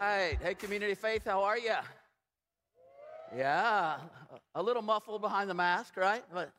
right. 0.00 0.38
Hey, 0.42 0.54
Community 0.54 0.94
Faith, 0.94 1.22
how 1.24 1.42
are 1.42 1.58
you? 1.58 1.74
Yeah, 3.36 3.96
a 4.54 4.62
little 4.62 4.82
muffled 4.82 5.20
behind 5.20 5.50
the 5.50 5.54
mask, 5.54 5.96
right? 5.96 6.22
But 6.32 6.52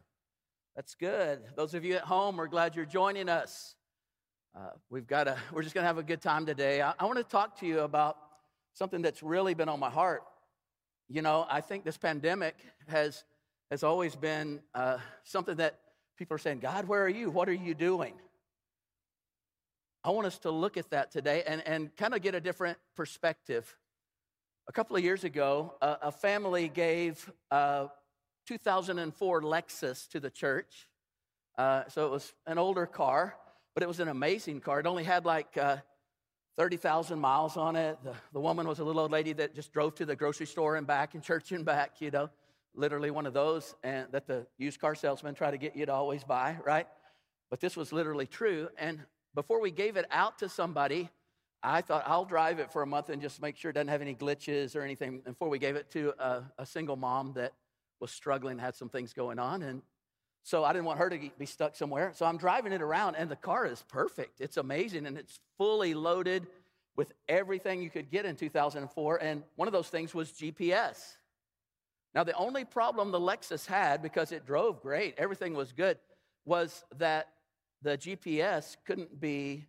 that's 0.75 0.95
good. 0.95 1.39
Those 1.55 1.73
of 1.73 1.85
you 1.85 1.95
at 1.95 2.01
home, 2.01 2.37
we're 2.37 2.47
glad 2.47 2.75
you're 2.75 2.85
joining 2.85 3.29
us. 3.29 3.75
Uh, 4.55 4.69
we've 4.89 5.07
got 5.07 5.27
a, 5.27 5.37
we're 5.53 5.63
just 5.63 5.75
going 5.75 5.83
to 5.83 5.87
have 5.87 5.97
a 5.97 6.03
good 6.03 6.21
time 6.21 6.45
today. 6.45 6.81
I, 6.81 6.93
I 6.99 7.05
want 7.05 7.17
to 7.17 7.23
talk 7.23 7.59
to 7.59 7.65
you 7.65 7.81
about 7.81 8.17
something 8.73 9.01
that's 9.01 9.23
really 9.23 9.53
been 9.53 9.69
on 9.69 9.79
my 9.79 9.89
heart. 9.89 10.23
You 11.09 11.21
know, 11.21 11.45
I 11.49 11.61
think 11.61 11.85
this 11.85 11.97
pandemic 11.97 12.55
has, 12.87 13.23
has 13.71 13.83
always 13.83 14.15
been 14.15 14.61
uh, 14.75 14.97
something 15.23 15.55
that 15.57 15.79
people 16.17 16.35
are 16.35 16.39
saying, 16.39 16.59
God, 16.59 16.87
where 16.87 17.03
are 17.03 17.09
you? 17.09 17.29
What 17.29 17.47
are 17.49 17.53
you 17.53 17.73
doing? 17.73 18.13
I 20.07 20.11
want 20.11 20.25
us 20.25 20.39
to 20.39 20.51
look 20.51 20.77
at 20.77 20.89
that 20.91 21.11
today 21.11 21.43
and, 21.45 21.61
and 21.67 21.93
kind 21.97 22.13
of 22.13 22.21
get 22.21 22.33
a 22.33 22.39
different 22.39 22.77
perspective. 22.95 23.75
A 24.69 24.71
couple 24.71 24.95
of 24.95 25.03
years 25.03 25.25
ago, 25.25 25.73
a, 25.81 25.97
a 26.03 26.11
family 26.13 26.69
gave 26.69 27.29
a 27.51 27.89
2004 28.47 29.41
Lexus 29.41 30.07
to 30.11 30.21
the 30.21 30.29
church. 30.29 30.87
Uh, 31.57 31.83
so 31.89 32.05
it 32.05 32.11
was 32.11 32.33
an 32.45 32.57
older 32.57 32.85
car, 32.85 33.35
but 33.73 33.83
it 33.83 33.87
was 33.87 33.99
an 33.99 34.07
amazing 34.07 34.61
car. 34.61 34.79
It 34.79 34.85
only 34.85 35.03
had 35.03 35.25
like 35.25 35.57
uh, 35.57 35.75
30,000 36.55 37.19
miles 37.19 37.57
on 37.57 37.75
it. 37.75 37.97
The, 38.01 38.13
the 38.31 38.39
woman 38.39 38.65
was 38.65 38.79
a 38.79 38.85
little 38.85 39.01
old 39.01 39.11
lady 39.11 39.33
that 39.33 39.55
just 39.55 39.73
drove 39.73 39.95
to 39.95 40.05
the 40.05 40.15
grocery 40.15 40.45
store 40.45 40.77
and 40.77 40.87
back 40.87 41.15
and 41.15 41.21
church 41.21 41.51
and 41.51 41.65
back, 41.65 41.99
you 41.99 42.11
know, 42.11 42.29
literally 42.73 43.11
one 43.11 43.25
of 43.25 43.33
those 43.33 43.75
and 43.83 44.09
that 44.13 44.25
the 44.25 44.47
used 44.57 44.79
car 44.79 44.95
salesman 44.95 45.35
try 45.35 45.51
to 45.51 45.57
get 45.57 45.75
you 45.75 45.85
to 45.85 45.91
always 45.91 46.23
buy, 46.23 46.55
right? 46.65 46.87
But 47.49 47.59
this 47.59 47.75
was 47.75 47.91
literally 47.91 48.25
true. 48.25 48.69
And 48.77 49.01
before 49.37 49.61
we 49.61 49.69
gave 49.69 49.97
it 49.97 50.07
out 50.09 50.39
to 50.39 50.49
somebody, 50.49 51.11
I 51.61 51.81
thought 51.81 52.01
I'll 52.07 52.25
drive 52.25 52.57
it 52.57 52.71
for 52.71 52.81
a 52.81 52.87
month 52.87 53.09
and 53.09 53.21
just 53.21 53.39
make 53.39 53.55
sure 53.55 53.69
it 53.69 53.75
doesn't 53.75 53.87
have 53.87 54.01
any 54.01 54.15
glitches 54.15 54.75
or 54.75 54.81
anything 54.81 55.19
before 55.19 55.47
we 55.47 55.59
gave 55.59 55.75
it 55.75 55.91
to 55.91 56.11
a, 56.17 56.41
a 56.57 56.65
single 56.65 56.95
mom 56.95 57.33
that 57.33 57.53
was 57.99 58.09
struggling, 58.09 58.57
had 58.57 58.73
some 58.73 58.89
things 58.89 59.13
going 59.13 59.37
on. 59.37 59.61
And 59.61 59.83
so 60.41 60.63
I 60.63 60.73
didn't 60.73 60.85
want 60.85 60.97
her 60.97 61.11
to 61.11 61.29
be 61.37 61.45
stuck 61.45 61.75
somewhere. 61.75 62.13
So 62.15 62.25
I'm 62.25 62.37
driving 62.37 62.73
it 62.73 62.81
around, 62.81 63.13
and 63.13 63.29
the 63.29 63.35
car 63.35 63.67
is 63.67 63.83
perfect. 63.87 64.41
It's 64.41 64.57
amazing, 64.57 65.05
and 65.05 65.15
it's 65.19 65.39
fully 65.59 65.93
loaded 65.93 66.47
with 66.95 67.13
everything 67.29 67.83
you 67.83 67.91
could 67.91 68.09
get 68.09 68.25
in 68.25 68.35
2004. 68.35 69.17
And 69.17 69.43
one 69.55 69.67
of 69.67 69.71
those 69.71 69.89
things 69.89 70.15
was 70.15 70.31
GPS. 70.31 70.97
Now, 72.15 72.23
the 72.23 72.33
only 72.33 72.65
problem 72.65 73.11
the 73.11 73.19
Lexus 73.19 73.67
had, 73.67 74.01
because 74.01 74.31
it 74.31 74.47
drove 74.47 74.81
great, 74.81 75.13
everything 75.19 75.53
was 75.53 75.73
good, 75.73 75.99
was 76.43 76.83
that 76.97 77.27
the 77.81 77.97
GPS 77.97 78.77
couldn't 78.85 79.19
be, 79.19 79.65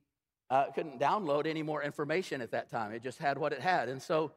uh, 0.50 0.66
couldn't 0.74 1.00
download 1.00 1.46
any 1.46 1.62
more 1.62 1.82
information 1.82 2.40
at 2.40 2.50
that 2.52 2.70
time. 2.70 2.92
It 2.92 3.02
just 3.02 3.18
had 3.18 3.38
what 3.38 3.52
it 3.52 3.60
had. 3.60 3.88
And 3.88 4.00
so 4.00 4.32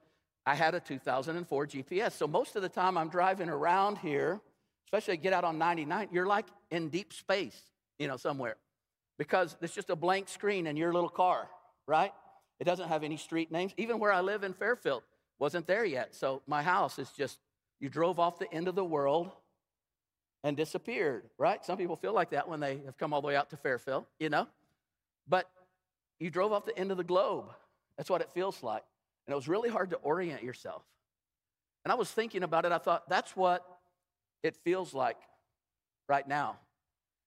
I 0.45 0.55
had 0.55 0.75
a 0.75 0.79
2004 0.79 1.67
GPS. 1.67 2.13
So 2.13 2.27
most 2.27 2.55
of 2.55 2.61
the 2.61 2.69
time 2.69 2.97
I'm 2.97 3.09
driving 3.09 3.49
around 3.49 3.97
here, 3.97 4.41
especially 4.85 5.17
get 5.17 5.33
out 5.33 5.43
on 5.43 5.57
99, 5.57 6.09
you're 6.11 6.25
like 6.27 6.47
in 6.69 6.89
deep 6.89 7.13
space, 7.13 7.59
you 7.99 8.07
know, 8.07 8.17
somewhere. 8.17 8.57
Because 9.17 9.55
it's 9.61 9.75
just 9.75 9.89
a 9.89 9.95
blank 9.95 10.27
screen 10.29 10.65
in 10.67 10.75
your 10.75 10.93
little 10.93 11.09
car, 11.09 11.47
right? 11.87 12.11
It 12.59 12.63
doesn't 12.63 12.89
have 12.89 13.03
any 13.03 13.17
street 13.17 13.51
names. 13.51 13.73
Even 13.77 13.99
where 13.99 14.11
I 14.11 14.21
live 14.21 14.43
in 14.43 14.53
Fairfield 14.53 15.03
wasn't 15.39 15.67
there 15.67 15.85
yet. 15.85 16.15
So 16.15 16.41
my 16.47 16.63
house 16.63 16.99
is 16.99 17.09
just, 17.11 17.39
you 17.79 17.89
drove 17.89 18.19
off 18.19 18.39
the 18.39 18.51
end 18.53 18.67
of 18.67 18.75
the 18.75 18.85
world 18.85 19.31
and 20.43 20.57
disappeared, 20.57 21.23
right? 21.37 21.63
Some 21.63 21.77
people 21.77 21.95
feel 21.95 22.13
like 22.13 22.31
that 22.31 22.47
when 22.47 22.59
they 22.59 22.79
have 22.85 22.97
come 22.97 23.13
all 23.13 23.21
the 23.21 23.27
way 23.27 23.35
out 23.35 23.49
to 23.51 23.57
Fairfield, 23.57 24.05
you 24.19 24.29
know? 24.29 24.47
But 25.27 25.49
you 26.19 26.29
drove 26.29 26.51
off 26.51 26.65
the 26.65 26.77
end 26.77 26.91
of 26.91 26.97
the 26.97 27.03
globe. 27.03 27.45
That's 27.97 28.09
what 28.09 28.21
it 28.21 28.29
feels 28.31 28.63
like. 28.63 28.83
And 29.27 29.33
it 29.33 29.35
was 29.35 29.47
really 29.47 29.69
hard 29.69 29.91
to 29.91 29.97
orient 29.97 30.43
yourself. 30.43 30.83
And 31.85 31.91
I 31.91 31.95
was 31.95 32.11
thinking 32.11 32.43
about 32.43 32.65
it. 32.65 32.71
I 32.71 32.77
thought, 32.77 33.07
that's 33.09 33.35
what 33.35 33.65
it 34.43 34.55
feels 34.55 34.93
like 34.93 35.17
right 36.07 36.27
now. 36.27 36.57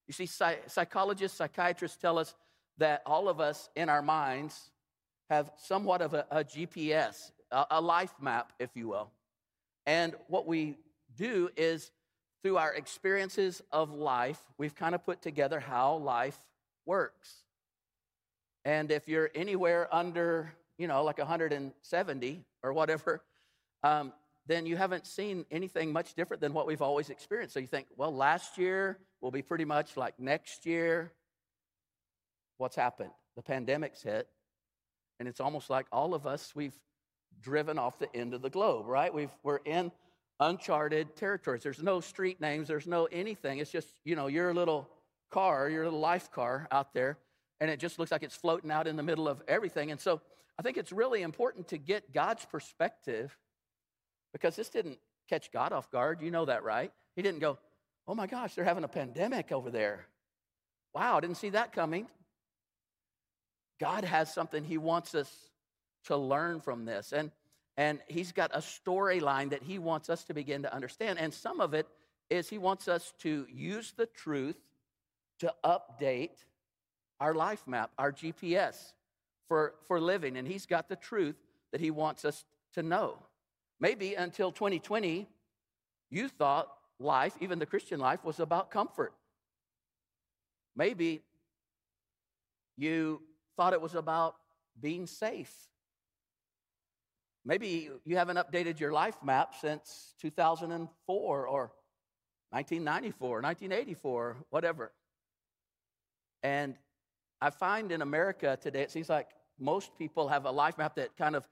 You 0.06 0.12
see, 0.12 0.26
psychologists, 0.26 1.38
psychiatrists 1.38 1.96
tell 1.96 2.18
us 2.18 2.34
that 2.78 3.02
all 3.06 3.28
of 3.28 3.40
us 3.40 3.70
in 3.76 3.88
our 3.88 4.02
minds 4.02 4.70
have 5.30 5.50
somewhat 5.56 6.02
of 6.02 6.14
a, 6.14 6.26
a 6.30 6.44
GPS, 6.44 7.30
a, 7.50 7.64
a 7.72 7.80
life 7.80 8.14
map, 8.20 8.52
if 8.58 8.70
you 8.74 8.88
will. 8.88 9.10
And 9.86 10.14
what 10.28 10.46
we 10.46 10.76
do 11.16 11.50
is 11.56 11.90
through 12.44 12.58
our 12.58 12.74
experiences 12.74 13.62
of 13.72 13.90
life, 13.90 14.38
we've 14.58 14.74
kind 14.74 14.94
of 14.94 15.02
put 15.02 15.22
together 15.22 15.58
how 15.60 15.96
life 15.96 16.38
works. 16.84 17.42
And 18.66 18.90
if 18.90 19.08
you're 19.08 19.30
anywhere 19.34 19.88
under, 19.90 20.52
you 20.76 20.86
know, 20.86 21.02
like 21.04 21.16
170 21.16 22.44
or 22.62 22.72
whatever, 22.74 23.22
um, 23.82 24.12
then 24.46 24.66
you 24.66 24.76
haven't 24.76 25.06
seen 25.06 25.46
anything 25.50 25.90
much 25.90 26.12
different 26.12 26.42
than 26.42 26.52
what 26.52 26.66
we've 26.66 26.82
always 26.82 27.08
experienced. 27.08 27.54
So 27.54 27.60
you 27.60 27.66
think, 27.66 27.86
well, 27.96 28.14
last 28.14 28.58
year 28.58 28.98
will 29.22 29.30
be 29.30 29.40
pretty 29.40 29.64
much 29.64 29.96
like 29.96 30.20
next 30.20 30.66
year. 30.66 31.12
What's 32.58 32.76
happened? 32.76 33.10
The 33.36 33.42
pandemic's 33.42 34.02
hit, 34.02 34.28
and 35.18 35.26
it's 35.26 35.40
almost 35.40 35.70
like 35.70 35.86
all 35.90 36.12
of 36.12 36.26
us, 36.26 36.52
we've 36.54 36.78
driven 37.40 37.78
off 37.78 37.98
the 37.98 38.14
end 38.14 38.34
of 38.34 38.42
the 38.42 38.50
globe, 38.50 38.86
right? 38.86 39.12
We've, 39.14 39.34
we're 39.42 39.60
in 39.64 39.90
uncharted 40.40 41.16
territories. 41.16 41.62
There's 41.62 41.82
no 41.82 42.00
street 42.00 42.40
names, 42.40 42.68
there's 42.68 42.86
no 42.86 43.06
anything. 43.06 43.58
It's 43.58 43.70
just, 43.70 43.88
you 44.04 44.16
know, 44.16 44.26
your 44.26 44.52
little 44.54 44.88
car, 45.30 45.68
your 45.68 45.84
little 45.84 46.00
life 46.00 46.30
car 46.30 46.68
out 46.70 46.94
there, 46.94 47.18
and 47.60 47.70
it 47.70 47.78
just 47.78 47.98
looks 47.98 48.12
like 48.12 48.22
it's 48.22 48.34
floating 48.36 48.70
out 48.70 48.86
in 48.86 48.96
the 48.96 49.02
middle 49.02 49.28
of 49.28 49.42
everything. 49.48 49.90
And 49.90 50.00
so 50.00 50.20
I 50.58 50.62
think 50.62 50.76
it's 50.76 50.92
really 50.92 51.22
important 51.22 51.68
to 51.68 51.78
get 51.78 52.12
God's 52.12 52.44
perspective 52.44 53.36
because 54.32 54.56
this 54.56 54.68
didn't 54.68 54.98
catch 55.28 55.50
God 55.52 55.72
off 55.72 55.90
guard. 55.90 56.20
You 56.20 56.30
know 56.30 56.44
that, 56.44 56.62
right? 56.62 56.92
He 57.16 57.22
didn't 57.22 57.40
go, 57.40 57.58
oh 58.06 58.14
my 58.14 58.26
gosh, 58.26 58.54
they're 58.54 58.64
having 58.64 58.84
a 58.84 58.88
pandemic 58.88 59.52
over 59.52 59.70
there. 59.70 60.06
Wow, 60.94 61.20
didn't 61.20 61.36
see 61.36 61.50
that 61.50 61.72
coming. 61.72 62.06
God 63.80 64.04
has 64.04 64.32
something 64.32 64.64
He 64.64 64.78
wants 64.78 65.14
us 65.14 65.32
to 66.04 66.16
learn 66.16 66.60
from 66.60 66.84
this. 66.84 67.12
And 67.12 67.30
and 67.76 68.00
he's 68.06 68.32
got 68.32 68.50
a 68.54 68.58
storyline 68.58 69.50
that 69.50 69.62
he 69.62 69.78
wants 69.78 70.08
us 70.08 70.24
to 70.24 70.34
begin 70.34 70.62
to 70.62 70.72
understand. 70.72 71.18
And 71.18 71.34
some 71.34 71.60
of 71.60 71.74
it 71.74 71.88
is 72.30 72.48
he 72.48 72.58
wants 72.58 72.88
us 72.88 73.12
to 73.20 73.46
use 73.52 73.92
the 73.96 74.06
truth 74.06 74.56
to 75.40 75.52
update 75.64 76.44
our 77.20 77.34
life 77.34 77.66
map, 77.66 77.90
our 77.98 78.12
GPS 78.12 78.92
for, 79.48 79.74
for 79.88 80.00
living. 80.00 80.36
And 80.36 80.46
he's 80.46 80.66
got 80.66 80.88
the 80.88 80.96
truth 80.96 81.36
that 81.72 81.80
he 81.80 81.90
wants 81.90 82.24
us 82.24 82.44
to 82.74 82.82
know. 82.82 83.18
Maybe 83.80 84.14
until 84.14 84.52
2020, 84.52 85.26
you 86.10 86.28
thought 86.28 86.68
life, 87.00 87.34
even 87.40 87.58
the 87.58 87.66
Christian 87.66 87.98
life, 87.98 88.24
was 88.24 88.38
about 88.38 88.70
comfort. 88.70 89.12
Maybe 90.76 91.22
you 92.76 93.20
thought 93.56 93.72
it 93.72 93.80
was 93.80 93.94
about 93.94 94.36
being 94.80 95.06
safe 95.06 95.52
Maybe 97.46 97.90
you 98.04 98.16
haven't 98.16 98.38
updated 98.38 98.80
your 98.80 98.92
life 98.92 99.16
map 99.22 99.54
since 99.60 100.14
2004 100.20 101.46
or 101.46 101.72
1994, 102.50 103.28
1984, 103.42 104.36
whatever. 104.50 104.92
And 106.42 106.76
I 107.40 107.50
find 107.50 107.92
in 107.92 108.00
America 108.00 108.58
today, 108.60 108.82
it 108.82 108.90
seems 108.90 109.08
like 109.10 109.28
most 109.58 109.96
people 109.98 110.28
have 110.28 110.46
a 110.46 110.50
life 110.50 110.78
map 110.78 110.94
that 110.96 111.16
kind 111.16 111.36
of 111.36 111.46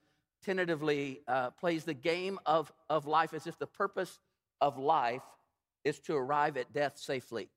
tentatively 0.44 1.20
uh, 1.28 1.50
plays 1.50 1.84
the 1.84 1.94
game 1.94 2.38
of, 2.47 2.72
of 2.88 3.06
life 3.06 3.34
as 3.34 3.47
if 3.47 3.58
the 3.58 3.66
purpose 3.66 4.19
of 4.60 4.78
life 4.78 5.22
is 5.84 5.98
to 6.00 6.14
arrive 6.14 6.56
at 6.56 6.72
death 6.72 6.98
safely. 6.98 7.48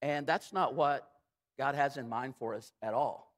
And 0.00 0.26
that's 0.26 0.52
not 0.52 0.74
what 0.74 1.08
God 1.58 1.74
has 1.74 1.96
in 1.96 2.08
mind 2.08 2.34
for 2.38 2.54
us 2.54 2.72
at 2.82 2.94
all. 2.94 3.32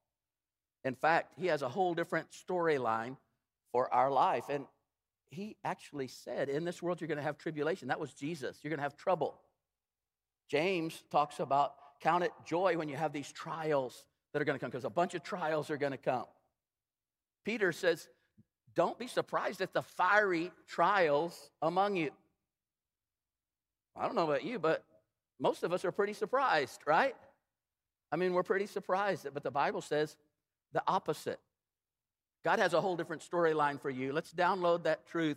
In 0.84 0.94
fact, 0.94 1.34
He 1.38 1.46
has 1.46 1.62
a 1.62 1.68
whole 1.68 1.94
different 1.94 2.28
storyline 2.32 3.16
for 3.72 3.92
our 3.92 4.10
life. 4.10 4.44
And 4.48 4.66
he 5.30 5.56
actually 5.64 6.08
said, 6.08 6.48
In 6.48 6.64
this 6.64 6.82
world, 6.82 7.00
you're 7.00 7.08
going 7.08 7.18
to 7.18 7.24
have 7.24 7.38
tribulation. 7.38 7.88
That 7.88 8.00
was 8.00 8.12
Jesus. 8.12 8.58
You're 8.62 8.70
going 8.70 8.78
to 8.78 8.84
have 8.84 8.96
trouble. 8.96 9.40
James 10.48 11.02
talks 11.10 11.38
about 11.40 11.74
count 12.00 12.24
it 12.24 12.32
joy 12.44 12.76
when 12.76 12.88
you 12.88 12.96
have 12.96 13.12
these 13.12 13.30
trials 13.30 14.04
that 14.32 14.40
are 14.40 14.44
going 14.44 14.58
to 14.58 14.60
come, 14.60 14.70
because 14.70 14.84
a 14.84 14.90
bunch 14.90 15.14
of 15.14 15.22
trials 15.22 15.70
are 15.70 15.76
going 15.76 15.92
to 15.92 15.98
come. 15.98 16.24
Peter 17.44 17.72
says, 17.72 18.08
Don't 18.74 18.98
be 18.98 19.06
surprised 19.06 19.60
at 19.60 19.72
the 19.72 19.82
fiery 19.82 20.50
trials 20.68 21.50
among 21.62 21.96
you. 21.96 22.10
I 23.96 24.06
don't 24.06 24.14
know 24.14 24.24
about 24.24 24.44
you, 24.44 24.58
but 24.58 24.84
most 25.38 25.62
of 25.62 25.72
us 25.72 25.84
are 25.84 25.92
pretty 25.92 26.12
surprised, 26.12 26.80
right? 26.86 27.14
I 28.12 28.16
mean, 28.16 28.32
we're 28.32 28.42
pretty 28.42 28.66
surprised, 28.66 29.26
but 29.32 29.42
the 29.42 29.50
Bible 29.50 29.80
says 29.80 30.16
the 30.72 30.82
opposite. 30.86 31.38
God 32.44 32.58
has 32.58 32.72
a 32.72 32.80
whole 32.80 32.96
different 32.96 33.22
storyline 33.28 33.80
for 33.80 33.90
you. 33.90 34.12
Let's 34.12 34.32
download 34.32 34.84
that 34.84 35.06
truth 35.06 35.36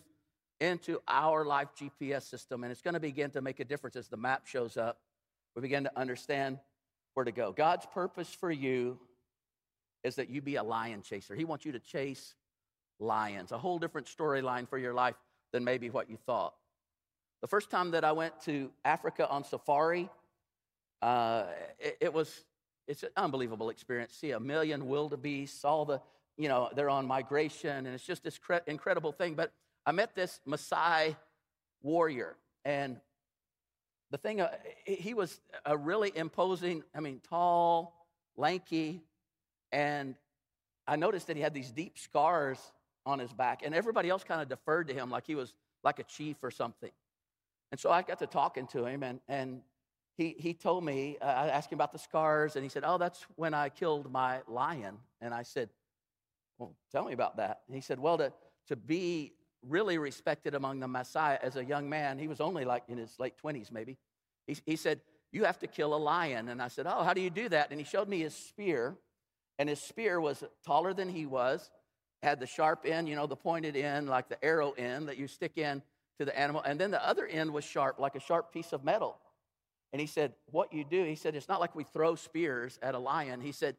into 0.59 1.01
our 1.07 1.43
life 1.43 1.69
GPS 1.77 2.23
system, 2.23 2.63
and 2.63 2.71
it's 2.71 2.81
going 2.81 2.93
to 2.93 2.99
begin 2.99 3.31
to 3.31 3.41
make 3.41 3.59
a 3.59 3.65
difference 3.65 3.95
as 3.95 4.07
the 4.07 4.17
map 4.17 4.47
shows 4.47 4.77
up. 4.77 4.99
We 5.55 5.61
begin 5.61 5.83
to 5.83 5.99
understand 5.99 6.59
where 7.13 7.25
to 7.25 7.31
go. 7.31 7.51
God's 7.51 7.85
purpose 7.93 8.33
for 8.33 8.51
you 8.51 8.97
is 10.03 10.15
that 10.15 10.29
you 10.29 10.41
be 10.41 10.55
a 10.55 10.63
lion 10.63 11.01
chaser. 11.01 11.35
He 11.35 11.45
wants 11.45 11.65
you 11.65 11.73
to 11.73 11.79
chase 11.79 12.35
lions, 12.99 13.51
a 13.51 13.57
whole 13.57 13.79
different 13.79 14.07
storyline 14.07 14.67
for 14.67 14.77
your 14.77 14.93
life 14.93 15.15
than 15.51 15.63
maybe 15.63 15.89
what 15.89 16.09
you 16.09 16.17
thought. 16.25 16.53
The 17.41 17.47
first 17.47 17.69
time 17.69 17.91
that 17.91 18.05
I 18.05 18.13
went 18.13 18.39
to 18.45 18.71
Africa 18.85 19.27
on 19.29 19.43
safari, 19.43 20.09
uh, 21.01 21.43
it, 21.77 21.97
it, 21.99 22.13
was 22.13 22.45
it's 22.87 23.03
an 23.03 23.09
unbelievable 23.17 23.69
experience. 23.69 24.13
See 24.13 24.31
a 24.31 24.39
million 24.39 24.87
wildebeests, 24.87 25.65
all 25.65 25.83
the 25.83 26.01
you 26.37 26.47
know 26.47 26.69
they're 26.75 26.89
on 26.89 27.07
migration, 27.07 27.85
and 27.85 27.87
it's 27.87 28.05
just 28.05 28.23
this 28.23 28.37
cre- 28.37 28.65
incredible 28.67 29.11
thing. 29.11 29.35
But 29.35 29.51
I 29.85 29.91
met 29.91 30.15
this 30.15 30.39
Maasai 30.47 31.15
warrior, 31.81 32.35
and 32.65 32.99
the 34.11 34.17
thing 34.17 34.41
uh, 34.41 34.49
he 34.85 35.13
was 35.13 35.39
a 35.65 35.77
really 35.77 36.11
imposing. 36.15 36.83
I 36.95 36.99
mean, 36.99 37.21
tall, 37.27 38.07
lanky, 38.35 39.01
and 39.71 40.15
I 40.87 40.95
noticed 40.95 41.27
that 41.27 41.35
he 41.35 41.41
had 41.41 41.53
these 41.53 41.71
deep 41.71 41.97
scars 41.97 42.59
on 43.05 43.19
his 43.19 43.31
back, 43.33 43.61
and 43.63 43.75
everybody 43.75 44.09
else 44.09 44.23
kind 44.23 44.41
of 44.41 44.49
deferred 44.49 44.87
to 44.87 44.93
him 44.93 45.09
like 45.09 45.25
he 45.25 45.35
was 45.35 45.53
like 45.83 45.99
a 45.99 46.03
chief 46.03 46.37
or 46.41 46.51
something. 46.51 46.91
And 47.71 47.79
so 47.79 47.89
I 47.91 48.01
got 48.03 48.19
to 48.19 48.27
talking 48.27 48.67
to 48.67 48.85
him, 48.85 49.03
and, 49.03 49.19
and 49.27 49.61
he, 50.15 50.35
he 50.37 50.53
told 50.53 50.83
me, 50.83 51.17
uh, 51.21 51.25
I 51.25 51.47
asked 51.47 51.71
him 51.71 51.77
about 51.77 51.91
the 51.91 51.99
scars, 51.99 52.55
and 52.55 52.63
he 52.63 52.69
said, 52.69 52.83
Oh, 52.85 52.97
that's 52.97 53.25
when 53.35 53.53
I 53.53 53.69
killed 53.69 54.11
my 54.11 54.41
lion. 54.47 54.97
And 55.21 55.33
I 55.33 55.43
said, 55.43 55.69
Well, 56.63 56.75
tell 56.93 57.03
me 57.03 57.11
about 57.11 57.35
that. 57.37 57.61
And 57.67 57.75
he 57.75 57.81
said, 57.81 57.99
Well, 57.99 58.17
to, 58.17 58.31
to 58.69 58.77
be 58.77 59.33
really 59.67 59.97
respected 59.97 60.55
among 60.55 60.79
the 60.79 60.87
Maasai 60.87 61.37
as 61.41 61.57
a 61.57 61.63
young 61.63 61.89
man, 61.89 62.17
he 62.17 62.29
was 62.29 62.39
only 62.39 62.63
like 62.63 62.83
in 62.87 62.97
his 62.97 63.19
late 63.19 63.33
20s, 63.43 63.69
maybe. 63.69 63.97
He, 64.47 64.57
he 64.65 64.75
said, 64.77 65.01
You 65.33 65.43
have 65.43 65.59
to 65.59 65.67
kill 65.67 65.93
a 65.93 65.97
lion. 65.97 66.47
And 66.47 66.61
I 66.61 66.69
said, 66.69 66.85
Oh, 66.87 67.03
how 67.03 67.13
do 67.13 67.19
you 67.19 67.29
do 67.29 67.49
that? 67.49 67.71
And 67.71 67.79
he 67.79 67.85
showed 67.85 68.07
me 68.07 68.19
his 68.19 68.33
spear, 68.33 68.95
and 69.59 69.67
his 69.67 69.81
spear 69.81 70.21
was 70.21 70.41
taller 70.65 70.93
than 70.93 71.09
he 71.09 71.25
was, 71.25 71.69
had 72.21 72.39
the 72.39 72.47
sharp 72.47 72.85
end, 72.85 73.09
you 73.09 73.17
know, 73.17 73.27
the 73.27 73.35
pointed 73.35 73.75
end, 73.75 74.07
like 74.07 74.29
the 74.29 74.43
arrow 74.43 74.71
end 74.71 75.09
that 75.09 75.17
you 75.17 75.27
stick 75.27 75.57
in 75.57 75.81
to 76.17 76.23
the 76.23 76.37
animal. 76.39 76.61
And 76.61 76.79
then 76.79 76.91
the 76.91 77.05
other 77.05 77.27
end 77.27 77.51
was 77.51 77.65
sharp, 77.65 77.99
like 77.99 78.15
a 78.15 78.21
sharp 78.21 78.53
piece 78.53 78.71
of 78.71 78.85
metal. 78.85 79.17
And 79.91 79.99
he 79.99 80.07
said, 80.07 80.33
What 80.49 80.71
you 80.71 80.85
do, 80.85 81.03
he 81.03 81.15
said, 81.15 81.35
it's 81.35 81.49
not 81.49 81.59
like 81.59 81.75
we 81.75 81.83
throw 81.83 82.15
spears 82.15 82.79
at 82.81 82.95
a 82.95 82.99
lion. 82.99 83.41
He 83.41 83.51
said, 83.51 83.75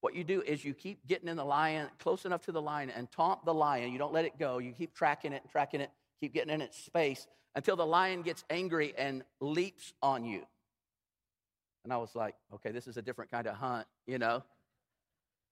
What 0.00 0.14
you 0.14 0.22
do 0.22 0.42
is 0.42 0.64
you 0.64 0.74
keep 0.74 1.06
getting 1.06 1.28
in 1.28 1.36
the 1.36 1.44
lion, 1.44 1.88
close 1.98 2.24
enough 2.24 2.42
to 2.42 2.52
the 2.52 2.62
lion, 2.62 2.90
and 2.90 3.10
taunt 3.10 3.44
the 3.44 3.54
lion. 3.54 3.92
You 3.92 3.98
don't 3.98 4.12
let 4.12 4.24
it 4.24 4.38
go. 4.38 4.58
You 4.58 4.72
keep 4.72 4.94
tracking 4.94 5.32
it 5.32 5.42
tracking 5.50 5.80
it, 5.80 5.90
keep 6.20 6.32
getting 6.32 6.52
in 6.52 6.60
its 6.60 6.78
space 6.78 7.26
until 7.54 7.76
the 7.76 7.86
lion 7.86 8.22
gets 8.22 8.44
angry 8.48 8.94
and 8.96 9.24
leaps 9.40 9.92
on 10.02 10.24
you. 10.24 10.42
And 11.84 11.92
I 11.92 11.96
was 11.96 12.14
like, 12.14 12.34
Okay, 12.54 12.70
this 12.70 12.86
is 12.86 12.96
a 12.96 13.02
different 13.02 13.30
kind 13.30 13.46
of 13.46 13.56
hunt, 13.56 13.86
you 14.06 14.18
know? 14.18 14.42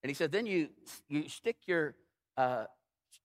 And 0.03 0.11
he 0.11 0.15
said, 0.15 0.31
Then 0.31 0.47
you, 0.47 0.69
you 1.09 1.29
stick 1.29 1.57
your 1.67 1.95
uh, 2.37 2.67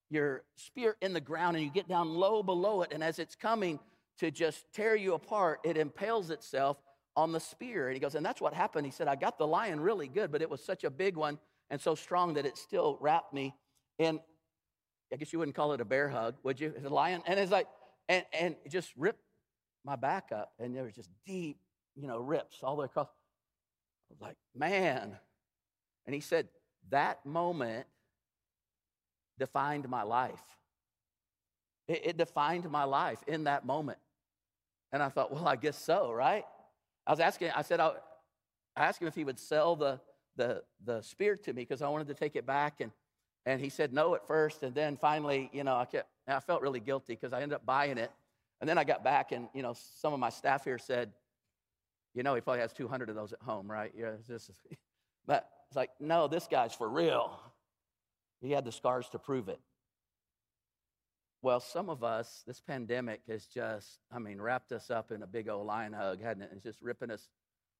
your 0.10 0.44
spear 0.56 0.98
in 1.02 1.14
the 1.14 1.22
ground 1.22 1.56
and 1.56 1.66
you 1.66 1.72
get 1.72 1.88
down 1.88 2.10
low 2.10 2.44
below 2.44 2.82
it, 2.82 2.92
and 2.92 3.04
as 3.04 3.20
it's 3.20 3.36
coming 3.36 3.80
to 4.18 4.30
just 4.30 4.66
tear 4.74 4.96
you 4.96 5.14
apart, 5.14 5.60
it 5.64 5.78
impales 5.78 6.30
itself 6.30 6.78
on 7.16 7.32
the 7.32 7.40
spear. 7.40 7.88
And 7.88 7.96
he 7.96 8.00
goes, 8.00 8.16
and 8.16 8.26
that's 8.26 8.42
what 8.42 8.54
happened. 8.54 8.86
He 8.86 8.92
said, 8.92 9.08
I 9.08 9.16
got 9.16 9.38
the 9.38 9.48
lion 9.48 9.80
really 9.80 10.08
good, 10.08 10.32
but 10.32 10.42
it 10.42 10.50
was 10.50 10.64
such 10.64 10.84
a 10.84 10.90
big 10.90 11.18
one 11.18 11.40
and 11.70 11.80
so 11.80 11.96
strong 11.96 12.34
that 12.36 12.46
it 12.46 12.58
still 12.58 12.98
wrapped 13.02 13.34
me 13.34 13.56
in, 14.00 14.20
I 15.14 15.18
guess 15.18 15.32
you 15.32 15.40
wouldn't 15.40 15.56
call 15.56 15.74
it 15.74 15.82
a 15.82 15.86
bear 15.86 16.10
hug, 16.10 16.36
would 16.44 16.60
you? 16.60 16.74
It's 16.76 16.86
a 16.86 16.90
lion. 16.90 17.22
And 17.26 17.40
it's 17.40 17.52
like, 17.52 17.68
and, 18.10 18.26
and 18.38 18.56
it 18.66 18.70
just 18.70 18.92
ripped 18.98 19.24
my 19.84 19.96
back 19.96 20.32
up, 20.32 20.54
and 20.60 20.76
there 20.76 20.84
was 20.84 20.94
just 20.94 21.10
deep, 21.26 21.58
you 21.96 22.08
know, 22.08 22.18
rips 22.18 22.60
all 22.62 22.76
the 22.76 22.82
way 22.82 22.86
across. 22.86 23.08
I 23.08 24.14
was 24.14 24.22
like, 24.22 24.36
man. 24.56 25.18
And 26.06 26.14
he 26.14 26.22
said, 26.22 26.48
that 26.90 27.26
moment 27.26 27.88
defined 29.40 29.88
my 29.90 30.04
life. 30.04 30.42
It, 31.88 32.02
it 32.06 32.18
defined 32.18 32.70
my 32.70 32.84
life 32.84 33.20
in 33.28 33.46
that 33.46 33.66
moment. 33.66 34.00
And 34.92 35.02
I 35.02 35.10
thought, 35.10 35.32
well, 35.32 35.48
I 35.48 35.56
guess 35.56 35.78
so, 35.78 36.12
right? 36.12 36.44
I 37.06 37.12
was 37.12 37.20
asking, 37.20 37.52
I 37.56 37.62
said, 37.62 37.80
I, 37.80 37.92
I 38.76 38.86
asked 38.86 39.02
him 39.02 39.08
if 39.08 39.16
he 39.16 39.24
would 39.24 39.40
sell 39.40 39.76
the, 39.76 40.00
the, 40.36 40.64
the 40.86 41.02
spear 41.02 41.36
to 41.36 41.54
me 41.54 41.64
because 41.64 41.82
I 41.82 41.90
wanted 41.90 42.08
to 42.08 42.14
take 42.14 42.36
it 42.36 42.46
back. 42.46 42.80
And, 42.80 42.92
and 43.46 43.60
he 43.60 43.70
said 43.70 43.94
no 43.94 44.16
at 44.16 44.26
first. 44.28 44.64
And 44.64 44.74
then 44.76 44.98
finally, 44.98 45.50
you 45.54 45.64
know, 45.64 45.76
I, 45.76 45.86
kept, 45.86 46.10
I 46.28 46.40
felt 46.40 46.62
really 46.62 46.80
guilty 46.80 47.14
because 47.14 47.34
I 47.34 47.42
ended 47.42 47.56
up 47.56 47.66
buying 47.66 47.98
it. 47.98 48.12
And 48.60 48.70
then 48.70 48.78
I 48.78 48.84
got 48.84 49.04
back, 49.04 49.32
and, 49.32 49.48
you 49.56 49.64
know, 49.64 49.74
some 49.96 50.14
of 50.14 50.20
my 50.20 50.30
staff 50.30 50.64
here 50.64 50.78
said, 50.78 51.12
you 52.14 52.22
know, 52.22 52.36
he 52.36 52.42
probably 52.42 52.62
has 52.62 52.72
200 52.74 53.10
of 53.10 53.16
those 53.16 53.34
at 53.34 53.42
home, 53.42 53.70
right? 53.70 53.92
Yeah, 53.98 54.12
this 54.28 54.50
is, 54.50 54.52
but 55.26 55.50
it's 55.68 55.76
like, 55.76 55.90
no, 56.00 56.28
this 56.28 56.48
guy's 56.48 56.74
for 56.74 56.88
real. 56.88 57.40
He 58.40 58.52
had 58.52 58.64
the 58.64 58.72
scars 58.72 59.10
to 59.10 59.20
prove 59.20 59.50
it. 59.50 59.60
Well, 61.44 61.60
some 61.60 61.90
of 61.90 62.04
us, 62.04 62.44
this 62.46 62.60
pandemic 62.60 63.22
has 63.28 63.48
just, 63.48 64.00
I 64.12 64.20
mean, 64.20 64.40
wrapped 64.40 64.72
us 64.72 64.92
up 64.92 65.12
in 65.12 65.24
a 65.24 65.28
big 65.28 65.50
old 65.50 65.66
lion 65.66 65.92
hug, 65.92 66.22
hadn't 66.22 66.44
it? 66.44 66.52
It's 66.54 66.64
just 66.64 66.82
ripping 66.82 67.10
us 67.10 67.30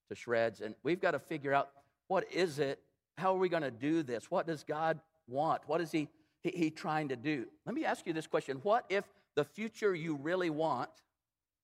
to 0.10 0.16
shreds. 0.16 0.62
And 0.62 0.74
we've 0.84 1.00
got 1.00 1.12
to 1.12 1.20
figure 1.20 1.54
out 1.54 1.70
what 2.08 2.32
is 2.32 2.58
it? 2.58 2.80
How 3.18 3.36
are 3.36 3.38
we 3.38 3.50
going 3.50 3.62
to 3.62 3.72
do 3.72 4.02
this? 4.02 4.32
What 4.32 4.48
does 4.48 4.64
God 4.64 5.00
want? 5.28 5.62
What 5.68 5.80
is 5.80 5.92
he, 5.92 6.08
he, 6.42 6.50
he 6.50 6.70
trying 6.72 7.10
to 7.10 7.16
do? 7.16 7.46
Let 7.66 7.76
me 7.76 7.86
ask 7.86 8.08
you 8.08 8.14
this 8.14 8.28
question 8.28 8.58
What 8.64 8.86
if 8.90 9.06
the 9.36 9.46
future 9.46 9.94
you 9.94 10.16
really 10.16 10.50
want 10.50 10.90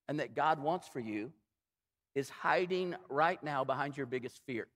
and 0.08 0.20
that 0.20 0.36
God 0.36 0.60
wants 0.60 0.88
for 0.88 1.00
you 1.00 1.32
is 2.14 2.30
hiding 2.30 2.96
right 3.10 3.42
now 3.44 3.64
behind 3.64 3.98
your 3.98 4.06
biggest 4.06 4.40
fear? 4.46 4.68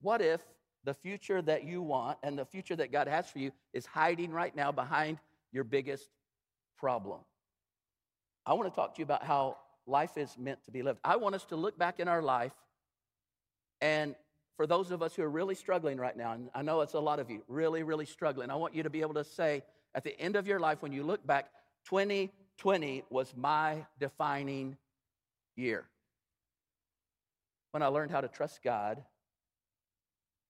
What 0.00 0.22
if 0.22 0.40
the 0.86 0.94
future 0.94 1.42
that 1.42 1.64
you 1.64 1.82
want 1.82 2.16
and 2.22 2.38
the 2.38 2.44
future 2.44 2.76
that 2.76 2.92
God 2.92 3.08
has 3.08 3.28
for 3.28 3.40
you 3.40 3.50
is 3.74 3.84
hiding 3.84 4.30
right 4.30 4.54
now 4.54 4.70
behind 4.70 5.18
your 5.52 5.64
biggest 5.64 6.08
problem. 6.78 7.18
I 8.46 8.54
want 8.54 8.72
to 8.72 8.74
talk 8.74 8.94
to 8.94 9.00
you 9.00 9.04
about 9.04 9.24
how 9.24 9.56
life 9.86 10.16
is 10.16 10.38
meant 10.38 10.64
to 10.64 10.70
be 10.70 10.82
lived. 10.82 11.00
I 11.04 11.16
want 11.16 11.34
us 11.34 11.44
to 11.46 11.56
look 11.56 11.76
back 11.76 11.98
in 11.98 12.06
our 12.06 12.22
life, 12.22 12.54
and 13.80 14.14
for 14.56 14.66
those 14.66 14.92
of 14.92 15.02
us 15.02 15.14
who 15.14 15.22
are 15.22 15.28
really 15.28 15.56
struggling 15.56 15.98
right 15.98 16.16
now, 16.16 16.32
and 16.32 16.48
I 16.54 16.62
know 16.62 16.80
it's 16.80 16.94
a 16.94 17.00
lot 17.00 17.18
of 17.18 17.30
you, 17.30 17.42
really, 17.48 17.82
really 17.82 18.06
struggling, 18.06 18.50
I 18.50 18.54
want 18.54 18.74
you 18.74 18.84
to 18.84 18.90
be 18.90 19.00
able 19.00 19.14
to 19.14 19.24
say 19.24 19.64
at 19.94 20.04
the 20.04 20.18
end 20.20 20.36
of 20.36 20.46
your 20.46 20.60
life, 20.60 20.82
when 20.82 20.92
you 20.92 21.02
look 21.02 21.26
back, 21.26 21.50
2020 21.88 23.02
was 23.10 23.34
my 23.36 23.84
defining 23.98 24.76
year. 25.56 25.84
When 27.72 27.82
I 27.82 27.88
learned 27.88 28.12
how 28.12 28.20
to 28.20 28.28
trust 28.28 28.62
God 28.62 29.02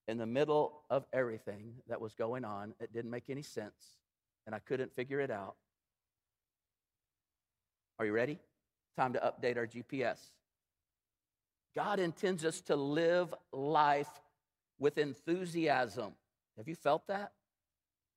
in 0.09 0.19
the 0.19 0.27
middle 0.27 0.83
of 0.91 1.05
everything 1.13 1.75
that 1.89 2.01
was 2.01 2.15
going 2.15 2.45
on. 2.45 2.75
It 2.81 2.93
didn't 2.93 3.11
make 3.11 3.29
any 3.29 3.43
sense, 3.43 3.97
and 4.47 4.55
I 4.55 4.59
couldn't 4.61 4.93
figure 4.93 5.21
it 5.21 5.31
out. 5.31 5.57
Are 7.99 8.07
you 8.07 8.13
ready? 8.13 8.39
Time 8.97 9.13
to 9.15 9.19
update 9.19 9.57
our 9.57 9.67
GPS. 9.67 10.19
God 11.75 11.99
intends 11.99 12.45
us 12.45 12.61
to 12.63 12.77
live 12.77 13.35
life 13.53 14.09
with 14.79 14.99
enthusiasm. 14.99 16.13
Have 16.57 16.69
you 16.69 16.75
felt 16.75 17.07
that? 17.09 17.33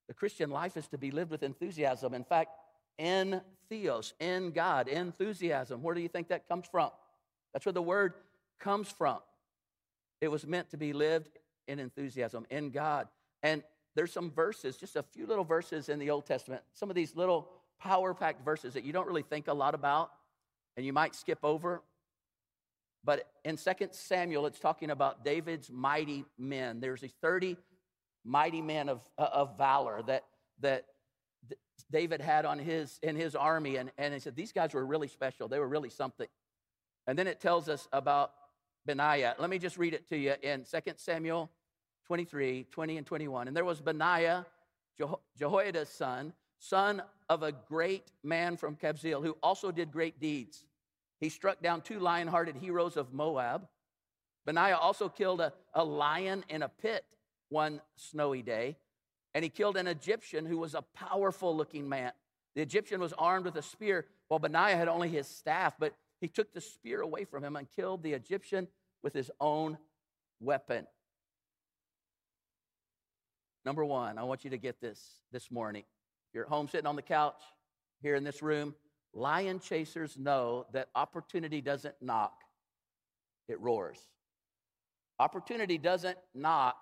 The 0.08 0.14
Christian 0.14 0.50
life 0.50 0.76
is 0.76 0.88
to 0.88 0.98
be 0.98 1.10
lived 1.10 1.30
with 1.30 1.42
enthusiasm. 1.42 2.14
In 2.14 2.24
fact, 2.24 2.50
in 2.98 3.40
theos, 3.68 4.14
in 4.18 4.50
God, 4.50 4.88
enthusiasm. 4.88 5.82
Where 5.82 5.94
do 5.94 6.00
you 6.00 6.08
think 6.08 6.28
that 6.28 6.48
comes 6.48 6.66
from? 6.66 6.90
That's 7.52 7.64
where 7.64 7.72
the 7.72 7.82
word 7.82 8.14
comes 8.58 8.90
from. 8.90 9.18
It 10.20 10.28
was 10.28 10.46
meant 10.46 10.70
to 10.70 10.76
be 10.76 10.92
lived 10.92 11.30
in 11.70 11.78
enthusiasm 11.78 12.46
in 12.50 12.70
God. 12.70 13.08
And 13.42 13.62
there's 13.94 14.12
some 14.12 14.30
verses, 14.30 14.76
just 14.76 14.96
a 14.96 15.02
few 15.02 15.26
little 15.26 15.44
verses 15.44 15.88
in 15.88 15.98
the 15.98 16.10
Old 16.10 16.26
Testament, 16.26 16.62
some 16.74 16.90
of 16.90 16.96
these 16.96 17.16
little 17.16 17.48
power 17.80 18.12
packed 18.12 18.44
verses 18.44 18.74
that 18.74 18.84
you 18.84 18.92
don't 18.92 19.06
really 19.06 19.22
think 19.22 19.48
a 19.48 19.54
lot 19.54 19.74
about 19.74 20.10
and 20.76 20.84
you 20.84 20.92
might 20.92 21.14
skip 21.14 21.38
over. 21.42 21.82
But 23.02 23.26
in 23.44 23.56
2 23.56 23.72
Samuel, 23.92 24.46
it's 24.46 24.60
talking 24.60 24.90
about 24.90 25.24
David's 25.24 25.70
mighty 25.70 26.24
men. 26.38 26.80
There's 26.80 27.00
these 27.00 27.14
30 27.22 27.56
mighty 28.24 28.60
men 28.60 28.90
of, 28.90 29.00
of 29.16 29.56
valor 29.56 30.02
that, 30.06 30.24
that 30.60 30.84
David 31.90 32.20
had 32.20 32.44
on 32.44 32.58
his, 32.58 32.98
in 33.02 33.16
his 33.16 33.34
army. 33.34 33.76
And, 33.76 33.90
and 33.96 34.12
he 34.12 34.20
said, 34.20 34.36
these 34.36 34.52
guys 34.52 34.74
were 34.74 34.84
really 34.84 35.08
special. 35.08 35.48
They 35.48 35.58
were 35.58 35.68
really 35.68 35.88
something. 35.88 36.28
And 37.06 37.18
then 37.18 37.26
it 37.26 37.40
tells 37.40 37.68
us 37.68 37.88
about 37.92 38.32
Benaiah. 38.86 39.34
Let 39.38 39.48
me 39.48 39.58
just 39.58 39.78
read 39.78 39.94
it 39.94 40.08
to 40.10 40.16
you 40.16 40.34
in 40.42 40.64
2 40.64 40.78
Samuel 40.96 41.50
23, 42.10 42.66
20 42.72 42.96
and 42.96 43.06
21. 43.06 43.46
And 43.46 43.56
there 43.56 43.64
was 43.64 43.80
Benaiah, 43.80 44.44
Jeho- 44.98 45.20
Jehoiada's 45.38 45.88
son, 45.88 46.32
son 46.58 47.00
of 47.28 47.44
a 47.44 47.52
great 47.52 48.10
man 48.24 48.56
from 48.56 48.74
Kabzeel, 48.74 49.22
who 49.22 49.36
also 49.44 49.70
did 49.70 49.92
great 49.92 50.18
deeds. 50.18 50.64
He 51.20 51.28
struck 51.28 51.62
down 51.62 51.82
two 51.82 52.00
lion 52.00 52.26
hearted 52.26 52.56
heroes 52.56 52.96
of 52.96 53.12
Moab. 53.12 53.68
Benaiah 54.44 54.76
also 54.76 55.08
killed 55.08 55.40
a, 55.40 55.52
a 55.72 55.84
lion 55.84 56.44
in 56.48 56.64
a 56.64 56.68
pit 56.68 57.04
one 57.48 57.80
snowy 57.94 58.42
day, 58.42 58.76
and 59.32 59.44
he 59.44 59.48
killed 59.48 59.76
an 59.76 59.86
Egyptian 59.86 60.44
who 60.44 60.58
was 60.58 60.74
a 60.74 60.82
powerful 60.82 61.56
looking 61.56 61.88
man. 61.88 62.10
The 62.56 62.62
Egyptian 62.62 63.00
was 63.00 63.12
armed 63.12 63.44
with 63.44 63.54
a 63.54 63.62
spear, 63.62 64.06
while 64.26 64.40
Benaiah 64.40 64.76
had 64.76 64.88
only 64.88 65.10
his 65.10 65.28
staff, 65.28 65.74
but 65.78 65.94
he 66.20 66.26
took 66.26 66.52
the 66.52 66.60
spear 66.60 67.02
away 67.02 67.22
from 67.24 67.44
him 67.44 67.54
and 67.54 67.70
killed 67.70 68.02
the 68.02 68.14
Egyptian 68.14 68.66
with 69.00 69.14
his 69.14 69.30
own 69.40 69.78
weapon. 70.40 70.88
Number 73.64 73.84
one, 73.84 74.18
I 74.18 74.22
want 74.22 74.44
you 74.44 74.50
to 74.50 74.58
get 74.58 74.80
this 74.80 75.00
this 75.32 75.50
morning. 75.50 75.84
You're 76.32 76.44
at 76.44 76.48
home 76.48 76.68
sitting 76.68 76.86
on 76.86 76.96
the 76.96 77.02
couch 77.02 77.42
here 78.00 78.14
in 78.14 78.24
this 78.24 78.42
room. 78.42 78.74
Lion 79.12 79.58
chasers 79.58 80.16
know 80.16 80.66
that 80.72 80.88
opportunity 80.94 81.60
doesn't 81.60 81.94
knock, 82.00 82.34
it 83.48 83.60
roars. 83.60 83.98
Opportunity 85.18 85.76
doesn't 85.76 86.16
knock, 86.34 86.76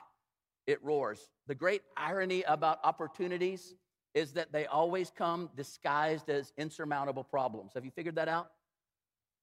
it 0.66 0.82
roars. 0.84 1.18
The 1.46 1.54
great 1.54 1.82
irony 1.96 2.42
about 2.42 2.78
opportunities 2.84 3.74
is 4.14 4.32
that 4.32 4.52
they 4.52 4.66
always 4.66 5.10
come 5.10 5.50
disguised 5.56 6.28
as 6.28 6.52
insurmountable 6.56 7.24
problems. 7.24 7.72
Have 7.74 7.84
you 7.84 7.90
figured 7.90 8.16
that 8.16 8.28
out? 8.28 8.50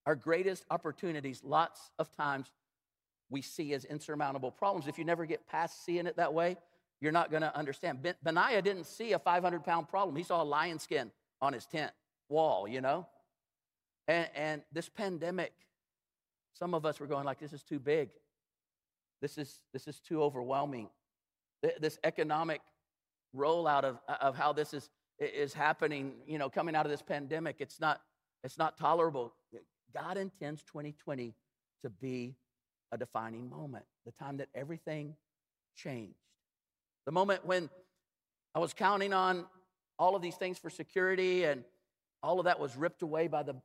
Our 0.06 0.16
greatest 0.16 0.66
opportunities, 0.70 1.42
lots 1.44 1.92
of 1.98 2.12
times, 2.16 2.52
we 3.30 3.42
see 3.42 3.74
as 3.74 3.86
insurmountable 3.86 4.52
problems. 4.52 4.88
If 4.88 5.00
you 5.00 5.04
never 5.04 5.26
get 5.26 5.48
past 5.48 5.84
seeing 5.84 6.06
it 6.06 6.18
that 6.18 6.34
way, 6.34 6.58
you're 7.06 7.12
not 7.12 7.30
going 7.30 7.44
to 7.44 7.56
understand. 7.56 8.02
Ben- 8.02 8.16
Benaiah 8.24 8.64
didn't 8.64 8.88
see 8.88 9.14
a 9.14 9.20
500 9.20 9.64
pound 9.64 9.88
problem, 9.88 10.16
he 10.16 10.24
saw 10.24 10.42
a 10.42 10.44
lion 10.44 10.80
skin 10.80 11.12
on 11.40 11.54
his 11.54 11.68
tent 11.68 11.92
wall, 12.30 12.68
you 12.68 12.82
know? 12.82 13.06
And, 14.08 14.28
and 14.36 14.62
this 14.74 14.90
pandemic, 14.90 15.54
some 16.54 16.74
of 16.74 16.84
us 16.84 17.00
were 17.00 17.06
going 17.06 17.24
like, 17.24 17.40
this 17.40 17.54
is 17.54 17.62
too 17.62 17.80
big. 17.80 18.10
This 19.22 19.38
is, 19.38 19.62
this 19.72 19.88
is 19.88 20.00
too 20.00 20.24
overwhelming. 20.24 20.90
This 21.80 22.00
economic 22.04 22.62
rollout 23.36 23.84
of, 23.84 24.00
of 24.08 24.36
how 24.36 24.52
this 24.52 24.74
is, 24.74 24.90
is 25.20 25.54
happening, 25.54 26.14
you 26.28 26.40
know, 26.40 26.50
coming 26.50 26.76
out 26.76 26.86
of 26.86 26.92
this 26.92 27.04
pandemic, 27.04 27.58
it's 27.60 27.80
not, 27.80 28.02
it's 28.44 28.58
not 28.58 28.78
tolerable. 28.78 29.34
God 29.94 30.18
intends 30.18 30.64
2020 30.64 31.36
to 31.84 31.90
be 31.90 32.36
a 32.92 32.98
defining 32.98 33.48
moment, 33.48 33.86
the 34.06 34.12
time 34.12 34.38
that 34.38 34.50
everything 34.56 35.16
changed. 35.76 36.16
The 37.06 37.12
moment 37.12 37.46
when 37.46 37.70
I 38.54 38.60
was 38.60 38.74
counting 38.74 39.14
on 39.14 39.46
all 40.00 40.16
of 40.16 40.22
these 40.22 40.36
things 40.36 40.58
for 40.58 40.70
security 40.70 41.44
and 41.44 41.64
all 42.24 42.40
of 42.40 42.46
that 42.46 42.60
was 42.60 42.76
ripped 42.76 43.02
away 43.02 43.28
by 43.28 43.44
the 43.44 43.56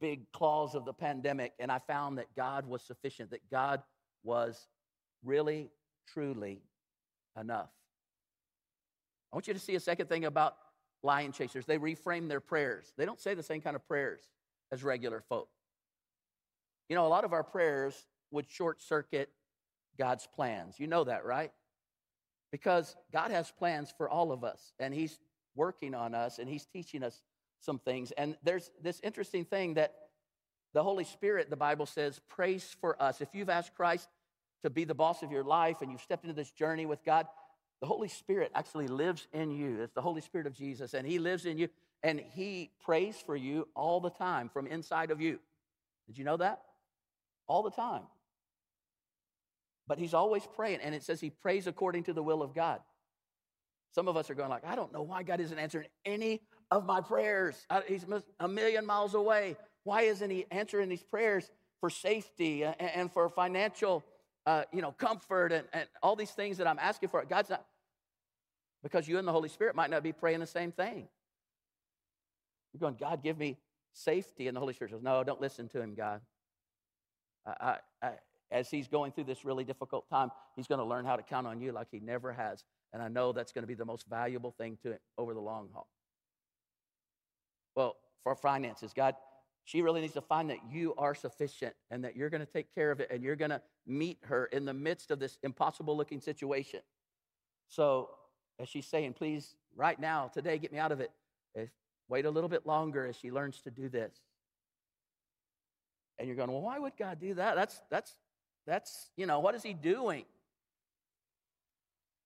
big 0.00 0.30
claws 0.32 0.74
of 0.74 0.84
the 0.84 0.92
pandemic, 0.92 1.52
and 1.58 1.72
I 1.72 1.78
found 1.78 2.18
that 2.18 2.26
God 2.36 2.66
was 2.66 2.82
sufficient, 2.82 3.30
that 3.30 3.50
God 3.50 3.82
was 4.22 4.68
really, 5.24 5.70
truly 6.12 6.62
enough. 7.38 7.70
I 9.32 9.36
want 9.36 9.48
you 9.48 9.54
to 9.54 9.60
see 9.60 9.74
a 9.74 9.80
second 9.80 10.08
thing 10.08 10.24
about 10.24 10.56
lion 11.02 11.32
chasers. 11.32 11.66
They 11.66 11.78
reframe 11.78 12.28
their 12.28 12.40
prayers. 12.40 12.92
They 12.96 13.04
don't 13.04 13.20
say 13.20 13.34
the 13.34 13.42
same 13.42 13.60
kind 13.60 13.74
of 13.74 13.86
prayers 13.86 14.20
as 14.70 14.84
regular 14.84 15.22
folk. 15.28 15.48
You 16.88 16.96
know, 16.96 17.06
a 17.06 17.08
lot 17.08 17.24
of 17.24 17.32
our 17.32 17.42
prayers 17.42 18.06
would 18.30 18.48
short 18.48 18.80
circuit 18.80 19.30
God's 19.98 20.28
plans. 20.34 20.78
You 20.78 20.86
know 20.86 21.04
that, 21.04 21.24
right? 21.24 21.50
Because 22.54 22.94
God 23.12 23.32
has 23.32 23.50
plans 23.50 23.92
for 23.98 24.08
all 24.08 24.30
of 24.30 24.44
us, 24.44 24.74
and 24.78 24.94
He's 24.94 25.18
working 25.56 25.92
on 25.92 26.14
us, 26.14 26.38
and 26.38 26.48
He's 26.48 26.64
teaching 26.64 27.02
us 27.02 27.20
some 27.58 27.80
things. 27.80 28.12
And 28.12 28.36
there's 28.44 28.70
this 28.80 29.00
interesting 29.02 29.44
thing 29.44 29.74
that 29.74 29.92
the 30.72 30.80
Holy 30.80 31.02
Spirit, 31.02 31.50
the 31.50 31.56
Bible 31.56 31.84
says, 31.84 32.20
prays 32.28 32.76
for 32.80 32.94
us. 33.02 33.20
If 33.20 33.34
you've 33.34 33.50
asked 33.50 33.74
Christ 33.74 34.08
to 34.62 34.70
be 34.70 34.84
the 34.84 34.94
boss 34.94 35.24
of 35.24 35.32
your 35.32 35.42
life 35.42 35.78
and 35.82 35.90
you've 35.90 36.00
stepped 36.00 36.22
into 36.22 36.36
this 36.36 36.52
journey 36.52 36.86
with 36.86 37.04
God, 37.04 37.26
the 37.80 37.88
Holy 37.88 38.06
Spirit 38.06 38.52
actually 38.54 38.86
lives 38.86 39.26
in 39.32 39.50
you. 39.50 39.82
It's 39.82 39.92
the 39.92 40.00
Holy 40.00 40.20
Spirit 40.20 40.46
of 40.46 40.54
Jesus, 40.54 40.94
and 40.94 41.04
He 41.04 41.18
lives 41.18 41.46
in 41.46 41.58
you, 41.58 41.68
and 42.04 42.20
He 42.20 42.70
prays 42.84 43.16
for 43.16 43.34
you 43.34 43.66
all 43.74 43.98
the 43.98 44.10
time 44.10 44.48
from 44.48 44.68
inside 44.68 45.10
of 45.10 45.20
you. 45.20 45.40
Did 46.06 46.18
you 46.18 46.24
know 46.24 46.36
that? 46.36 46.62
All 47.48 47.64
the 47.64 47.72
time. 47.72 48.02
But 49.86 49.98
He's 49.98 50.14
always 50.14 50.46
praying, 50.56 50.80
and 50.82 50.94
it 50.94 51.02
says 51.02 51.20
He 51.20 51.30
prays 51.30 51.66
according 51.66 52.04
to 52.04 52.12
the 52.12 52.22
will 52.22 52.42
of 52.42 52.54
God. 52.54 52.80
Some 53.94 54.08
of 54.08 54.16
us 54.16 54.28
are 54.28 54.34
going 54.34 54.50
like, 54.50 54.66
I 54.66 54.74
don't 54.74 54.92
know 54.92 55.02
why 55.02 55.22
God 55.22 55.40
isn't 55.40 55.58
answering 55.58 55.86
any 56.04 56.40
of 56.70 56.84
my 56.84 57.00
prayers. 57.00 57.66
He's 57.86 58.04
a 58.40 58.48
million 58.48 58.86
miles 58.86 59.14
away. 59.14 59.56
Why 59.84 60.02
isn't 60.02 60.30
He 60.30 60.46
answering 60.50 60.88
these 60.88 61.02
prayers 61.02 61.48
for 61.80 61.90
safety 61.90 62.64
and 62.64 63.12
for 63.12 63.28
financial, 63.28 64.02
uh, 64.46 64.64
you 64.72 64.82
know, 64.82 64.92
comfort 64.92 65.52
and, 65.52 65.64
and 65.72 65.86
all 66.02 66.16
these 66.16 66.30
things 66.30 66.58
that 66.58 66.66
I'm 66.66 66.78
asking 66.78 67.10
for? 67.10 67.24
God's 67.24 67.50
not. 67.50 67.64
Because 68.82 69.06
you 69.08 69.18
and 69.18 69.26
the 69.26 69.32
Holy 69.32 69.48
Spirit 69.48 69.76
might 69.76 69.90
not 69.90 70.02
be 70.02 70.12
praying 70.12 70.40
the 70.40 70.46
same 70.46 70.72
thing. 70.72 71.08
You're 72.72 72.80
going, 72.80 72.96
God, 72.98 73.22
give 73.22 73.38
me 73.38 73.56
safety. 73.92 74.48
And 74.48 74.56
the 74.56 74.60
Holy 74.60 74.74
Spirit 74.74 74.90
says, 74.90 75.02
No, 75.02 75.22
don't 75.22 75.40
listen 75.40 75.68
to 75.68 75.80
him, 75.80 75.94
God. 75.94 76.20
I, 77.46 77.76
I, 78.02 78.10
as 78.54 78.70
he's 78.70 78.86
going 78.86 79.10
through 79.12 79.24
this 79.24 79.44
really 79.44 79.64
difficult 79.64 80.08
time, 80.08 80.30
he's 80.54 80.68
going 80.68 80.78
to 80.78 80.84
learn 80.84 81.04
how 81.04 81.16
to 81.16 81.22
count 81.22 81.46
on 81.46 81.60
you 81.60 81.72
like 81.72 81.88
he 81.90 81.98
never 81.98 82.32
has. 82.32 82.62
And 82.92 83.02
I 83.02 83.08
know 83.08 83.32
that's 83.32 83.52
going 83.52 83.64
to 83.64 83.68
be 83.68 83.74
the 83.74 83.84
most 83.84 84.06
valuable 84.08 84.52
thing 84.52 84.78
to 84.84 84.92
him 84.92 84.98
over 85.18 85.34
the 85.34 85.40
long 85.40 85.68
haul. 85.72 85.88
Well, 87.74 87.96
for 88.22 88.36
finances, 88.36 88.92
God, 88.94 89.16
she 89.64 89.82
really 89.82 90.00
needs 90.00 90.14
to 90.14 90.20
find 90.20 90.48
that 90.50 90.58
you 90.70 90.94
are 90.96 91.16
sufficient 91.16 91.74
and 91.90 92.04
that 92.04 92.16
you're 92.16 92.30
going 92.30 92.46
to 92.46 92.50
take 92.50 92.72
care 92.72 92.92
of 92.92 93.00
it 93.00 93.10
and 93.10 93.24
you're 93.24 93.34
going 93.34 93.50
to 93.50 93.60
meet 93.86 94.18
her 94.22 94.46
in 94.46 94.64
the 94.64 94.74
midst 94.74 95.10
of 95.10 95.18
this 95.18 95.36
impossible 95.42 95.96
looking 95.96 96.20
situation. 96.20 96.80
So 97.68 98.10
as 98.60 98.68
she's 98.68 98.86
saying, 98.86 99.14
please, 99.14 99.56
right 99.74 99.98
now, 99.98 100.30
today, 100.32 100.58
get 100.58 100.72
me 100.72 100.78
out 100.78 100.92
of 100.92 101.00
it. 101.00 101.10
Wait 102.08 102.24
a 102.24 102.30
little 102.30 102.50
bit 102.50 102.66
longer 102.66 103.06
as 103.06 103.16
she 103.16 103.32
learns 103.32 103.62
to 103.62 103.70
do 103.70 103.88
this. 103.88 104.12
And 106.18 106.28
you're 106.28 106.36
going, 106.36 106.52
well, 106.52 106.60
why 106.60 106.78
would 106.78 106.96
God 106.96 107.18
do 107.18 107.34
that? 107.34 107.56
That's, 107.56 107.80
that's, 107.90 108.14
that's, 108.66 109.10
you 109.16 109.26
know, 109.26 109.40
what 109.40 109.54
is 109.54 109.62
he 109.62 109.74
doing? 109.74 110.24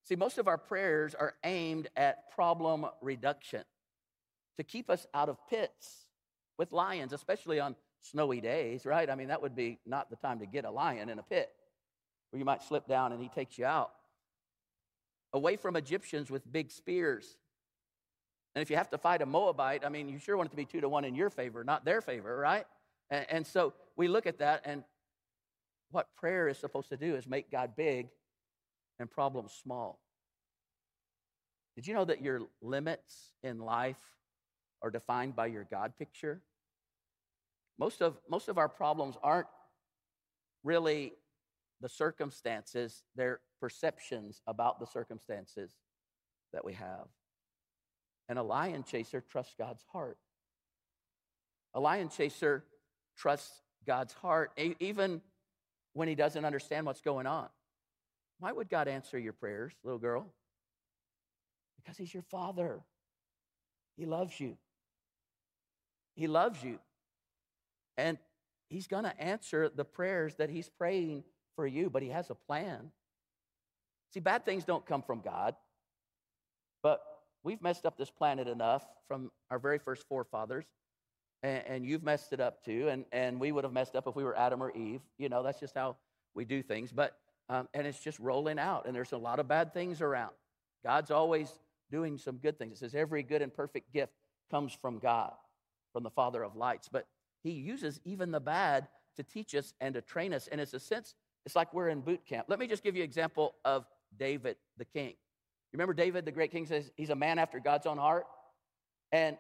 See, 0.05 0.17
most 0.17 0.39
of 0.39 0.49
our 0.49 0.59
prayers 0.59 1.15
are 1.15 1.35
aimed 1.45 1.89
at 1.97 2.31
problem 2.35 2.87
reduction 3.03 3.65
to 4.57 4.65
keep 4.65 4.89
us 4.91 5.07
out 5.13 5.29
of 5.29 5.37
pits 5.49 6.09
with 6.57 6.73
lions, 6.73 7.13
especially 7.13 7.61
on 7.61 7.77
snowy 8.01 8.41
days, 8.41 8.87
right? 8.87 9.09
I 9.11 9.15
mean, 9.15 9.29
that 9.29 9.43
would 9.43 9.55
be 9.55 9.79
not 9.85 10.11
the 10.11 10.17
time 10.17 10.39
to 10.41 10.47
get 10.47 10.65
a 10.65 10.71
lion 10.71 11.09
in 11.09 11.19
a 11.19 11.23
pit 11.23 11.51
where 12.31 12.39
you 12.39 12.45
might 12.45 12.63
slip 12.63 12.87
down 12.87 13.13
and 13.13 13.23
he 13.23 13.29
takes 13.29 13.59
you 13.59 13.67
out 13.67 13.91
away 15.33 15.57
from 15.57 15.77
Egyptians 15.77 16.31
with 16.31 16.51
big 16.51 16.71
spears. 16.71 17.37
And 18.55 18.63
if 18.63 18.71
you 18.71 18.77
have 18.77 18.91
to 18.91 18.99
fight 18.99 19.23
a 19.23 19.27
Moabite, 19.27 19.85
I 19.85 19.89
mean, 19.89 20.09
you 20.09 20.19
sure 20.19 20.37
want 20.37 20.49
it 20.49 20.51
to 20.51 20.57
be 20.57 20.65
two 20.65 20.81
to 20.81 20.89
one 20.89 21.05
in 21.05 21.15
your 21.15 21.31
favor, 21.31 21.65
not 21.65 21.85
their 21.85 22.01
favor, 22.01 22.37
right? 22.37 22.65
And, 23.11 23.27
and 23.29 23.47
so 23.47 23.75
we 23.97 24.09
look 24.09 24.27
at 24.27 24.39
that, 24.39 24.63
and 24.65 24.85
what 25.91 26.15
prayer 26.17 26.49
is 26.49 26.59
supposed 26.59 26.89
to 26.91 26.97
do 26.97 27.15
is 27.15 27.27
make 27.27 27.51
God 27.51 27.73
big 27.77 28.09
and 28.99 29.11
problems 29.11 29.53
small. 29.63 30.01
Did 31.77 31.87
you 31.87 31.95
know 31.95 32.05
that 32.05 32.23
your 32.23 32.43
limits 32.61 33.33
in 33.43 33.59
life 33.59 33.97
are 34.83 34.91
defined 34.91 35.37
by 35.37 35.47
your 35.47 35.65
God 35.71 35.93
picture? 35.99 36.43
Most 37.79 38.03
of, 38.03 38.19
most 38.29 38.49
of 38.49 38.59
our 38.59 38.69
problems 38.69 39.17
aren't 39.23 39.47
really 40.65 41.13
the 41.81 41.89
circumstances, 41.89 43.05
they're 43.15 43.41
perceptions 43.61 44.41
about 44.47 44.81
the 44.81 44.87
circumstances 44.87 45.77
that 46.53 46.65
we 46.65 46.73
have. 46.73 47.07
And 48.29 48.39
a 48.39 48.43
lion 48.43 48.83
chaser 48.83 49.21
trusts 49.21 49.55
God's 49.57 49.85
heart. 49.93 50.19
A 51.75 51.81
lion 51.81 52.09
chaser 52.09 52.65
trusts 53.17 53.63
God's 53.87 54.13
heart, 54.13 54.51
even 54.81 55.21
when 55.99 56.07
he 56.07 56.15
doesn't 56.15 56.45
understand 56.45 56.87
what's 56.87 57.01
going 57.01 57.27
on. 57.27 57.49
Why 58.39 58.53
would 58.53 58.71
God 58.71 58.87
answer 58.87 59.19
your 59.19 59.33
prayers, 59.33 59.73
little 59.83 59.99
girl? 59.99 60.33
Because 61.77 61.99
he's 61.99 62.15
your 62.15 62.23
father. 62.23 62.79
He 63.97 64.07
loves 64.07 64.39
you. 64.39 64.57
He 66.15 66.29
loves 66.29 66.63
you. 66.63 66.79
And 67.97 68.17
he's 68.69 68.87
going 68.87 69.03
to 69.05 69.21
answer 69.21 69.69
the 69.69 69.85
prayers 69.85 70.37
that 70.37 70.51
he's 70.51 70.69
praying 70.69 71.25
for 71.57 71.67
you, 71.67 71.91
but 71.91 72.05
he 72.05 72.11
has 72.11 72.31
a 72.31 72.37
plan. 72.37 72.93
See, 74.15 74.21
bad 74.21 74.45
things 74.45 74.65
don't 74.65 74.87
come 74.87 75.03
from 75.03 75.21
God, 75.21 75.57
but 76.81 77.01
we've 77.43 77.61
messed 77.61 77.85
up 77.85 77.99
this 77.99 78.09
planet 78.09 78.47
enough 78.47 78.87
from 79.09 79.33
our 79.51 79.59
very 79.59 79.81
first 79.81 80.07
forefathers, 80.09 80.65
and, 81.43 81.63
and 81.67 81.87
you've 81.87 82.03
messed 82.03 82.33
it 82.33 82.41
up 82.41 82.65
too, 82.65 82.89
and, 82.89 83.05
and 83.13 83.41
we 83.41 83.53
would 83.53 83.65
have 83.65 83.73
messed 83.73 83.97
up 83.97 84.07
if 84.07 84.17
we 84.17 84.25
were 84.25 84.37
Adam 84.37 84.63
or 84.63 84.71
Eve. 84.77 85.01
You 85.19 85.29
know, 85.29 85.43
that's 85.43 85.61
just 85.61 85.75
how 85.75 85.97
we 86.35 86.45
do 86.45 86.63
things. 86.63 86.93
But 86.93 87.17
um, 87.49 87.69
and 87.73 87.87
it's 87.87 88.01
just 88.01 88.19
rolling 88.19 88.59
out, 88.59 88.87
and 88.87 88.95
there's 88.95 89.13
a 89.13 89.19
lot 89.19 89.39
of 89.39 89.49
bad 89.49 89.73
things 89.73 90.03
around. 90.03 90.33
God's 90.85 91.11
always 91.11 91.51
doing 91.91 92.19
some 92.19 92.37
good 92.37 92.59
things. 92.59 92.75
It 92.75 92.79
says 92.79 92.95
every 92.95 93.23
good 93.23 93.43
and 93.43 93.53
perfect 93.53 93.93
gift 93.93 94.13
comes 94.51 94.73
from 94.73 94.99
God, 94.99 95.33
from 95.93 96.03
the 96.03 96.11
Father 96.11 96.43
of 96.43 96.57
lights. 96.57 96.89
But 96.91 97.07
He 97.43 97.53
uses 97.53 98.01
even 98.05 98.31
the 98.31 98.41
bad 98.41 98.89
to 99.17 99.23
teach 99.23 99.55
us 99.55 99.73
and 99.81 99.95
to 99.95 100.03
train 100.03 100.35
us, 100.35 100.49
and 100.49 100.61
it's 100.61 100.75
a 100.75 100.81
sense 100.81 101.15
it's 101.49 101.57
like 101.57 101.73
we're 101.73 101.89
in 101.89 102.03
boot 102.03 102.27
camp. 102.27 102.47
Let 102.49 102.59
me 102.59 102.67
just 102.67 102.83
give 102.83 102.95
you 102.95 103.03
an 103.03 103.09
example 103.09 103.55
of 103.65 103.87
David 104.19 104.57
the 104.77 104.85
king. 104.85 105.09
You 105.09 105.77
remember 105.79 105.95
David 105.95 106.27
the 106.27 106.31
great 106.31 106.51
king 106.51 106.67
says 106.67 106.91
he's 106.95 107.09
a 107.09 107.15
man 107.15 107.39
after 107.39 107.59
God's 107.59 107.87
own 107.87 107.97
heart? 107.97 108.27
And 109.13 109.39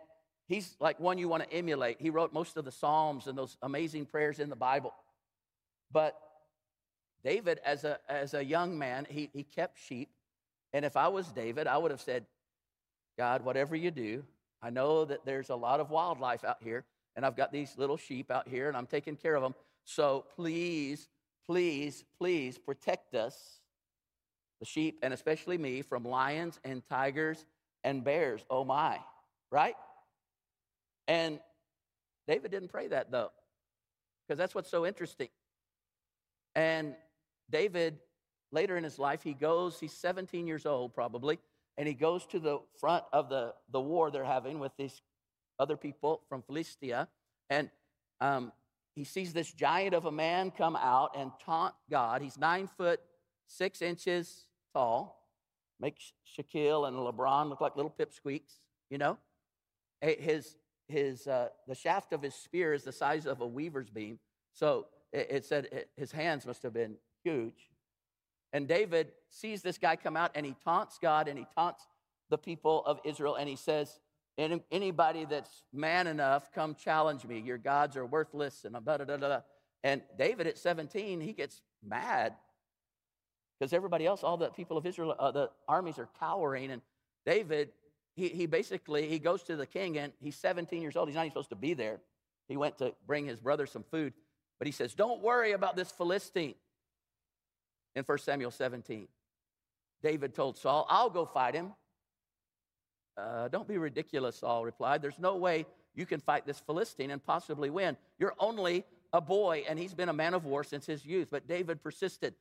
he's 0.48 0.76
like 0.80 0.98
one 0.98 1.18
you 1.18 1.28
want 1.28 1.44
to 1.44 1.52
emulate. 1.52 2.00
He 2.00 2.10
wrote 2.10 2.32
most 2.32 2.56
of 2.56 2.64
the 2.64 2.72
Psalms 2.72 3.26
and 3.26 3.36
those 3.38 3.56
amazing 3.62 4.06
prayers 4.06 4.40
in 4.40 4.48
the 4.48 4.56
Bible. 4.56 4.94
But 5.92 6.18
David, 7.22 7.60
as 7.64 7.84
a, 7.84 7.98
as 8.08 8.34
a 8.34 8.44
young 8.44 8.78
man, 8.78 9.06
he, 9.08 9.30
he 9.32 9.42
kept 9.42 9.78
sheep 9.78 10.08
And 10.72 10.84
if 10.84 10.96
I 10.96 11.08
was 11.08 11.26
David, 11.28 11.66
I 11.66 11.78
would 11.78 11.90
have 11.90 12.00
said, 12.00 12.26
God, 13.16 13.44
whatever 13.44 13.74
you 13.74 13.90
do, 13.90 14.24
I 14.62 14.70
know 14.70 15.04
that 15.04 15.24
there's 15.24 15.50
a 15.50 15.56
lot 15.56 15.80
of 15.80 15.90
wildlife 15.90 16.44
out 16.44 16.58
here, 16.62 16.84
and 17.16 17.24
I've 17.24 17.36
got 17.36 17.52
these 17.52 17.76
little 17.76 17.96
sheep 17.96 18.30
out 18.30 18.48
here, 18.48 18.68
and 18.68 18.76
I'm 18.76 18.86
taking 18.86 19.16
care 19.16 19.34
of 19.34 19.42
them. 19.42 19.54
So 19.84 20.24
please, 20.36 21.08
please, 21.46 22.04
please 22.18 22.58
protect 22.58 23.14
us, 23.14 23.60
the 24.60 24.66
sheep, 24.66 24.98
and 25.02 25.14
especially 25.14 25.56
me, 25.58 25.82
from 25.82 26.04
lions 26.04 26.60
and 26.64 26.82
tigers 26.88 27.44
and 27.82 28.04
bears. 28.04 28.44
Oh 28.50 28.64
my, 28.64 28.98
right? 29.50 29.76
And 31.08 31.40
David 32.28 32.52
didn't 32.52 32.68
pray 32.68 32.86
that 32.88 33.10
though, 33.10 33.30
because 34.26 34.38
that's 34.38 34.54
what's 34.54 34.70
so 34.70 34.86
interesting. 34.86 35.28
And 36.54 36.94
David, 37.50 37.98
later 38.52 38.76
in 38.76 38.84
his 38.84 38.98
life, 38.98 39.22
he 39.22 39.32
goes, 39.32 39.80
he's 39.80 39.92
17 39.94 40.46
years 40.46 40.66
old 40.66 40.94
probably, 40.94 41.38
and 41.76 41.88
he 41.88 41.94
goes 41.94 42.26
to 42.26 42.38
the 42.38 42.60
front 42.78 43.04
of 43.12 43.28
the, 43.28 43.54
the 43.72 43.80
war 43.80 44.10
they're 44.10 44.24
having 44.24 44.58
with 44.58 44.72
these 44.76 45.02
other 45.58 45.76
people 45.76 46.20
from 46.28 46.42
Philistia. 46.42 47.08
And 47.50 47.70
um, 48.20 48.52
he 48.94 49.04
sees 49.04 49.32
this 49.32 49.50
giant 49.52 49.94
of 49.94 50.04
a 50.04 50.12
man 50.12 50.50
come 50.50 50.76
out 50.76 51.16
and 51.16 51.32
taunt 51.44 51.74
God. 51.90 52.20
He's 52.20 52.36
nine 52.36 52.66
foot 52.66 53.00
six 53.46 53.80
inches 53.80 54.44
tall, 54.74 55.26
makes 55.80 56.12
Shaquille 56.26 56.86
and 56.86 56.96
LeBron 56.96 57.48
look 57.48 57.60
like 57.60 57.76
little 57.76 57.94
pipsqueaks, 57.98 58.60
you 58.90 58.98
know? 58.98 59.16
His, 60.00 60.56
his, 60.88 61.26
uh, 61.26 61.48
the 61.66 61.74
shaft 61.74 62.12
of 62.12 62.22
his 62.22 62.34
spear 62.34 62.72
is 62.72 62.84
the 62.84 62.92
size 62.92 63.26
of 63.26 63.40
a 63.40 63.46
weaver's 63.46 63.90
beam. 63.90 64.18
So 64.52 64.86
it, 65.12 65.28
it 65.30 65.44
said 65.44 65.68
it, 65.70 65.90
his 65.96 66.12
hands 66.12 66.46
must 66.46 66.62
have 66.62 66.72
been 66.72 66.96
huge. 67.22 67.70
And 68.52 68.66
David 68.66 69.12
sees 69.30 69.62
this 69.62 69.78
guy 69.78 69.96
come 69.96 70.16
out 70.16 70.32
and 70.34 70.44
he 70.46 70.54
taunts 70.64 70.98
God 71.00 71.28
and 71.28 71.38
he 71.38 71.46
taunts 71.54 71.86
the 72.30 72.38
people 72.38 72.82
of 72.86 73.00
Israel 73.04 73.36
and 73.36 73.48
he 73.48 73.56
says, 73.56 74.00
Anybody 74.70 75.24
that's 75.24 75.64
man 75.72 76.06
enough, 76.06 76.52
come 76.52 76.76
challenge 76.76 77.24
me. 77.24 77.40
Your 77.40 77.58
gods 77.58 77.96
are 77.96 78.06
worthless 78.06 78.64
and 78.64 78.74
da 78.84 78.96
da 78.96 79.16
da. 79.16 79.40
And 79.82 80.00
David 80.16 80.46
at 80.46 80.58
17, 80.58 81.20
he 81.20 81.32
gets 81.32 81.60
mad 81.84 82.34
because 83.58 83.72
everybody 83.72 84.06
else, 84.06 84.22
all 84.22 84.36
the 84.36 84.50
people 84.50 84.76
of 84.76 84.86
Israel, 84.86 85.14
uh, 85.18 85.32
the 85.32 85.50
armies 85.66 85.98
are 85.98 86.08
cowering. 86.20 86.70
And 86.70 86.82
David, 87.26 87.70
he, 88.18 88.28
he 88.28 88.46
basically 88.46 89.08
he 89.08 89.18
goes 89.20 89.44
to 89.44 89.54
the 89.54 89.66
king 89.66 89.96
and 89.96 90.12
he's 90.20 90.36
17 90.36 90.82
years 90.82 90.96
old. 90.96 91.08
He's 91.08 91.14
not 91.14 91.22
even 91.22 91.30
supposed 91.30 91.50
to 91.50 91.56
be 91.56 91.74
there. 91.74 92.00
He 92.48 92.56
went 92.56 92.78
to 92.78 92.94
bring 93.06 93.26
his 93.26 93.38
brother 93.38 93.66
some 93.66 93.84
food, 93.84 94.12
but 94.58 94.66
he 94.66 94.72
says, 94.72 94.94
"Don't 94.94 95.22
worry 95.22 95.52
about 95.52 95.76
this 95.76 95.92
Philistine." 95.92 96.54
In 97.94 98.04
1 98.04 98.18
Samuel 98.18 98.50
17, 98.50 99.08
David 100.02 100.34
told 100.34 100.56
Saul, 100.56 100.86
"I'll 100.88 101.10
go 101.10 101.24
fight 101.24 101.54
him." 101.54 101.74
Uh, 103.16 103.48
don't 103.48 103.66
be 103.66 103.78
ridiculous, 103.78 104.36
Saul 104.36 104.64
replied. 104.64 105.02
There's 105.02 105.18
no 105.18 105.36
way 105.36 105.66
you 105.94 106.06
can 106.06 106.20
fight 106.20 106.46
this 106.46 106.60
Philistine 106.60 107.10
and 107.10 107.22
possibly 107.22 107.70
win. 107.70 107.96
You're 108.18 108.34
only 108.38 108.84
a 109.12 109.20
boy, 109.20 109.64
and 109.68 109.78
he's 109.78 109.94
been 109.94 110.08
a 110.08 110.12
man 110.12 110.34
of 110.34 110.44
war 110.44 110.62
since 110.62 110.86
his 110.86 111.04
youth. 111.04 111.28
But 111.30 111.48
David 111.48 111.82
persisted. 111.82 112.34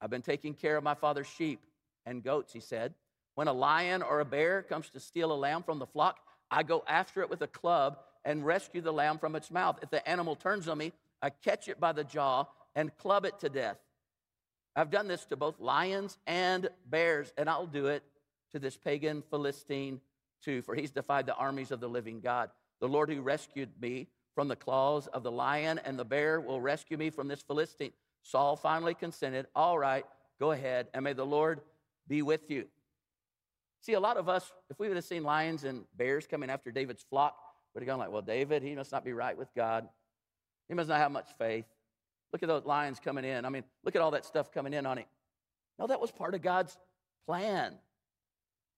I've 0.00 0.10
been 0.10 0.22
taking 0.22 0.54
care 0.54 0.76
of 0.76 0.84
my 0.84 0.94
father's 0.94 1.26
sheep 1.26 1.60
and 2.04 2.22
goats, 2.22 2.52
he 2.52 2.60
said. 2.60 2.94
When 3.34 3.48
a 3.48 3.52
lion 3.52 4.02
or 4.02 4.20
a 4.20 4.24
bear 4.24 4.62
comes 4.62 4.88
to 4.90 5.00
steal 5.00 5.32
a 5.32 5.34
lamb 5.34 5.62
from 5.62 5.78
the 5.78 5.86
flock, 5.86 6.18
I 6.50 6.62
go 6.62 6.84
after 6.86 7.22
it 7.22 7.30
with 7.30 7.42
a 7.42 7.46
club 7.46 7.98
and 8.24 8.44
rescue 8.44 8.80
the 8.80 8.92
lamb 8.92 9.18
from 9.18 9.34
its 9.34 9.50
mouth. 9.50 9.78
If 9.82 9.90
the 9.90 10.06
animal 10.08 10.36
turns 10.36 10.68
on 10.68 10.78
me, 10.78 10.92
I 11.22 11.30
catch 11.30 11.68
it 11.68 11.80
by 11.80 11.92
the 11.92 12.04
jaw 12.04 12.46
and 12.74 12.96
club 12.96 13.24
it 13.24 13.38
to 13.40 13.48
death. 13.48 13.78
I've 14.76 14.90
done 14.90 15.08
this 15.08 15.24
to 15.26 15.36
both 15.36 15.60
lions 15.60 16.18
and 16.26 16.68
bears, 16.86 17.32
and 17.36 17.48
I'll 17.48 17.66
do 17.66 17.86
it 17.86 18.02
to 18.52 18.58
this 18.58 18.76
pagan 18.76 19.22
Philistine 19.30 20.00
too, 20.42 20.62
for 20.62 20.74
he's 20.74 20.90
defied 20.90 21.26
the 21.26 21.34
armies 21.34 21.70
of 21.70 21.80
the 21.80 21.88
living 21.88 22.20
God. 22.20 22.50
The 22.80 22.88
Lord 22.88 23.10
who 23.10 23.20
rescued 23.22 23.70
me 23.80 24.08
from 24.34 24.48
the 24.48 24.56
claws 24.56 25.06
of 25.08 25.22
the 25.22 25.30
lion 25.30 25.78
and 25.84 25.98
the 25.98 26.04
bear 26.04 26.40
will 26.40 26.60
rescue 26.60 26.96
me 26.96 27.10
from 27.10 27.28
this 27.28 27.42
Philistine. 27.42 27.92
Saul 28.22 28.56
finally 28.56 28.94
consented. 28.94 29.46
All 29.54 29.78
right, 29.78 30.04
go 30.40 30.52
ahead, 30.52 30.88
and 30.94 31.04
may 31.04 31.12
the 31.12 31.26
Lord 31.26 31.60
be 32.08 32.22
with 32.22 32.50
you. 32.50 32.66
See, 33.82 33.94
a 33.94 34.00
lot 34.00 34.16
of 34.16 34.28
us, 34.28 34.50
if 34.70 34.78
we 34.78 34.86
would 34.86 34.96
have 34.96 35.04
seen 35.04 35.24
lions 35.24 35.64
and 35.64 35.84
bears 35.96 36.26
coming 36.26 36.50
after 36.50 36.70
David's 36.70 37.02
flock, 37.02 37.36
would 37.74 37.82
have 37.82 37.86
gone 37.86 37.98
like, 37.98 38.12
well, 38.12 38.22
David, 38.22 38.62
he 38.62 38.74
must 38.74 38.92
not 38.92 39.04
be 39.04 39.12
right 39.12 39.36
with 39.36 39.48
God. 39.56 39.88
He 40.68 40.74
must 40.74 40.88
not 40.88 40.98
have 40.98 41.10
much 41.10 41.28
faith. 41.36 41.66
Look 42.32 42.44
at 42.44 42.48
those 42.48 42.64
lions 42.64 43.00
coming 43.00 43.24
in. 43.24 43.44
I 43.44 43.48
mean, 43.48 43.64
look 43.84 43.96
at 43.96 44.00
all 44.00 44.12
that 44.12 44.24
stuff 44.24 44.52
coming 44.52 44.72
in 44.72 44.86
on 44.86 44.98
him. 44.98 45.06
No, 45.78 45.88
that 45.88 46.00
was 46.00 46.12
part 46.12 46.34
of 46.34 46.42
God's 46.42 46.78
plan. 47.26 47.74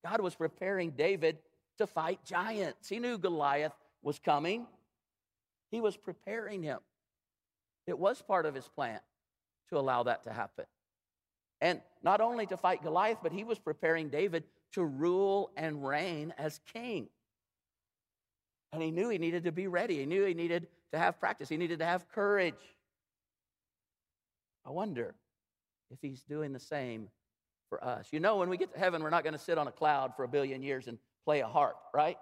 God 0.05 0.21
was 0.21 0.35
preparing 0.35 0.91
David 0.91 1.39
to 1.79 1.87
fight 1.87 2.21
giants. 2.25 2.89
He 2.89 2.99
knew 2.99 3.19
Goliath 3.19 3.75
was 4.03 4.19
coming, 4.19 4.67
he 5.71 5.81
was 5.81 5.97
preparing 5.97 6.63
him. 6.63 6.79
It 7.87 7.99
was 7.99 8.23
part 8.23 8.47
of 8.47 8.55
his 8.55 8.67
plan 8.69 9.01
to 9.69 9.79
allow 9.79 10.05
that 10.05 10.25
to 10.25 10.33
happen. 10.33 10.65
And 11.61 11.81
not 12.03 12.21
only 12.21 12.47
to 12.47 12.57
fight 12.57 12.83
Goliath, 12.83 13.19
but 13.23 13.33
he 13.33 13.45
was 13.45 13.59
preparing 13.59 14.09
David 14.09 14.45
to 14.75 14.85
rule 14.85 15.51
and 15.57 15.87
reign 15.87 16.35
as 16.39 16.61
king. 16.73 17.09
And 18.73 18.83
he 18.83 18.91
knew 18.91 19.09
he 19.09 19.19
needed 19.19 19.45
to 19.45 19.53
be 19.53 19.67
ready. 19.67 19.99
He 19.99 20.07
knew 20.07 20.25
he 20.25 20.35
needed 20.35 20.67
to 20.93 20.99
have 20.99 21.19
practice. 21.21 21.49
He 21.49 21.57
needed 21.57 21.79
to 21.79 21.85
have 21.85 22.09
courage. 22.09 22.55
I 24.67 24.71
wonder 24.71 25.15
if 25.91 25.99
he's 26.01 26.23
doing 26.23 26.53
the 26.53 26.61
same 26.61 27.09
for 27.69 27.83
us. 27.85 28.09
You 28.11 28.21
know, 28.21 28.37
when 28.37 28.49
we 28.49 28.57
get 28.57 28.73
to 28.73 28.79
heaven, 28.79 29.03
we're 29.03 29.11
not 29.11 29.23
going 29.23 29.35
to 29.35 29.39
sit 29.39 29.59
on 29.59 29.69
a 29.69 29.73
cloud 29.73 30.15
for 30.17 30.25
a 30.25 30.29
billion 30.29 30.63
years 30.63 30.89
and 30.89 30.99
play 31.25 31.41
a 31.41 31.47
harp, 31.47 31.77
right? 31.93 32.17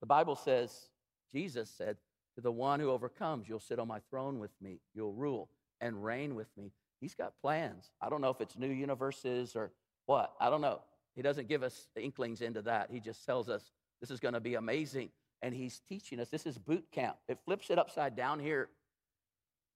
The 0.00 0.06
Bible 0.06 0.36
says, 0.36 0.88
Jesus 1.32 1.70
said, 1.70 1.96
to 2.34 2.40
the 2.42 2.52
one 2.52 2.80
who 2.80 2.90
overcomes, 2.90 3.48
you'll 3.48 3.60
sit 3.60 3.78
on 3.78 3.88
my 3.88 4.00
throne 4.10 4.38
with 4.38 4.50
me, 4.60 4.80
you'll 4.94 5.14
rule 5.14 5.48
and 5.80 6.04
reign 6.04 6.34
with 6.34 6.48
me. 6.56 6.72
He's 7.00 7.14
got 7.14 7.32
plans. 7.40 7.90
I 8.00 8.10
don't 8.10 8.20
know 8.20 8.30
if 8.30 8.40
it's 8.40 8.58
new 8.58 8.68
universes 8.68 9.56
or 9.56 9.72
what. 10.06 10.32
I 10.40 10.50
don't 10.50 10.60
know. 10.60 10.80
He 11.14 11.22
doesn't 11.22 11.48
give 11.48 11.62
us 11.62 11.88
inklings 11.96 12.40
into 12.40 12.62
that. 12.62 12.90
He 12.90 13.00
just 13.00 13.24
tells 13.24 13.48
us 13.48 13.70
this 14.00 14.10
is 14.10 14.20
going 14.20 14.34
to 14.34 14.40
be 14.40 14.54
amazing. 14.54 15.10
And 15.42 15.54
he's 15.54 15.80
teaching 15.88 16.20
us 16.20 16.28
this 16.28 16.46
is 16.46 16.58
boot 16.58 16.84
camp. 16.92 17.16
It 17.28 17.38
flips 17.44 17.70
it 17.70 17.78
upside 17.78 18.16
down 18.16 18.40
here. 18.40 18.68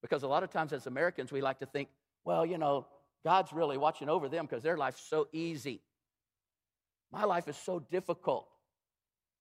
Because 0.03 0.23
a 0.23 0.29
lot 0.29 0.43
of 0.43 0.51
times 0.51 0.73
as 0.73 0.87
Americans, 0.87 1.31
we 1.31 1.43
like 1.43 1.59
to 1.61 1.66
think, 1.66 1.88
well, 2.25 2.47
you 2.47 2.59
know, 2.59 2.87
God's 3.25 3.53
really 3.53 3.77
watching 3.77 4.09
over 4.09 4.29
them 4.29 4.47
because 4.47 4.62
their 4.62 4.77
life's 4.77 5.03
so 5.03 5.29
easy. 5.33 5.83
My 7.12 7.25
life 7.25 7.49
is 7.49 7.57
so 7.57 7.81
difficult. 7.90 8.47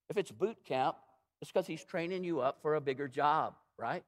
If 0.10 0.18
it's 0.18 0.32
boot 0.32 0.58
camp, 0.66 0.98
it's 1.42 1.52
because 1.52 1.68
He's 1.68 1.84
training 1.84 2.24
you 2.24 2.42
up 2.42 2.62
for 2.62 2.76
a 2.76 2.82
bigger 2.82 3.08
job, 3.08 3.54
right? 3.78 4.04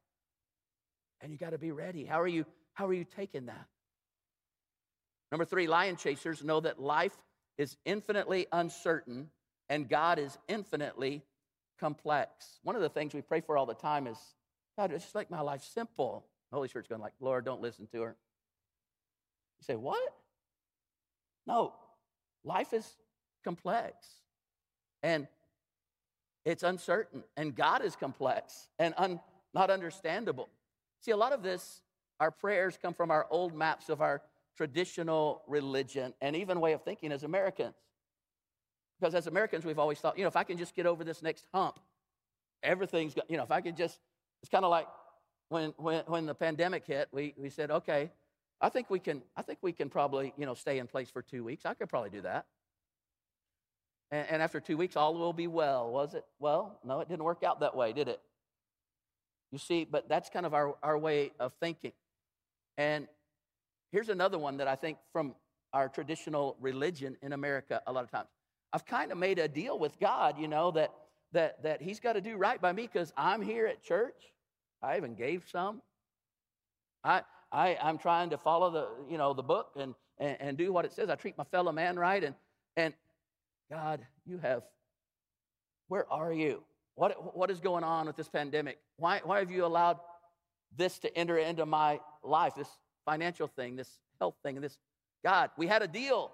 And 1.21 1.31
you 1.31 1.37
got 1.37 1.51
to 1.51 1.57
be 1.57 1.71
ready. 1.71 2.03
How 2.03 2.19
are 2.19 2.27
you? 2.27 2.45
How 2.73 2.87
are 2.87 2.93
you 2.93 3.05
taking 3.05 3.45
that? 3.45 3.67
Number 5.31 5.45
three, 5.45 5.67
lion 5.67 5.95
chasers 5.95 6.43
know 6.43 6.59
that 6.59 6.79
life 6.79 7.15
is 7.57 7.77
infinitely 7.85 8.47
uncertain 8.51 9.29
and 9.69 9.87
God 9.87 10.19
is 10.19 10.37
infinitely 10.47 11.23
complex. 11.79 12.59
One 12.63 12.75
of 12.75 12.81
the 12.81 12.89
things 12.89 13.13
we 13.13 13.21
pray 13.21 13.41
for 13.41 13.57
all 13.57 13.65
the 13.65 13.73
time 13.73 14.07
is, 14.07 14.17
God, 14.77 14.91
just 14.91 15.15
make 15.15 15.31
my 15.31 15.41
life 15.41 15.63
simple. 15.63 16.25
The 16.51 16.55
Holy 16.55 16.67
Spirit's 16.67 16.89
going 16.89 17.01
like, 17.01 17.13
Lord, 17.19 17.45
don't 17.45 17.61
listen 17.61 17.87
to 17.93 18.01
her. 18.01 18.15
You 19.59 19.65
say, 19.65 19.75
what? 19.75 20.13
No, 21.47 21.73
life 22.43 22.73
is 22.73 22.87
complex 23.43 23.95
and 25.01 25.27
it's 26.45 26.63
uncertain, 26.63 27.23
and 27.37 27.55
God 27.55 27.83
is 27.83 27.95
complex 27.95 28.67
and 28.79 28.93
un, 28.97 29.19
not 29.53 29.69
understandable. 29.69 30.49
See, 31.01 31.11
a 31.11 31.17
lot 31.17 31.33
of 31.33 31.43
this, 31.43 31.81
our 32.19 32.31
prayers 32.31 32.77
come 32.81 32.93
from 32.93 33.11
our 33.11 33.27
old 33.29 33.53
maps 33.53 33.89
of 33.89 34.01
our 34.01 34.21
traditional 34.55 35.43
religion 35.47 36.13
and 36.21 36.35
even 36.35 36.59
way 36.59 36.73
of 36.73 36.83
thinking 36.83 37.11
as 37.11 37.23
Americans. 37.23 37.75
Because 38.99 39.15
as 39.15 39.27
Americans, 39.27 39.65
we've 39.65 39.79
always 39.79 39.99
thought, 39.99 40.17
you 40.17 40.23
know, 40.23 40.27
if 40.27 40.35
I 40.35 40.43
can 40.43 40.57
just 40.57 40.75
get 40.75 40.85
over 40.85 41.03
this 41.03 41.23
next 41.23 41.47
hump, 41.53 41.79
everything's, 42.61 43.15
you 43.27 43.37
know, 43.37 43.43
if 43.43 43.51
I 43.51 43.61
could 43.61 43.75
just, 43.75 43.99
it's 44.43 44.49
kind 44.49 44.63
of 44.63 44.71
like 44.71 44.87
when, 45.49 45.73
when, 45.77 46.03
when 46.05 46.25
the 46.25 46.35
pandemic 46.35 46.85
hit, 46.85 47.07
we, 47.11 47.33
we 47.37 47.49
said, 47.49 47.71
okay, 47.71 48.11
I 48.61 48.69
think 48.69 48.89
we 48.89 48.99
can, 48.99 49.23
I 49.35 49.41
think 49.41 49.59
we 49.61 49.71
can 49.71 49.89
probably, 49.89 50.33
you 50.37 50.45
know, 50.45 50.53
stay 50.53 50.77
in 50.77 50.87
place 50.87 51.09
for 51.09 51.21
two 51.21 51.43
weeks. 51.43 51.65
I 51.65 51.73
could 51.73 51.89
probably 51.89 52.11
do 52.11 52.21
that. 52.21 52.45
And, 54.11 54.27
and 54.29 54.41
after 54.41 54.59
two 54.59 54.77
weeks, 54.77 54.95
all 54.95 55.15
will 55.15 55.33
be 55.33 55.47
well, 55.47 55.89
was 55.89 56.13
it? 56.13 56.25
Well, 56.39 56.79
no, 56.83 56.99
it 56.99 57.09
didn't 57.09 57.23
work 57.23 57.43
out 57.43 57.61
that 57.61 57.75
way, 57.75 57.93
did 57.93 58.07
it? 58.07 58.21
You 59.51 59.57
see, 59.57 59.83
but 59.83 60.07
that's 60.07 60.29
kind 60.29 60.45
of 60.45 60.53
our, 60.53 60.75
our 60.83 60.97
way 60.97 61.31
of 61.39 61.53
thinking. 61.59 61.93
And 62.77 63.07
here's 63.91 64.09
another 64.09 64.37
one 64.37 64.57
that 64.57 64.67
I 64.67 64.75
think 64.75 64.97
from 65.11 65.35
our 65.73 65.89
traditional 65.89 66.57
religion 66.59 67.17
in 67.21 67.33
America 67.33 67.81
a 67.87 67.91
lot 67.91 68.03
of 68.03 68.11
times. 68.11 68.27
I've 68.73 68.85
kind 68.85 69.11
of 69.11 69.17
made 69.17 69.39
a 69.39 69.47
deal 69.47 69.77
with 69.77 69.99
God, 69.99 70.39
you 70.39 70.47
know, 70.47 70.71
that 70.71 70.93
that 71.33 71.63
that 71.63 71.81
He's 71.81 71.99
got 71.99 72.13
to 72.13 72.21
do 72.21 72.37
right 72.37 72.61
by 72.61 72.71
me 72.71 72.83
because 72.83 73.13
I'm 73.17 73.41
here 73.41 73.67
at 73.67 73.83
church. 73.83 74.15
I 74.81 74.97
even 74.97 75.15
gave 75.15 75.45
some. 75.51 75.81
I 77.03 77.21
I 77.51 77.77
I'm 77.81 77.97
trying 77.97 78.29
to 78.31 78.37
follow 78.37 78.71
the 78.71 78.87
you 79.09 79.17
know 79.17 79.33
the 79.33 79.43
book 79.43 79.71
and 79.75 79.93
and, 80.21 80.37
and 80.39 80.57
do 80.57 80.71
what 80.71 80.85
it 80.85 80.93
says. 80.93 81.09
I 81.09 81.15
treat 81.15 81.37
my 81.37 81.43
fellow 81.43 81.71
man 81.71 81.97
right. 81.99 82.23
And, 82.23 82.35
and 82.77 82.93
God, 83.69 84.05
you 84.25 84.37
have, 84.37 84.61
where 85.87 86.09
are 86.11 86.31
you? 86.31 86.63
What, 86.95 87.35
what 87.35 87.49
is 87.49 87.59
going 87.59 87.83
on 87.83 88.05
with 88.05 88.15
this 88.15 88.29
pandemic? 88.29 88.77
Why, 88.97 89.21
why 89.23 89.39
have 89.39 89.51
you 89.51 89.65
allowed 89.65 89.97
this 90.77 90.99
to 90.99 91.17
enter 91.17 91.37
into 91.37 91.65
my 91.65 91.99
life, 92.23 92.53
this 92.55 92.69
financial 93.05 93.47
thing, 93.47 93.75
this 93.75 93.99
health 94.19 94.35
thing, 94.43 94.57
and 94.57 94.63
this? 94.63 94.77
God, 95.23 95.51
we 95.57 95.67
had 95.67 95.81
a 95.81 95.87
deal. 95.87 96.31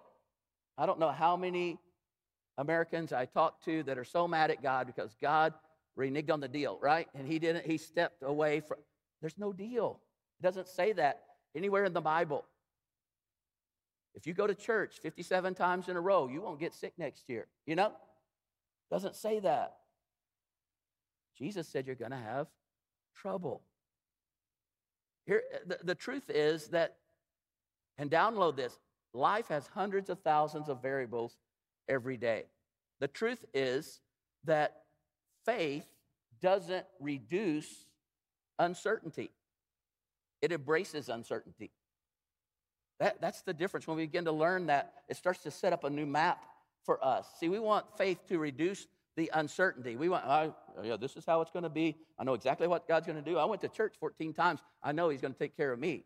I 0.77 0.86
don't 0.86 0.99
know 0.99 1.12
how 1.12 1.36
many 1.36 1.77
Americans 2.58 3.13
I 3.13 3.25
talked 3.25 3.65
to 3.65 3.84
that 3.84 3.97
are 3.97 4.03
so 4.03 4.27
mad 4.27 4.51
at 4.51 4.62
God 4.62 4.88
because 4.88 5.15
God 5.21 5.53
reneged 5.97 6.32
on 6.32 6.39
the 6.39 6.47
deal, 6.47 6.77
right? 6.82 7.08
And 7.15 7.27
he 7.27 7.39
didn't, 7.39 7.65
he 7.65 7.77
stepped 7.77 8.23
away 8.23 8.60
from, 8.62 8.77
there's 9.21 9.38
no 9.38 9.51
deal. 9.51 9.99
It 10.39 10.43
doesn't 10.43 10.67
say 10.67 10.93
that 10.93 11.23
anywhere 11.56 11.86
in 11.86 11.93
the 11.93 12.01
Bible. 12.01 12.45
If 14.15 14.25
you 14.25 14.34
go 14.34 14.47
to 14.47 14.56
church 14.56 14.97
57 15.01 15.53
times 15.53 15.89
in 15.89 15.95
a 15.95 16.01
row, 16.01 16.27
you 16.27 16.41
won't 16.41 16.60
get 16.60 16.73
sick 16.73 16.93
next 16.97 17.30
year. 17.30 17.47
You 17.65 17.75
know? 17.75 17.91
Doesn't 18.89 19.15
say 19.15 19.39
that. 19.41 19.75
Jesus 21.38 21.67
said 21.67 21.86
you're 21.86 21.95
going 21.95 22.12
to 22.12 22.17
have 22.17 22.47
trouble. 23.15 23.62
Here, 25.28 25.44
uh, 25.54 25.58
the, 25.68 25.78
the 25.84 25.96
truth 25.96 26.30
is 26.30 26.70
that, 26.70 26.96
and 27.98 28.10
download 28.10 28.56
this 28.56 28.80
life 29.13 29.50
has 29.50 29.68
hundreds 29.68 30.10
of 30.10 30.20
thousands 30.20 30.70
of 30.70 30.82
variables 30.82 31.38
every 31.88 32.18
day. 32.18 32.46
The 33.00 33.08
truth 33.08 33.46
is 33.54 34.00
that 34.46 34.84
faith 35.46 35.86
doesn't 36.42 36.86
reduce 37.00 37.86
uncertainty, 38.58 39.30
it 40.42 40.52
embraces 40.52 41.10
uncertainty. 41.10 41.72
That, 43.00 43.22
that's 43.22 43.44
the 43.44 43.54
difference. 43.54 43.86
When 43.86 43.98
we 43.98 44.06
begin 44.08 44.26
to 44.26 44.32
learn 44.32 44.68
that, 44.68 44.94
it 45.08 45.18
starts 45.18 45.44
to 45.44 45.52
set 45.52 45.72
up 45.72 45.84
a 45.84 45.90
new 45.90 46.08
map 46.08 46.44
for 46.84 47.04
us. 47.06 47.28
See, 47.40 47.48
we 47.48 47.60
want 47.60 47.86
faith 47.96 48.26
to 48.30 48.40
reduce 48.40 48.88
the 49.17 49.30
uncertainty. 49.34 49.97
We 49.97 50.08
want, 50.08 50.23
oh, 50.25 50.56
yeah, 50.82 50.95
this 50.95 51.17
is 51.17 51.25
how 51.25 51.41
it's 51.41 51.51
going 51.51 51.63
to 51.63 51.69
be. 51.69 51.97
I 52.17 52.23
know 52.23 52.34
exactly 52.34 52.67
what 52.67 52.88
God's 52.88 53.06
going 53.06 53.21
to 53.21 53.30
do. 53.30 53.38
I 53.38 53.43
went 53.43 53.62
to 53.63 53.67
church 53.67 53.95
14 53.99 54.34
times. 54.34 54.62
I 54.82 54.93
know 54.93 55.10
He's 55.10 55.19
going 55.19 55.34
to 55.34 55.39
take 55.39 55.58
care 55.58 55.73
of 55.73 55.80
me. 55.80 56.06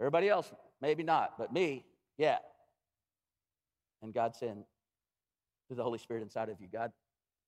Everybody 0.00 0.28
else, 0.28 0.52
maybe 0.80 1.04
not, 1.04 1.34
but 1.38 1.52
me, 1.52 1.84
yeah. 2.16 2.38
And 4.02 4.12
God 4.12 4.34
said 4.34 4.64
to 5.68 5.74
the 5.76 5.82
Holy 5.84 5.98
Spirit 5.98 6.22
inside 6.22 6.48
of 6.48 6.60
you, 6.60 6.66
God, 6.72 6.90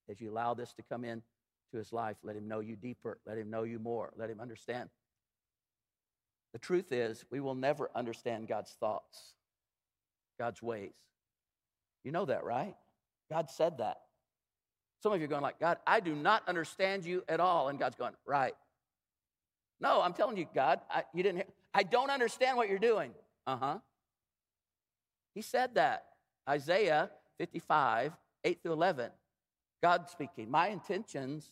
as 0.08 0.20
you 0.20 0.30
allow 0.30 0.54
this 0.54 0.72
to 0.74 0.82
come 0.82 1.04
in 1.04 1.22
to 1.72 1.78
his 1.78 1.92
life, 1.92 2.16
let 2.22 2.36
him 2.36 2.46
know 2.46 2.60
you 2.60 2.76
deeper, 2.76 3.18
let 3.26 3.38
him 3.38 3.50
know 3.50 3.64
you 3.64 3.78
more, 3.78 4.12
let 4.16 4.30
him 4.30 4.40
understand 4.40 4.90
the 6.52 6.58
truth 6.58 6.92
is, 6.92 7.24
we 7.30 7.40
will 7.40 7.54
never 7.54 7.90
understand 7.94 8.48
God's 8.48 8.72
thoughts, 8.80 9.34
God's 10.38 10.62
ways. 10.62 10.94
You 12.02 12.12
know 12.12 12.24
that, 12.24 12.44
right? 12.44 12.74
God 13.30 13.50
said 13.50 13.78
that. 13.78 13.98
Some 15.02 15.12
of 15.12 15.20
you 15.20 15.24
are 15.24 15.28
going 15.28 15.42
like, 15.42 15.58
God, 15.58 15.78
I 15.86 16.00
do 16.00 16.14
not 16.14 16.46
understand 16.48 17.04
you 17.04 17.24
at 17.28 17.40
all. 17.40 17.68
And 17.68 17.78
God's 17.78 17.96
going, 17.96 18.12
right. 18.26 18.54
No, 19.80 20.02
I'm 20.02 20.12
telling 20.12 20.36
you, 20.36 20.46
God, 20.54 20.80
I, 20.90 21.04
you 21.14 21.22
didn't 21.22 21.46
I 21.72 21.82
don't 21.82 22.10
understand 22.10 22.56
what 22.56 22.68
you're 22.68 22.78
doing. 22.78 23.12
Uh-huh. 23.46 23.78
He 25.34 25.42
said 25.42 25.74
that. 25.74 26.06
Isaiah 26.48 27.10
55, 27.38 28.12
8 28.44 28.62
through 28.62 28.72
11. 28.72 29.10
God 29.82 30.10
speaking, 30.10 30.50
my 30.50 30.68
intentions 30.68 31.50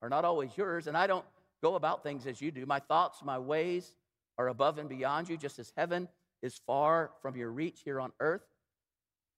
are 0.00 0.08
not 0.08 0.24
always 0.24 0.56
yours, 0.56 0.86
and 0.86 0.96
I 0.96 1.06
don't 1.06 1.24
go 1.62 1.74
about 1.74 2.02
things 2.02 2.26
as 2.26 2.40
you 2.40 2.50
do. 2.50 2.64
My 2.64 2.78
thoughts, 2.78 3.22
my 3.24 3.38
ways, 3.38 3.96
are 4.38 4.48
above 4.48 4.78
and 4.78 4.88
beyond 4.88 5.28
you, 5.28 5.36
just 5.36 5.58
as 5.58 5.72
heaven 5.76 6.08
is 6.42 6.60
far 6.66 7.10
from 7.22 7.36
your 7.36 7.50
reach 7.50 7.80
here 7.84 8.00
on 8.00 8.12
earth. 8.20 8.42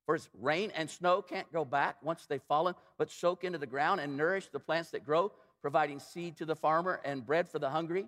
For 0.09 0.15
as 0.15 0.31
rain 0.41 0.73
and 0.75 0.89
snow 0.89 1.21
can't 1.21 1.53
go 1.53 1.67
back 1.67 1.97
once 2.03 2.25
they've 2.25 2.41
fallen, 2.49 2.75
but 2.97 3.11
soak 3.11 3.45
into 3.45 3.59
the 3.59 3.67
ground 3.67 4.01
and 4.01 4.17
nourish 4.17 4.49
the 4.49 4.59
plants 4.59 4.89
that 4.93 5.05
grow, 5.05 5.31
providing 5.61 6.01
seed 6.01 6.39
to 6.39 6.47
the 6.47 6.57
farmer 6.57 6.99
and 7.05 7.27
bread 7.27 7.47
for 7.47 7.59
the 7.59 7.69
hungry. 7.69 8.07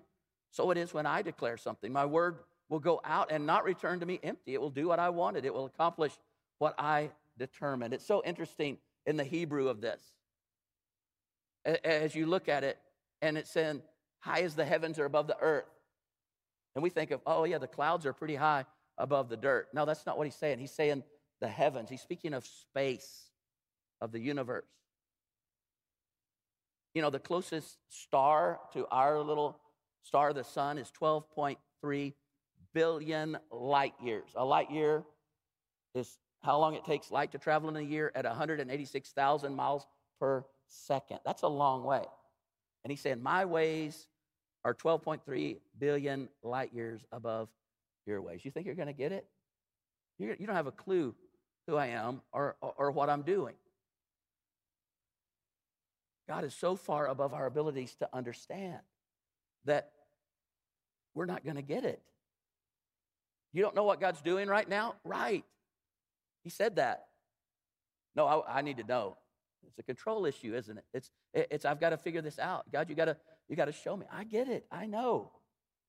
So 0.49 0.71
it 0.71 0.79
is 0.79 0.95
when 0.95 1.05
I 1.05 1.21
declare 1.21 1.57
something. 1.57 1.93
My 1.93 2.07
word 2.07 2.39
will 2.69 2.79
go 2.79 3.01
out 3.03 3.31
and 3.31 3.45
not 3.45 3.65
return 3.65 3.99
to 3.99 4.07
me 4.07 4.19
empty. 4.23 4.55
It 4.55 4.61
will 4.61 4.71
do 4.71 4.87
what 4.87 4.97
I 4.97 5.11
wanted, 5.11 5.45
it 5.45 5.53
will 5.53 5.67
accomplish 5.67 6.13
what 6.57 6.73
I 6.79 7.11
determined. 7.37 7.93
It's 7.93 8.07
so 8.07 8.23
interesting 8.25 8.79
in 9.05 9.15
the 9.15 9.23
Hebrew 9.23 9.67
of 9.67 9.79
this. 9.79 10.01
As 11.85 12.15
you 12.15 12.25
look 12.25 12.49
at 12.49 12.63
it, 12.63 12.79
and 13.21 13.37
it's 13.37 13.51
saying, 13.51 13.83
High 14.21 14.41
as 14.41 14.55
the 14.55 14.65
heavens 14.65 14.97
are 14.97 15.05
above 15.05 15.27
the 15.27 15.37
earth. 15.39 15.69
And 16.73 16.81
we 16.81 16.89
think 16.89 17.11
of, 17.11 17.21
oh, 17.27 17.43
yeah, 17.43 17.59
the 17.59 17.67
clouds 17.67 18.07
are 18.07 18.13
pretty 18.13 18.37
high 18.37 18.65
above 18.97 19.29
the 19.29 19.37
dirt. 19.37 19.67
No, 19.71 19.85
that's 19.85 20.07
not 20.07 20.17
what 20.17 20.25
he's 20.25 20.35
saying. 20.35 20.57
He's 20.57 20.71
saying 20.71 21.03
the 21.41 21.47
heavens. 21.47 21.89
He's 21.89 22.01
speaking 22.01 22.33
of 22.33 22.45
space, 22.45 23.31
of 23.99 24.11
the 24.11 24.19
universe. 24.19 24.65
You 26.93 27.01
know, 27.01 27.09
the 27.09 27.19
closest 27.19 27.77
star 27.89 28.59
to 28.73 28.85
our 28.91 29.19
little 29.19 29.59
star, 30.03 30.33
the 30.33 30.43
sun, 30.43 30.77
is 30.77 30.91
12.3 30.99 32.13
billion 32.73 33.37
light 33.51 33.93
years. 34.01 34.29
A 34.35 34.45
light 34.45 34.71
year 34.71 35.03
is 35.95 36.17
how 36.43 36.59
long 36.59 36.75
it 36.75 36.85
takes 36.85 37.11
light 37.11 37.31
to 37.31 37.37
travel 37.37 37.69
in 37.69 37.75
a 37.75 37.81
year 37.81 38.11
at 38.15 38.25
186,000 38.25 39.55
miles 39.55 39.85
per 40.19 40.43
second. 40.67 41.19
That's 41.25 41.43
a 41.43 41.47
long 41.47 41.83
way. 41.83 42.03
And 42.83 42.91
he's 42.91 43.01
saying, 43.01 43.21
My 43.21 43.45
ways 43.45 44.07
are 44.63 44.73
12.3 44.73 45.57
billion 45.79 46.29
light 46.43 46.73
years 46.73 47.05
above 47.11 47.49
your 48.05 48.21
ways. 48.21 48.41
You 48.43 48.51
think 48.51 48.65
you're 48.65 48.75
going 48.75 48.87
to 48.87 48.93
get 48.93 49.11
it? 49.11 49.25
You 50.17 50.35
don't 50.45 50.55
have 50.55 50.67
a 50.67 50.71
clue 50.71 51.15
who 51.71 51.77
I 51.77 51.87
am 51.87 52.21
or, 52.33 52.57
or 52.61 52.91
what 52.91 53.09
I'm 53.09 53.21
doing. 53.21 53.55
God 56.27 56.43
is 56.43 56.53
so 56.53 56.75
far 56.75 57.07
above 57.07 57.33
our 57.33 57.45
abilities 57.45 57.95
to 57.99 58.09
understand 58.11 58.79
that 59.63 59.91
we're 61.13 61.25
not 61.25 61.45
going 61.45 61.55
to 61.55 61.61
get 61.61 61.85
it. 61.85 62.01
You 63.53 63.61
don't 63.61 63.73
know 63.73 63.85
what 63.85 64.01
God's 64.01 64.21
doing 64.21 64.49
right 64.49 64.67
now? 64.67 64.95
Right. 65.05 65.45
He 66.43 66.49
said 66.49 66.75
that. 66.75 67.05
No, 68.17 68.25
I, 68.27 68.59
I 68.59 68.61
need 68.61 68.77
to 68.77 68.83
know. 68.83 69.15
It's 69.65 69.79
a 69.79 69.83
control 69.83 70.25
issue, 70.25 70.53
isn't 70.53 70.77
it? 70.77 70.83
It's, 70.93 71.09
it's 71.33 71.63
I've 71.63 71.79
got 71.79 71.91
to 71.91 71.97
figure 71.97 72.21
this 72.21 72.37
out. 72.37 72.69
God, 72.69 72.89
you 72.89 72.95
got 72.95 73.05
to 73.05 73.15
you 73.47 73.55
got 73.55 73.65
to 73.65 73.71
show 73.71 73.95
me. 73.95 74.05
I 74.11 74.25
get 74.25 74.49
it. 74.49 74.65
I 74.71 74.87
know. 74.87 75.31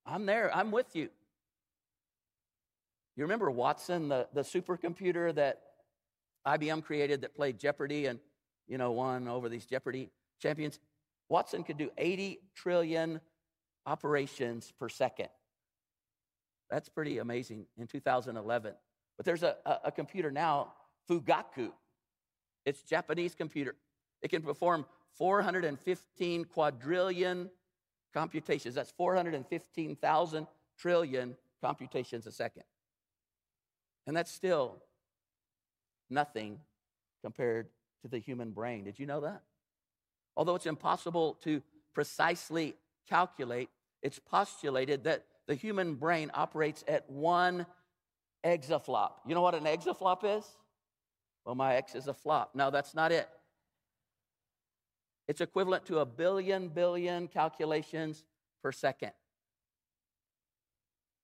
I'm 0.06 0.26
there. 0.26 0.54
I'm 0.54 0.70
with 0.70 0.94
you. 0.94 1.08
You 3.16 3.24
remember 3.24 3.50
Watson, 3.50 4.08
the, 4.08 4.28
the 4.32 4.42
supercomputer 4.42 5.34
that 5.34 5.71
IBM 6.46 6.82
created 6.82 7.20
that 7.22 7.34
played 7.34 7.58
Jeopardy 7.58 8.06
and, 8.06 8.18
you 8.66 8.78
know, 8.78 8.92
won 8.92 9.28
over 9.28 9.48
these 9.48 9.66
Jeopardy 9.66 10.10
champions? 10.40 10.80
Watson 11.28 11.62
could 11.62 11.78
do 11.78 11.90
80 11.96 12.40
trillion 12.54 13.20
operations 13.86 14.72
per 14.78 14.88
second. 14.88 15.28
That's 16.70 16.88
pretty 16.88 17.18
amazing 17.18 17.66
in 17.76 17.86
2011. 17.86 18.74
But 19.16 19.26
there's 19.26 19.42
a, 19.42 19.56
a, 19.66 19.78
a 19.84 19.92
computer 19.92 20.30
now, 20.30 20.72
Fugaku. 21.08 21.70
It's 22.64 22.82
Japanese 22.82 23.34
computer. 23.34 23.74
It 24.22 24.28
can 24.28 24.42
perform 24.42 24.86
415 25.18 26.44
quadrillion 26.46 27.50
computations. 28.14 28.74
That's 28.74 28.92
415,000 28.92 30.46
trillion 30.78 31.36
computations 31.60 32.26
a 32.26 32.32
second. 32.32 32.64
And 34.06 34.16
that's 34.16 34.32
still 34.32 34.82
nothing 36.12 36.60
compared 37.22 37.68
to 38.02 38.08
the 38.08 38.18
human 38.18 38.50
brain. 38.50 38.84
Did 38.84 38.98
you 38.98 39.06
know 39.06 39.20
that? 39.22 39.42
Although 40.36 40.54
it's 40.54 40.66
impossible 40.66 41.38
to 41.42 41.62
precisely 41.94 42.74
calculate, 43.08 43.68
it's 44.02 44.18
postulated 44.18 45.04
that 45.04 45.24
the 45.46 45.54
human 45.54 45.94
brain 45.94 46.30
operates 46.34 46.84
at 46.88 47.08
one 47.10 47.66
exaflop. 48.44 49.12
You 49.26 49.34
know 49.34 49.42
what 49.42 49.54
an 49.54 49.64
exaflop 49.64 50.38
is? 50.38 50.44
Well, 51.44 51.54
my 51.54 51.74
X 51.74 51.94
is 51.94 52.06
a 52.06 52.14
flop. 52.14 52.50
No, 52.54 52.70
that's 52.70 52.94
not 52.94 53.12
it. 53.12 53.28
It's 55.28 55.40
equivalent 55.40 55.86
to 55.86 55.98
a 55.98 56.06
billion 56.06 56.68
billion 56.68 57.28
calculations 57.28 58.24
per 58.62 58.72
second. 58.72 59.12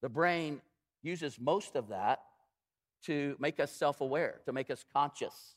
The 0.03 0.09
brain 0.09 0.61
uses 1.03 1.39
most 1.41 1.77
of 1.77 1.89
that 1.89 2.21
to 3.07 3.37
make 3.39 3.61
us 3.61 3.73
self 3.73 4.01
aware, 4.01 4.41
to 4.47 4.53
make 4.53 4.71
us 4.71 4.85
conscious. 4.93 5.55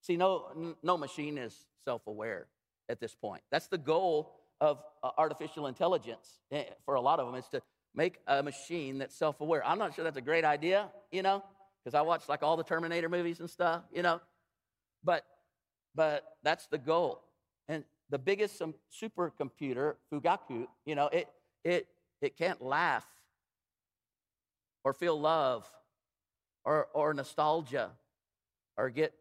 See, 0.00 0.16
no, 0.16 0.74
no 0.82 0.96
machine 0.96 1.38
is 1.38 1.66
self 1.84 2.06
aware 2.06 2.46
at 2.88 3.00
this 3.00 3.14
point. 3.14 3.42
That's 3.50 3.68
the 3.68 3.78
goal 3.78 4.34
of 4.60 4.82
uh, 5.02 5.10
artificial 5.18 5.66
intelligence 5.66 6.40
eh, 6.52 6.64
for 6.84 6.94
a 6.94 7.00
lot 7.00 7.20
of 7.20 7.26
them, 7.26 7.34
is 7.34 7.48
to 7.48 7.62
make 7.94 8.18
a 8.26 8.42
machine 8.42 8.98
that's 8.98 9.16
self 9.16 9.40
aware. 9.40 9.64
I'm 9.66 9.78
not 9.78 9.94
sure 9.94 10.04
that's 10.04 10.16
a 10.16 10.22
great 10.22 10.44
idea, 10.44 10.88
you 11.10 11.22
know, 11.22 11.42
because 11.82 11.94
I 11.94 12.02
watch 12.02 12.28
like 12.28 12.42
all 12.42 12.56
the 12.56 12.64
Terminator 12.64 13.08
movies 13.08 13.40
and 13.40 13.48
stuff, 13.48 13.82
you 13.92 14.02
know. 14.02 14.20
But, 15.02 15.24
but 15.94 16.24
that's 16.42 16.66
the 16.66 16.78
goal. 16.78 17.22
And 17.68 17.84
the 18.10 18.18
biggest 18.18 18.60
supercomputer, 19.02 19.94
Fugaku, 20.12 20.66
you 20.86 20.94
know, 20.94 21.08
it, 21.08 21.28
it, 21.64 21.86
it 22.20 22.36
can't 22.36 22.60
laugh 22.62 23.06
or 24.84 24.92
feel 24.92 25.18
love 25.18 25.66
or, 26.64 26.88
or 26.94 27.14
nostalgia 27.14 27.90
or 28.76 28.90
get 28.90 29.14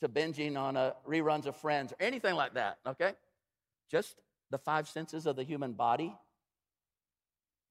to 0.00 0.08
binging 0.08 0.56
on 0.56 0.76
a 0.76 0.94
reruns 1.08 1.46
of 1.46 1.56
Friends 1.56 1.92
or 1.92 1.96
anything 2.00 2.34
like 2.34 2.54
that, 2.54 2.78
okay? 2.86 3.12
Just 3.90 4.16
the 4.50 4.58
five 4.58 4.88
senses 4.88 5.26
of 5.26 5.36
the 5.36 5.44
human 5.44 5.72
body. 5.72 6.14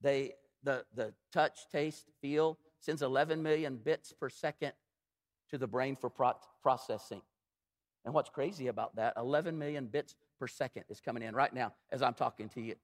They, 0.00 0.32
the, 0.64 0.84
the 0.94 1.12
touch, 1.32 1.68
taste, 1.70 2.06
feel 2.20 2.58
sends 2.80 3.02
11 3.02 3.42
million 3.42 3.76
bits 3.76 4.12
per 4.12 4.28
second 4.28 4.72
to 5.50 5.58
the 5.58 5.66
brain 5.66 5.94
for 5.94 6.10
pro- 6.10 6.32
processing. 6.62 7.22
And 8.04 8.12
what's 8.12 8.30
crazy 8.30 8.66
about 8.66 8.96
that, 8.96 9.14
11 9.16 9.56
million 9.58 9.86
bits 9.86 10.16
per 10.40 10.48
second 10.48 10.84
is 10.88 11.00
coming 11.00 11.22
in 11.22 11.36
right 11.36 11.54
now 11.54 11.72
as 11.92 12.02
I'm 12.02 12.14
talking 12.14 12.48
to 12.50 12.60
you. 12.60 12.74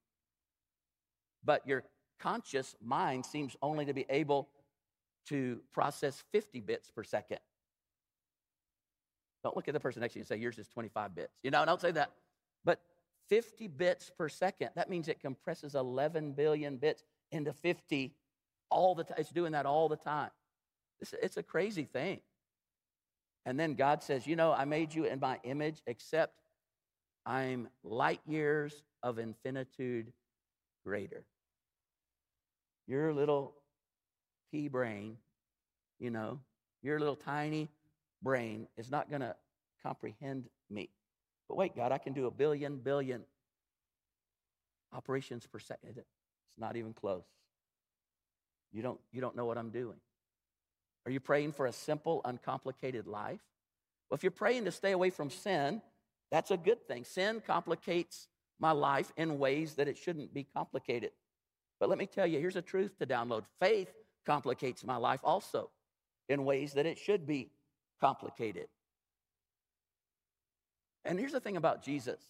But 1.44 1.66
your 1.66 1.82
conscious 2.20 2.76
mind 2.80 3.26
seems 3.26 3.56
only 3.62 3.84
to 3.86 3.94
be 3.94 4.06
able 4.08 4.48
to 5.28 5.60
process 5.72 6.22
50 6.32 6.60
bits 6.60 6.90
per 6.90 7.04
second. 7.04 7.38
Don't 9.42 9.56
look 9.56 9.68
at 9.68 9.74
the 9.74 9.80
person 9.80 10.00
next 10.00 10.14
to 10.14 10.18
you 10.18 10.22
and 10.22 10.28
say, 10.28 10.36
yours 10.36 10.58
is 10.58 10.68
25 10.68 11.14
bits. 11.14 11.32
You 11.42 11.50
know, 11.50 11.64
don't 11.64 11.80
say 11.80 11.92
that. 11.92 12.10
But 12.64 12.80
50 13.28 13.68
bits 13.68 14.10
per 14.16 14.28
second, 14.28 14.70
that 14.74 14.90
means 14.90 15.08
it 15.08 15.20
compresses 15.20 15.74
11 15.74 16.32
billion 16.32 16.76
bits 16.76 17.04
into 17.30 17.52
50 17.52 18.14
all 18.70 18.94
the 18.94 19.04
time. 19.04 19.16
It's 19.18 19.30
doing 19.30 19.52
that 19.52 19.66
all 19.66 19.88
the 19.88 19.96
time. 19.96 20.30
It's, 21.00 21.14
it's 21.22 21.36
a 21.36 21.42
crazy 21.42 21.84
thing. 21.84 22.20
And 23.46 23.58
then 23.58 23.74
God 23.74 24.02
says, 24.02 24.26
You 24.26 24.36
know, 24.36 24.52
I 24.52 24.64
made 24.64 24.92
you 24.92 25.04
in 25.04 25.20
my 25.20 25.38
image, 25.44 25.80
except 25.86 26.34
I'm 27.24 27.68
light 27.84 28.20
years 28.26 28.82
of 29.02 29.18
infinitude 29.18 30.12
greater. 30.84 31.24
Your 32.86 33.12
little 33.12 33.54
pea 34.50 34.68
brain, 34.68 35.16
you 35.98 36.10
know, 36.10 36.40
your 36.82 36.98
little 36.98 37.16
tiny 37.16 37.68
brain 38.22 38.66
is 38.76 38.90
not 38.90 39.10
going 39.10 39.20
to 39.20 39.34
comprehend 39.82 40.48
me. 40.70 40.88
But 41.48 41.56
wait, 41.56 41.74
God, 41.76 41.92
I 41.92 41.98
can 41.98 42.12
do 42.12 42.26
a 42.26 42.30
billion, 42.30 42.76
billion 42.76 43.22
operations 44.92 45.46
per 45.46 45.58
second. 45.58 45.96
It's 45.96 46.58
not 46.58 46.76
even 46.76 46.92
close. 46.92 47.24
You 48.72 48.82
don't, 48.82 49.00
you 49.12 49.20
don't 49.20 49.36
know 49.36 49.46
what 49.46 49.58
I'm 49.58 49.70
doing. 49.70 49.96
Are 51.06 51.10
you 51.10 51.20
praying 51.20 51.52
for 51.52 51.66
a 51.66 51.72
simple, 51.72 52.20
uncomplicated 52.24 53.06
life? 53.06 53.40
Well, 54.10 54.16
if 54.16 54.22
you're 54.22 54.30
praying 54.30 54.66
to 54.66 54.72
stay 54.72 54.92
away 54.92 55.10
from 55.10 55.30
sin, 55.30 55.80
that's 56.30 56.50
a 56.50 56.56
good 56.56 56.86
thing. 56.86 57.04
Sin 57.04 57.42
complicates 57.46 58.28
my 58.60 58.72
life 58.72 59.12
in 59.16 59.38
ways 59.38 59.74
that 59.74 59.88
it 59.88 59.96
shouldn't 59.96 60.34
be 60.34 60.44
complicated. 60.44 61.12
But 61.80 61.88
let 61.88 61.98
me 61.98 62.06
tell 62.06 62.26
you, 62.26 62.38
here's 62.38 62.56
a 62.56 62.62
truth 62.62 62.98
to 62.98 63.06
download 63.06 63.44
faith 63.60 63.92
complicates 64.28 64.84
my 64.84 64.96
life 64.96 65.20
also 65.24 65.70
in 66.28 66.44
ways 66.44 66.74
that 66.74 66.84
it 66.84 66.98
should 66.98 67.26
be 67.26 67.50
complicated. 67.98 68.68
And 71.06 71.18
here's 71.18 71.32
the 71.32 71.40
thing 71.40 71.56
about 71.56 71.82
Jesus 71.82 72.20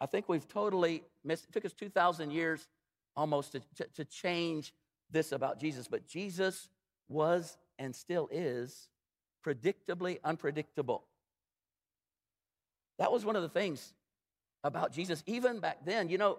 I 0.00 0.06
think 0.06 0.28
we've 0.28 0.48
totally 0.48 1.04
missed 1.24 1.44
it. 1.44 1.52
took 1.52 1.64
us 1.64 1.72
2,000 1.72 2.32
years 2.32 2.66
almost 3.14 3.52
to, 3.52 3.60
to, 3.76 3.84
to 3.94 4.04
change 4.04 4.74
this 5.12 5.30
about 5.30 5.60
Jesus, 5.60 5.86
but 5.86 6.08
Jesus 6.08 6.68
was 7.08 7.56
and 7.78 7.94
still 7.94 8.28
is 8.32 8.88
predictably 9.46 10.18
unpredictable. 10.24 11.04
That 12.98 13.12
was 13.12 13.24
one 13.24 13.36
of 13.36 13.42
the 13.42 13.48
things 13.48 13.94
about 14.64 14.92
Jesus, 14.92 15.22
even 15.26 15.60
back 15.60 15.84
then. 15.84 16.08
You 16.08 16.18
know, 16.18 16.38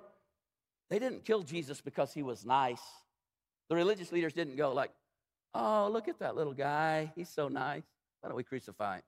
they 0.89 0.99
didn't 0.99 1.23
kill 1.23 1.43
Jesus 1.43 1.79
because 1.79 2.13
he 2.13 2.23
was 2.23 2.45
nice. 2.45 2.81
The 3.73 3.77
religious 3.77 4.11
leaders 4.11 4.33
didn't 4.33 4.55
go 4.55 4.71
like, 4.71 4.91
oh, 5.55 5.89
look 5.91 6.07
at 6.07 6.19
that 6.19 6.35
little 6.35 6.53
guy. 6.53 7.11
He's 7.15 7.27
so 7.27 7.47
nice. 7.47 7.81
Why 8.21 8.29
don't 8.29 8.35
we 8.35 8.43
crucify 8.43 8.97
him? 8.97 9.03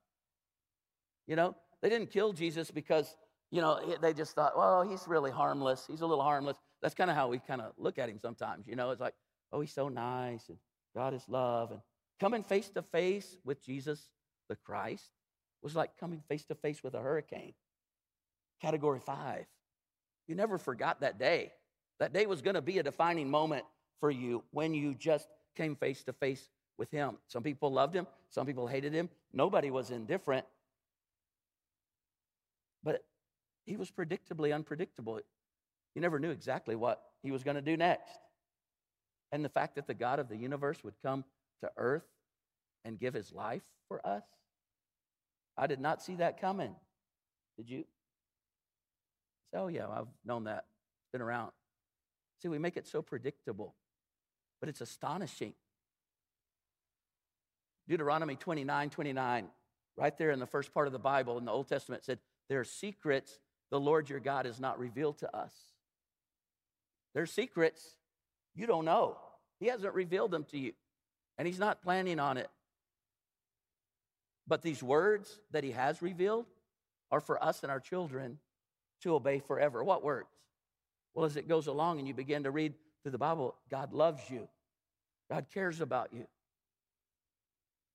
You 1.28 1.36
know, 1.36 1.56
they 1.84 1.90
didn't 1.90 2.10
kill 2.10 2.34
Jesus 2.34 2.72
because, 2.72 3.16
you 3.52 3.62
know, 3.62 3.80
they 4.02 4.12
just 4.12 4.34
thought, 4.34 4.58
well, 4.58 4.82
he's 4.82 5.08
really 5.08 5.30
harmless. 5.30 5.86
He's 5.88 6.02
a 6.02 6.08
little 6.08 6.24
harmless. 6.24 6.58
That's 6.82 6.96
kind 6.96 7.12
of 7.12 7.16
how 7.16 7.28
we 7.28 7.38
kind 7.38 7.62
of 7.62 7.74
look 7.78 8.00
at 8.00 8.10
him 8.10 8.18
sometimes. 8.18 8.66
You 8.66 8.76
know, 8.76 8.90
it's 8.90 9.00
like, 9.00 9.14
oh, 9.54 9.62
he's 9.62 9.72
so 9.72 9.88
nice 9.88 10.50
and 10.50 10.58
God 10.96 11.14
is 11.14 11.22
love. 11.30 11.70
And 11.70 11.82
coming 12.20 12.42
face 12.42 12.70
to 12.70 12.82
face 12.82 13.38
with 13.46 13.64
Jesus 13.64 14.10
the 14.50 14.56
Christ 14.56 15.12
was 15.62 15.76
like 15.76 15.96
coming 16.00 16.24
face 16.28 16.46
to 16.46 16.56
face 16.56 16.82
with 16.82 16.96
a 16.96 17.00
hurricane. 17.00 17.54
Category 18.64 19.00
five. 19.00 19.46
You 20.28 20.34
never 20.34 20.58
forgot 20.58 21.02
that 21.02 21.20
day. 21.20 21.52
That 22.00 22.14
day 22.14 22.26
was 22.26 22.42
going 22.42 22.56
to 22.56 22.64
be 22.64 22.80
a 22.80 22.84
defining 22.84 23.30
moment 23.30 23.66
for 24.00 24.12
you 24.12 24.44
when 24.52 24.74
you 24.74 24.94
just 24.94 25.28
came 25.56 25.76
face 25.76 26.04
to 26.04 26.14
face 26.14 26.50
with 26.78 26.92
him. 26.92 27.18
Some 27.28 27.44
people 27.44 27.72
loved 27.72 27.96
him, 27.96 28.08
some 28.30 28.46
people 28.46 28.68
hated 28.68 28.94
him. 28.94 29.10
Nobody 29.34 29.72
was 29.72 29.92
indifferent. 29.92 30.46
But 32.84 33.04
he 33.66 33.78
was 33.78 33.90
predictably 33.92 34.54
unpredictable. 34.54 35.20
You 35.96 36.02
never 36.02 36.20
knew 36.20 36.30
exactly 36.30 36.76
what 36.76 37.02
he 37.24 37.32
was 37.32 37.44
going 37.44 37.56
to 37.56 37.62
do 37.62 37.78
next. 37.78 38.20
And 39.32 39.44
the 39.44 39.50
fact 39.50 39.76
that 39.76 39.88
the 39.88 39.94
God 39.94 40.20
of 40.20 40.30
the 40.30 40.38
universe 40.38 40.84
would 40.84 40.94
come 41.02 41.24
to 41.62 41.72
earth 41.78 42.06
and 42.84 43.00
give 43.00 43.14
his 43.14 43.34
life 43.34 43.64
for 43.88 44.06
us, 44.06 44.24
I 45.58 45.68
did 45.68 45.80
not 45.80 46.02
see 46.02 46.16
that 46.16 46.40
coming. 46.40 46.76
Did 47.58 47.70
you? 47.70 47.86
So, 49.54 49.68
yeah, 49.68 49.88
I've 49.88 50.08
known 50.26 50.44
that. 50.44 50.66
Been 51.12 51.22
around. 51.22 51.52
See, 52.42 52.50
we 52.50 52.60
make 52.60 52.76
it 52.78 52.88
so 52.88 53.02
predictable, 53.02 53.74
but 54.66 54.70
it's 54.72 54.82
astonishing 54.82 55.54
Deuteronomy 57.88 58.36
29 58.36 58.90
29, 58.90 59.46
right 59.96 60.18
there 60.18 60.32
in 60.32 60.40
the 60.40 60.48
first 60.48 60.74
part 60.74 60.88
of 60.88 60.92
the 60.92 60.98
Bible 60.98 61.38
in 61.38 61.46
the 61.46 61.52
Old 61.52 61.68
Testament, 61.68 62.04
said, 62.04 62.18
There 62.50 62.60
are 62.60 62.64
secrets 62.64 63.38
the 63.70 63.80
Lord 63.80 64.10
your 64.10 64.20
God 64.20 64.48
has 64.48 64.60
not 64.60 64.80
revealed 64.80 65.20
to 65.20 65.38
us. 65.38 65.54
There 67.14 67.22
are 67.22 67.28
secrets 67.28 67.96
you 68.56 68.66
don't 68.66 68.86
know. 68.86 69.18
He 69.60 69.68
hasn't 69.68 69.94
revealed 69.94 70.32
them 70.32 70.46
to 70.46 70.58
you, 70.58 70.74
and 71.38 71.46
He's 71.48 71.60
not 71.60 71.84
planning 71.84 72.20
on 72.20 72.38
it. 72.38 72.50
But 74.48 74.64
these 74.64 74.82
words 74.82 75.40
that 75.52 75.64
He 75.64 75.74
has 75.74 76.02
revealed 76.02 76.48
are 77.12 77.22
for 77.22 77.44
us 77.44 77.62
and 77.62 77.72
our 77.72 77.80
children 77.80 78.40
to 79.04 79.14
obey 79.14 79.38
forever. 79.38 79.84
What 79.84 80.04
words? 80.04 80.30
Well, 81.14 81.28
as 81.28 81.38
it 81.38 81.48
goes 81.48 81.68
along 81.68 82.00
and 82.00 82.08
you 82.08 82.16
begin 82.16 82.46
to 82.46 82.52
read 82.52 82.74
through 83.06 83.12
the 83.12 83.20
Bible, 83.20 83.54
God 83.70 83.94
loves 83.94 84.32
you, 84.32 84.48
God 85.30 85.46
cares 85.54 85.82
about 85.82 86.14
you. 86.14 86.26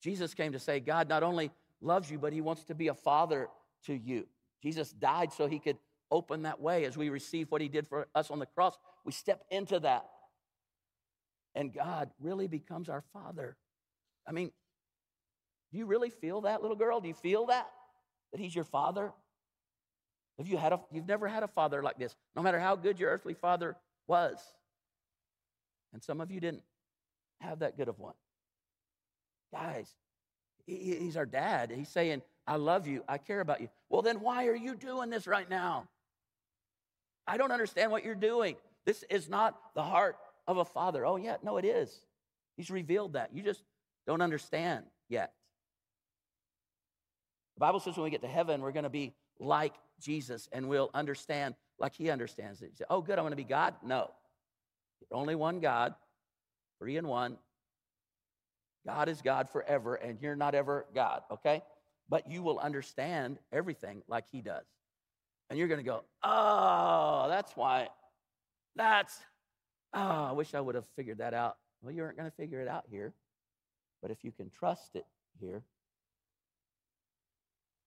Jesus 0.03 0.35
came 0.35 0.53
to 0.53 0.59
say, 0.59 0.81
God 0.81 1.09
not 1.09 1.23
only 1.23 1.51
loves 1.81 2.11
you, 2.11 2.19
but 2.19 2.33
he 2.33 2.41
wants 2.41 2.65
to 2.65 2.75
be 2.75 2.89
a 2.89 2.95
father 2.95 3.49
to 3.87 3.95
you. 3.95 4.27
Jesus 4.63 4.91
died 4.93 5.33
so 5.33 5.47
he 5.47 5.59
could 5.59 5.79
open 6.11 6.43
that 6.43 6.61
way 6.61 6.85
as 6.85 6.97
we 6.97 7.09
receive 7.09 7.51
what 7.51 7.61
he 7.61 7.69
did 7.69 7.87
for 7.87 8.09
us 8.15 8.31
on 8.31 8.39
the 8.39 8.47
cross. 8.47 8.77
We 9.05 9.13
step 9.13 9.45
into 9.51 9.81
that. 9.81 10.07
And 11.55 11.73
God 11.73 12.11
really 12.21 12.49
becomes 12.49 12.89
our 12.89 13.03
father. 13.13 13.57
I 14.27 14.33
mean, 14.33 14.51
do 15.73 15.79
you 15.79 15.87
really 15.87 16.11
feel 16.11 16.43
that, 16.43 16.63
little 16.63 16.77
girl? 16.77 17.01
Do 17.01 17.09
you 17.09 17.15
feel 17.15 17.47
that? 17.47 17.69
That 18.33 18.41
he's 18.41 18.55
your 18.55 18.65
father? 18.65 19.13
Have 20.39 20.49
you 20.49 20.57
had 20.57 20.73
a, 20.73 20.81
you've 20.91 21.07
never 21.07 21.29
had 21.29 21.43
a 21.43 21.49
father 21.49 21.83
like 21.83 21.99
this, 21.99 22.15
no 22.35 22.43
matter 22.43 22.59
how 22.59 22.77
good 22.77 22.99
your 22.99 23.11
earthly 23.11 23.35
father 23.35 23.77
was. 24.07 24.39
And 25.93 26.03
some 26.03 26.21
of 26.21 26.31
you 26.31 26.41
didn't 26.41 26.63
have 27.41 27.61
that 27.61 27.77
good 27.77 27.89
of 27.89 27.99
one. 27.99 28.15
Guys, 29.53 29.93
he's 30.67 31.17
our 31.17 31.27
dad. 31.27 31.73
He's 31.75 31.89
saying, 31.89 32.23
I 32.47 32.57
love 32.57 32.87
you. 32.87 33.05
I 33.09 33.19
care 33.19 33.41
about 33.41 33.61
you. 33.61 33.69
Well, 33.89 34.03
then 34.03 34.21
why 34.21 34.47
are 34.47 34.57
you 34.57 34.75
doing 34.75 35.11
this 35.11 35.27
right 35.27 35.49
now? 35.49 35.89
I 37.27 37.37
don't 37.37 37.53
understand 37.53 37.91
what 37.91 38.05
you're 38.05 38.15
doing. 38.15 38.57
This 38.87 39.05
is 39.11 39.29
not 39.29 39.59
the 39.75 39.83
heart 39.83 40.17
of 40.47 40.57
a 40.57 40.65
father. 40.65 41.05
Oh, 41.07 41.17
yeah, 41.17 41.37
no, 41.43 41.59
it 41.59 41.65
is. 41.65 42.01
He's 42.57 42.71
revealed 42.71 43.15
that. 43.15 43.31
You 43.35 43.43
just 43.43 43.63
don't 44.07 44.21
understand 44.21 44.85
yet. 45.09 45.33
The 47.57 47.61
Bible 47.61 47.81
says 47.81 47.97
when 47.97 48.05
we 48.05 48.11
get 48.11 48.23
to 48.23 48.29
heaven, 48.29 48.63
we're 48.63 48.73
going 48.73 48.85
to 48.85 48.91
be 48.91 49.15
like 49.39 49.75
Jesus 50.01 50.49
and 50.53 50.69
we'll 50.69 50.91
understand 50.95 51.55
like 51.79 51.95
he 51.95 52.11
understands 52.11 52.63
it. 52.63 52.67
You 52.67 52.77
say, 52.79 52.85
oh, 52.91 53.01
good, 53.01 53.19
I'm 53.19 53.23
going 53.23 53.33
to 53.33 53.37
be 53.37 53.45
God? 53.45 53.75
No. 53.85 54.11
Only 55.13 55.35
one 55.35 55.61
God, 55.61 55.95
three 56.81 56.97
and 56.97 57.07
one, 57.07 57.37
God 58.87 59.09
is 59.09 59.23
God 59.23 59.49
forever, 59.51 59.95
and 59.95 60.19
you're 60.21 60.35
not 60.35 60.55
ever 60.55 60.87
God, 60.95 61.23
okay? 61.31 61.63
But 62.09 62.29
you 62.29 62.43
will 62.43 62.59
understand 62.59 63.39
everything 63.53 64.03
like 64.09 64.25
He 64.33 64.41
does. 64.41 64.65
And 65.49 65.59
you're 65.59 65.69
to 65.79 65.85
go, 65.85 66.03
oh, 66.23 67.27
that's 67.29 67.57
why. 67.57 67.89
That's, 68.77 69.17
oh, 69.93 70.01
I 70.01 70.33
wish 70.33 70.55
I 70.55 70.61
would 70.61 70.75
have 70.75 70.87
figured 70.97 71.19
that 71.19 71.35
out. 71.35 71.57
Well, 71.83 71.93
you 71.93 72.03
aren't 72.03 72.17
to 72.31 72.37
figure 72.37 72.61
it 72.61 72.69
out 72.69 72.85
here. 72.91 73.13
But 74.01 74.11
if 74.11 74.25
you 74.25 74.33
can 74.33 74.51
trust 74.51 74.97
it 74.97 75.05
here, 75.41 75.63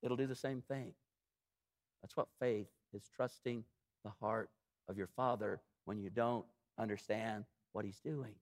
it'll 0.04 0.18
do 0.18 0.28
the 0.28 0.36
same 0.36 0.62
thing. 0.62 0.94
That's 2.02 2.16
what 2.16 2.28
faith 2.40 2.68
is 2.94 3.10
trusting 3.16 3.64
the 4.04 4.12
heart 4.22 4.50
of 4.90 4.98
your 4.98 5.08
Father 5.08 5.62
when 5.86 5.98
you 5.98 6.10
don't 6.10 6.46
understand 6.78 7.46
what 7.72 7.86
He's 7.86 8.00
doing. 8.00 8.34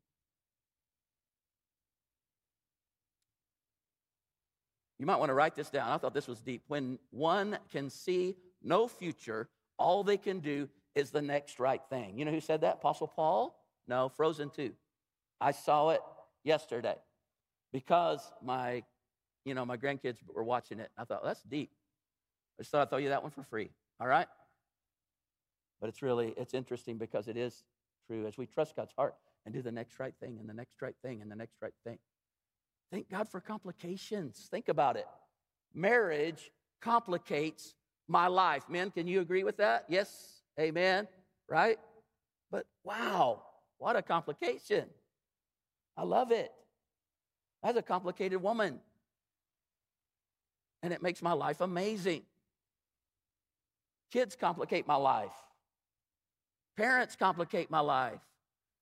You 5.02 5.08
might 5.08 5.18
want 5.18 5.30
to 5.30 5.34
write 5.34 5.56
this 5.56 5.72
down. 5.72 5.90
I 5.90 5.98
thought 5.98 6.14
this 6.14 6.28
was 6.28 6.42
deep. 6.42 6.62
When 6.68 7.00
one 7.10 7.58
can 7.72 7.90
see 7.90 8.38
no 8.62 8.88
future, 8.88 9.50
all 9.80 10.04
they 10.04 10.16
can 10.16 10.42
do 10.42 10.70
is 10.94 11.10
the 11.10 11.24
next 11.24 11.60
right 11.60 11.82
thing. 11.90 12.20
You 12.20 12.26
know 12.26 12.30
who 12.30 12.40
said 12.40 12.62
that? 12.62 12.76
Apostle 12.76 13.08
Paul? 13.08 13.60
No, 13.88 14.10
Frozen 14.10 14.52
2. 14.52 14.72
I 15.42 15.54
saw 15.54 15.90
it 15.90 16.02
yesterday 16.44 16.98
because 17.74 18.32
my, 18.44 18.84
you 19.44 19.56
know, 19.56 19.66
my 19.66 19.76
grandkids 19.76 20.18
were 20.32 20.44
watching 20.44 20.80
it. 20.80 20.92
I 20.96 21.04
thought, 21.06 21.24
well, 21.24 21.32
that's 21.32 21.42
deep. 21.42 21.72
I 22.60 22.62
just 22.62 22.72
thought 22.72 22.84
I'd 22.84 22.90
throw 22.92 23.00
you 23.00 23.10
that 23.10 23.24
one 23.24 23.32
for 23.32 23.42
free. 23.42 23.72
All 24.00 24.06
right? 24.06 24.28
But 25.80 25.90
it's 25.90 26.04
really, 26.04 26.36
it's 26.38 26.54
interesting 26.54 27.00
because 27.00 27.28
it 27.28 27.38
is 27.38 27.64
true. 28.06 28.28
As 28.28 28.38
we 28.38 28.46
trust 28.46 28.76
God's 28.76 28.94
heart 28.96 29.16
and 29.48 29.54
do 29.56 29.64
the 29.64 29.72
next 29.72 30.00
right 30.00 30.14
thing 30.20 30.38
and 30.40 30.48
the 30.48 30.54
next 30.54 30.80
right 30.80 30.96
thing 31.02 31.24
and 31.24 31.32
the 31.32 31.36
next 31.36 31.56
right 31.60 31.74
thing. 31.84 31.98
Thank 32.92 33.10
God 33.10 33.30
for 33.30 33.40
complications. 33.40 34.48
Think 34.52 34.68
about 34.68 34.98
it. 34.98 35.08
Marriage 35.74 36.52
complicates 36.82 37.74
my 38.08 38.28
life. 38.28 38.68
Men, 38.68 38.92
can 38.92 39.08
you 39.08 39.22
agree 39.22 39.44
with 39.44 39.58
that? 39.58 39.86
Yes. 39.88 40.42
Amen. 40.60 41.08
Right? 41.48 41.80
But 42.52 42.66
wow, 42.84 43.44
what 43.78 43.96
a 43.96 44.02
complication. 44.02 44.86
I 45.96 46.04
love 46.04 46.32
it. 46.32 46.52
As 47.64 47.78
a 47.78 47.82
complicated 47.82 48.42
woman. 48.42 48.80
And 50.84 50.92
it 50.92 51.02
makes 51.02 51.22
my 51.22 51.34
life 51.34 51.62
amazing. 51.62 52.24
Kids 54.12 54.36
complicate 54.36 54.88
my 54.88 54.96
life. 54.96 55.32
Parents 56.76 57.16
complicate 57.16 57.70
my 57.72 57.80
life. 57.80 58.20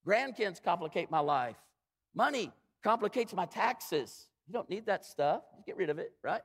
Grandkids 0.08 0.64
complicate 0.64 1.12
my 1.12 1.20
life. 1.20 1.58
Money 2.16 2.52
complicates 2.84 3.34
my 3.34 3.46
taxes. 3.46 4.28
You 4.48 4.54
don't 4.54 4.70
need 4.70 4.86
that 4.88 5.06
stuff. 5.06 5.42
Get 5.66 5.78
rid 5.78 5.90
of 5.90 6.00
it, 6.00 6.12
right? 6.24 6.42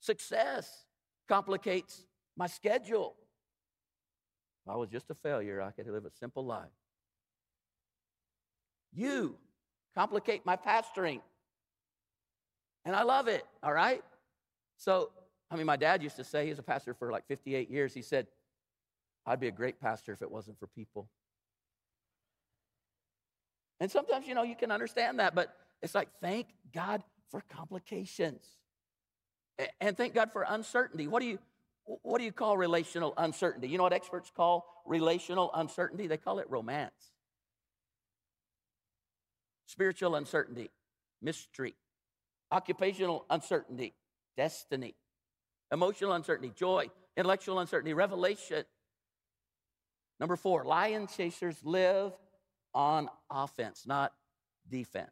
Success 0.00 0.86
complicates 1.28 2.04
my 2.36 2.46
schedule. 2.46 3.14
If 4.64 4.72
I 4.72 4.76
was 4.76 4.88
just 4.88 5.10
a 5.10 5.14
failure, 5.14 5.60
I 5.60 5.70
could 5.70 5.86
live 5.86 6.04
a 6.04 6.10
simple 6.10 6.44
life. 6.44 6.68
You 8.92 9.36
complicate 9.94 10.44
my 10.44 10.56
pastoring. 10.56 11.20
And 12.84 12.96
I 12.96 13.02
love 13.02 13.28
it, 13.28 13.44
all 13.62 13.72
right? 13.72 14.02
So, 14.76 15.10
I 15.50 15.56
mean, 15.56 15.66
my 15.66 15.76
dad 15.76 16.02
used 16.02 16.16
to 16.16 16.24
say, 16.24 16.46
he's 16.46 16.58
a 16.58 16.62
pastor 16.62 16.94
for 16.94 17.12
like 17.12 17.26
58 17.28 17.70
years. 17.70 17.94
He 17.94 18.02
said, 18.02 18.26
I'd 19.24 19.38
be 19.38 19.48
a 19.48 19.52
great 19.52 19.80
pastor 19.80 20.12
if 20.12 20.22
it 20.22 20.30
wasn't 20.30 20.58
for 20.58 20.66
people. 20.66 21.08
And 23.80 23.90
sometimes, 23.90 24.26
you 24.26 24.34
know, 24.34 24.42
you 24.42 24.56
can 24.56 24.70
understand 24.70 25.18
that, 25.18 25.34
but 25.34 25.54
it's 25.82 25.94
like, 25.94 26.08
thank 26.20 26.46
God 26.72 27.02
for 27.30 27.42
complications. 27.50 28.46
And 29.80 29.96
thank 29.96 30.14
God 30.14 30.32
for 30.32 30.44
uncertainty. 30.48 31.06
What 31.06 31.20
do 31.20 31.26
you 31.26 31.38
what 31.84 32.18
do 32.18 32.24
you 32.24 32.32
call 32.32 32.56
relational 32.56 33.12
uncertainty? 33.16 33.68
You 33.68 33.76
know 33.76 33.82
what 33.82 33.92
experts 33.92 34.30
call 34.34 34.64
relational 34.86 35.50
uncertainty? 35.54 36.06
They 36.06 36.16
call 36.16 36.38
it 36.38 36.48
romance. 36.48 37.10
Spiritual 39.66 40.14
uncertainty, 40.14 40.70
mystery. 41.20 41.74
Occupational 42.52 43.24
uncertainty, 43.30 43.94
destiny. 44.36 44.94
Emotional 45.72 46.12
uncertainty, 46.12 46.52
joy. 46.56 46.88
Intellectual 47.16 47.58
uncertainty, 47.58 47.94
revelation. 47.94 48.64
Number 50.20 50.36
four, 50.36 50.64
lion 50.64 51.08
chasers 51.08 51.56
live 51.64 52.12
on 52.74 53.08
offense, 53.30 53.84
not 53.86 54.12
defense. 54.68 55.10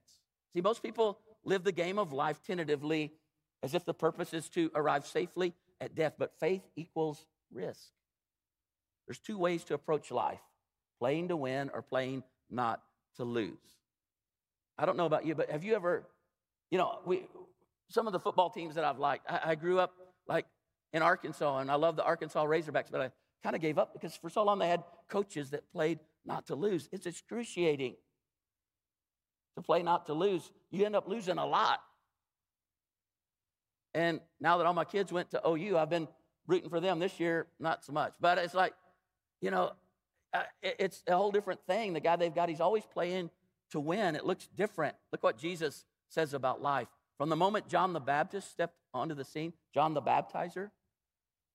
See, 0.53 0.61
most 0.61 0.83
people 0.83 1.19
live 1.45 1.65
the 1.65 1.73
game 1.73 1.99
of 1.99 2.13
life 2.13 2.41
tentatively 2.47 3.13
as 3.63 3.75
if 3.75 3.85
the 3.85 3.95
purpose 3.95 4.33
is 4.33 4.49
to 4.51 4.71
arrive 4.75 5.07
safely 5.07 5.55
at 5.81 5.95
death, 5.95 6.15
but 6.19 6.33
faith 6.39 6.63
equals 6.77 7.27
risk. 7.53 7.91
There's 9.07 9.19
two 9.19 9.39
ways 9.39 9.65
to 9.65 9.75
approach 9.75 10.11
life 10.11 10.41
playing 10.99 11.29
to 11.29 11.37
win 11.37 11.71
or 11.73 11.83
playing 11.83 12.23
not 12.51 12.83
to 13.17 13.25
lose. 13.25 13.57
I 14.79 14.87
don't 14.87 14.97
know 14.97 15.07
about 15.07 15.27
you, 15.27 15.35
but 15.35 15.51
have 15.51 15.65
you 15.65 15.75
ever, 15.75 16.05
you 16.71 16.79
know, 16.79 17.01
we, 17.05 17.27
some 17.89 18.07
of 18.07 18.13
the 18.13 18.21
football 18.21 18.51
teams 18.51 18.77
that 18.77 18.85
I've 18.85 18.99
liked, 18.99 19.31
I, 19.31 19.41
I 19.51 19.55
grew 19.55 19.79
up 19.79 19.93
like 20.29 20.47
in 20.93 21.03
Arkansas, 21.03 21.59
and 21.59 21.71
I 21.71 21.75
love 21.75 21.97
the 21.97 22.05
Arkansas 22.05 22.45
Razorbacks, 22.45 22.91
but 22.91 23.01
I 23.01 23.11
kind 23.43 23.57
of 23.57 23.63
gave 23.63 23.79
up 23.79 23.93
because 23.93 24.17
for 24.17 24.31
so 24.31 24.45
long 24.45 24.59
they 24.59 24.69
had 24.69 24.83
coaches 25.09 25.51
that 25.51 25.71
played 25.73 25.99
not 26.25 26.47
to 26.47 26.55
lose. 26.55 26.89
It's 26.93 27.07
excruciating 27.07 27.97
to 29.57 29.63
play 29.63 29.83
not 29.83 30.07
to 30.07 30.15
lose. 30.15 30.51
You 30.71 30.85
end 30.87 30.97
up 30.97 31.09
losing 31.09 31.39
a 31.39 31.47
lot. 31.47 31.81
And 33.95 34.21
now 34.41 34.59
that 34.59 34.67
all 34.67 34.75
my 34.75 34.85
kids 34.85 35.13
went 35.13 35.31
to 35.33 35.41
OU, 35.47 35.77
I've 35.77 35.91
been 35.91 36.07
rooting 36.47 36.71
for 36.71 36.81
them 36.81 36.99
this 36.99 37.19
year, 37.19 37.47
not 37.59 37.85
so 37.85 37.93
much. 37.93 38.13
But 38.21 38.39
it's 38.39 38.55
like, 38.55 38.75
you 39.41 39.51
know, 39.51 39.73
it's 40.63 41.03
a 41.09 41.17
whole 41.17 41.33
different 41.33 41.61
thing. 41.67 41.93
The 41.93 42.01
guy 42.01 42.17
they've 42.17 42.35
got, 42.35 42.49
he's 42.49 42.61
always 42.61 42.85
playing 42.85 43.31
to 43.73 43.81
win. 43.81 44.15
It 44.15 44.25
looks 44.25 44.49
different. 44.55 44.95
Look 45.13 45.23
what 45.23 45.39
Jesus 45.39 45.85
says 46.09 46.35
about 46.35 46.63
life. 46.63 46.89
From 47.19 47.29
the 47.29 47.37
moment 47.37 47.69
John 47.69 47.93
the 47.93 48.01
Baptist 48.01 48.51
stepped 48.51 48.77
onto 48.95 49.15
the 49.15 49.25
scene, 49.25 49.53
John 49.75 49.95
the 49.95 50.03
Baptizer, 50.03 50.71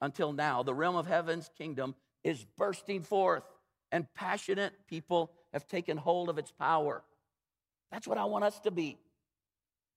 until 0.01 0.33
now, 0.33 0.63
the 0.63 0.73
realm 0.73 0.95
of 0.95 1.07
heaven's 1.07 1.49
kingdom 1.57 1.95
is 2.23 2.45
bursting 2.57 3.03
forth, 3.03 3.43
and 3.91 4.05
passionate 4.13 4.73
people 4.87 5.31
have 5.53 5.67
taken 5.67 5.97
hold 5.97 6.29
of 6.29 6.37
its 6.37 6.51
power. 6.51 7.03
That's 7.91 8.07
what 8.07 8.17
I 8.17 8.25
want 8.25 8.43
us 8.43 8.59
to 8.61 8.71
be. 8.71 8.97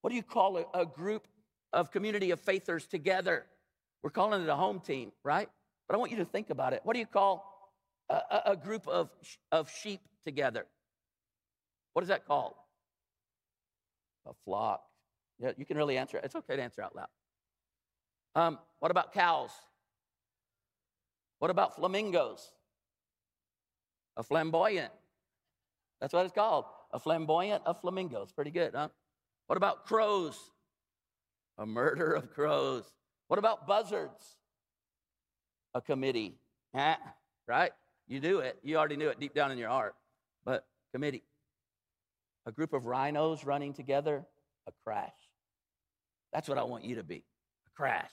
What 0.02 0.10
do 0.10 0.16
you 0.16 0.22
call 0.22 0.58
a, 0.58 0.80
a 0.80 0.86
group 0.86 1.26
of 1.72 1.90
community 1.90 2.30
of 2.30 2.40
faithers 2.40 2.86
together? 2.86 3.46
We're 4.02 4.10
calling 4.10 4.42
it 4.42 4.48
a 4.48 4.54
home 4.54 4.80
team, 4.80 5.12
right? 5.24 5.48
But 5.88 5.94
I 5.94 5.98
want 5.98 6.12
you 6.12 6.18
to 6.18 6.24
think 6.24 6.50
about 6.50 6.72
it. 6.72 6.80
What 6.84 6.92
do 6.92 7.00
you 7.00 7.06
call 7.06 7.72
a, 8.08 8.42
a 8.46 8.56
group 8.56 8.86
of, 8.86 9.10
of 9.50 9.70
sheep 9.70 10.00
together? 10.24 10.66
What 11.94 12.02
is 12.02 12.08
that 12.08 12.26
called? 12.26 12.54
A 14.26 14.32
flock. 14.44 14.82
Yeah, 15.40 15.52
you 15.56 15.64
can 15.64 15.76
really 15.76 15.96
answer. 15.96 16.20
It's 16.22 16.34
okay 16.34 16.56
to 16.56 16.62
answer 16.62 16.82
out 16.82 16.94
loud. 16.94 17.08
Um, 18.34 18.58
what 18.80 18.90
about 18.90 19.12
cows? 19.12 19.50
What 21.38 21.50
about 21.50 21.76
flamingos? 21.76 22.50
A 24.16 24.22
flamboyant. 24.22 24.92
That's 26.00 26.12
what 26.12 26.24
it's 26.24 26.34
called. 26.34 26.64
A 26.92 26.98
flamboyant 26.98 27.62
of 27.66 27.80
flamingos. 27.80 28.32
Pretty 28.32 28.50
good, 28.50 28.74
huh? 28.74 28.88
What 29.46 29.56
about 29.56 29.86
crows? 29.86 30.38
A 31.58 31.66
murder 31.66 32.12
of 32.12 32.32
crows. 32.32 32.84
What 33.28 33.38
about 33.38 33.66
buzzards? 33.66 34.36
A 35.74 35.80
committee. 35.80 36.38
Ah, 36.74 36.98
right? 37.46 37.72
You 38.06 38.20
do 38.20 38.40
it. 38.40 38.58
You 38.62 38.76
already 38.76 38.96
knew 38.96 39.08
it 39.08 39.20
deep 39.20 39.34
down 39.34 39.52
in 39.52 39.58
your 39.58 39.68
heart. 39.68 39.94
But 40.44 40.66
committee. 40.92 41.24
A 42.46 42.52
group 42.52 42.72
of 42.72 42.86
rhinos 42.86 43.44
running 43.44 43.74
together. 43.74 44.24
A 44.66 44.72
crash. 44.84 45.12
That's 46.32 46.48
what 46.48 46.58
I 46.58 46.64
want 46.64 46.84
you 46.84 46.96
to 46.96 47.02
be. 47.02 47.24
A 47.66 47.70
crash. 47.76 48.12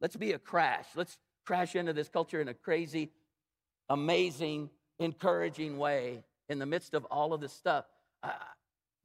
Let's 0.00 0.16
be 0.16 0.32
a 0.32 0.38
crash. 0.38 0.86
Let's 0.94 1.18
crash 1.48 1.74
into 1.74 1.94
this 1.94 2.10
culture 2.10 2.42
in 2.42 2.48
a 2.48 2.52
crazy, 2.52 3.10
amazing, 3.88 4.68
encouraging 4.98 5.78
way 5.78 6.22
in 6.50 6.58
the 6.58 6.66
midst 6.66 6.92
of 6.92 7.06
all 7.06 7.32
of 7.32 7.40
this 7.40 7.54
stuff. 7.54 7.86
Uh, 8.22 8.32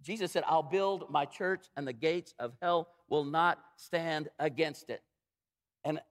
Jesus 0.01 0.33
said, 0.33 0.43
I'll 0.45 0.61
build 0.61 1.09
my 1.09 1.23
church, 1.23 1.63
and 1.77 1.87
the 1.87 1.93
gates 1.93 2.33
of 2.37 2.51
hell 2.61 2.89
will 3.07 3.23
not 3.23 3.59
stand 3.77 4.27
against 4.39 4.89
it. 4.89 5.01
And 5.85 6.01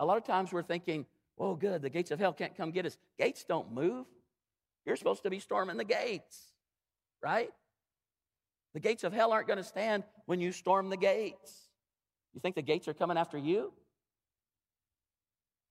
a 0.00 0.04
lot 0.04 0.16
of 0.16 0.24
times 0.24 0.52
we're 0.52 0.64
thinking, 0.64 1.06
oh, 1.38 1.54
good, 1.54 1.82
the 1.82 1.90
gates 1.90 2.10
of 2.10 2.18
hell 2.18 2.32
can't 2.32 2.56
come 2.56 2.72
get 2.72 2.84
us. 2.84 2.98
Gates 3.16 3.44
don't 3.48 3.72
move. 3.72 4.06
You're 4.86 4.96
supposed 4.96 5.22
to 5.22 5.30
be 5.30 5.38
storming 5.38 5.76
the 5.76 5.84
gates, 5.84 6.36
right? 7.22 7.50
The 8.74 8.80
gates 8.80 9.04
of 9.04 9.12
hell 9.12 9.30
aren't 9.30 9.46
going 9.46 9.58
to 9.58 9.64
stand 9.64 10.02
when 10.24 10.40
you 10.40 10.50
storm 10.50 10.90
the 10.90 10.96
gates. 10.96 11.68
You 12.34 12.40
think 12.40 12.56
the 12.56 12.62
gates 12.62 12.88
are 12.88 12.94
coming 12.94 13.16
after 13.16 13.38
you? 13.38 13.72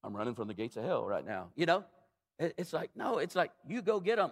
I'm 0.06 0.16
running 0.16 0.36
from 0.36 0.48
the 0.48 0.54
gates 0.54 0.78
of 0.78 0.84
hell 0.84 1.04
right 1.04 1.26
now. 1.26 1.48
You 1.56 1.66
know, 1.66 1.84
it's 2.38 2.74
like, 2.74 2.92
no, 2.96 3.18
it's 3.18 3.36
like, 3.36 3.52
you 3.68 3.82
go 3.82 4.00
get 4.00 4.18
them. 4.18 4.32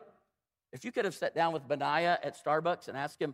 If 0.71 0.85
you 0.85 0.91
could 0.91 1.05
have 1.05 1.15
sat 1.15 1.33
down 1.33 1.51
with 1.51 1.67
Benaiah 1.67 2.19
at 2.21 2.37
Starbucks 2.41 2.87
and 2.87 2.95
asked 2.95 3.19
him, 3.19 3.33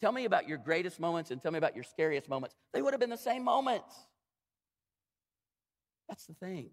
tell 0.00 0.10
me 0.10 0.24
about 0.24 0.48
your 0.48 0.58
greatest 0.58 0.98
moments 0.98 1.30
and 1.30 1.40
tell 1.40 1.52
me 1.52 1.58
about 1.58 1.76
your 1.76 1.84
scariest 1.84 2.28
moments, 2.28 2.56
they 2.72 2.82
would 2.82 2.92
have 2.92 3.00
been 3.00 3.10
the 3.10 3.16
same 3.16 3.44
moments. 3.44 3.94
That's 6.08 6.26
the 6.26 6.34
thing. 6.34 6.70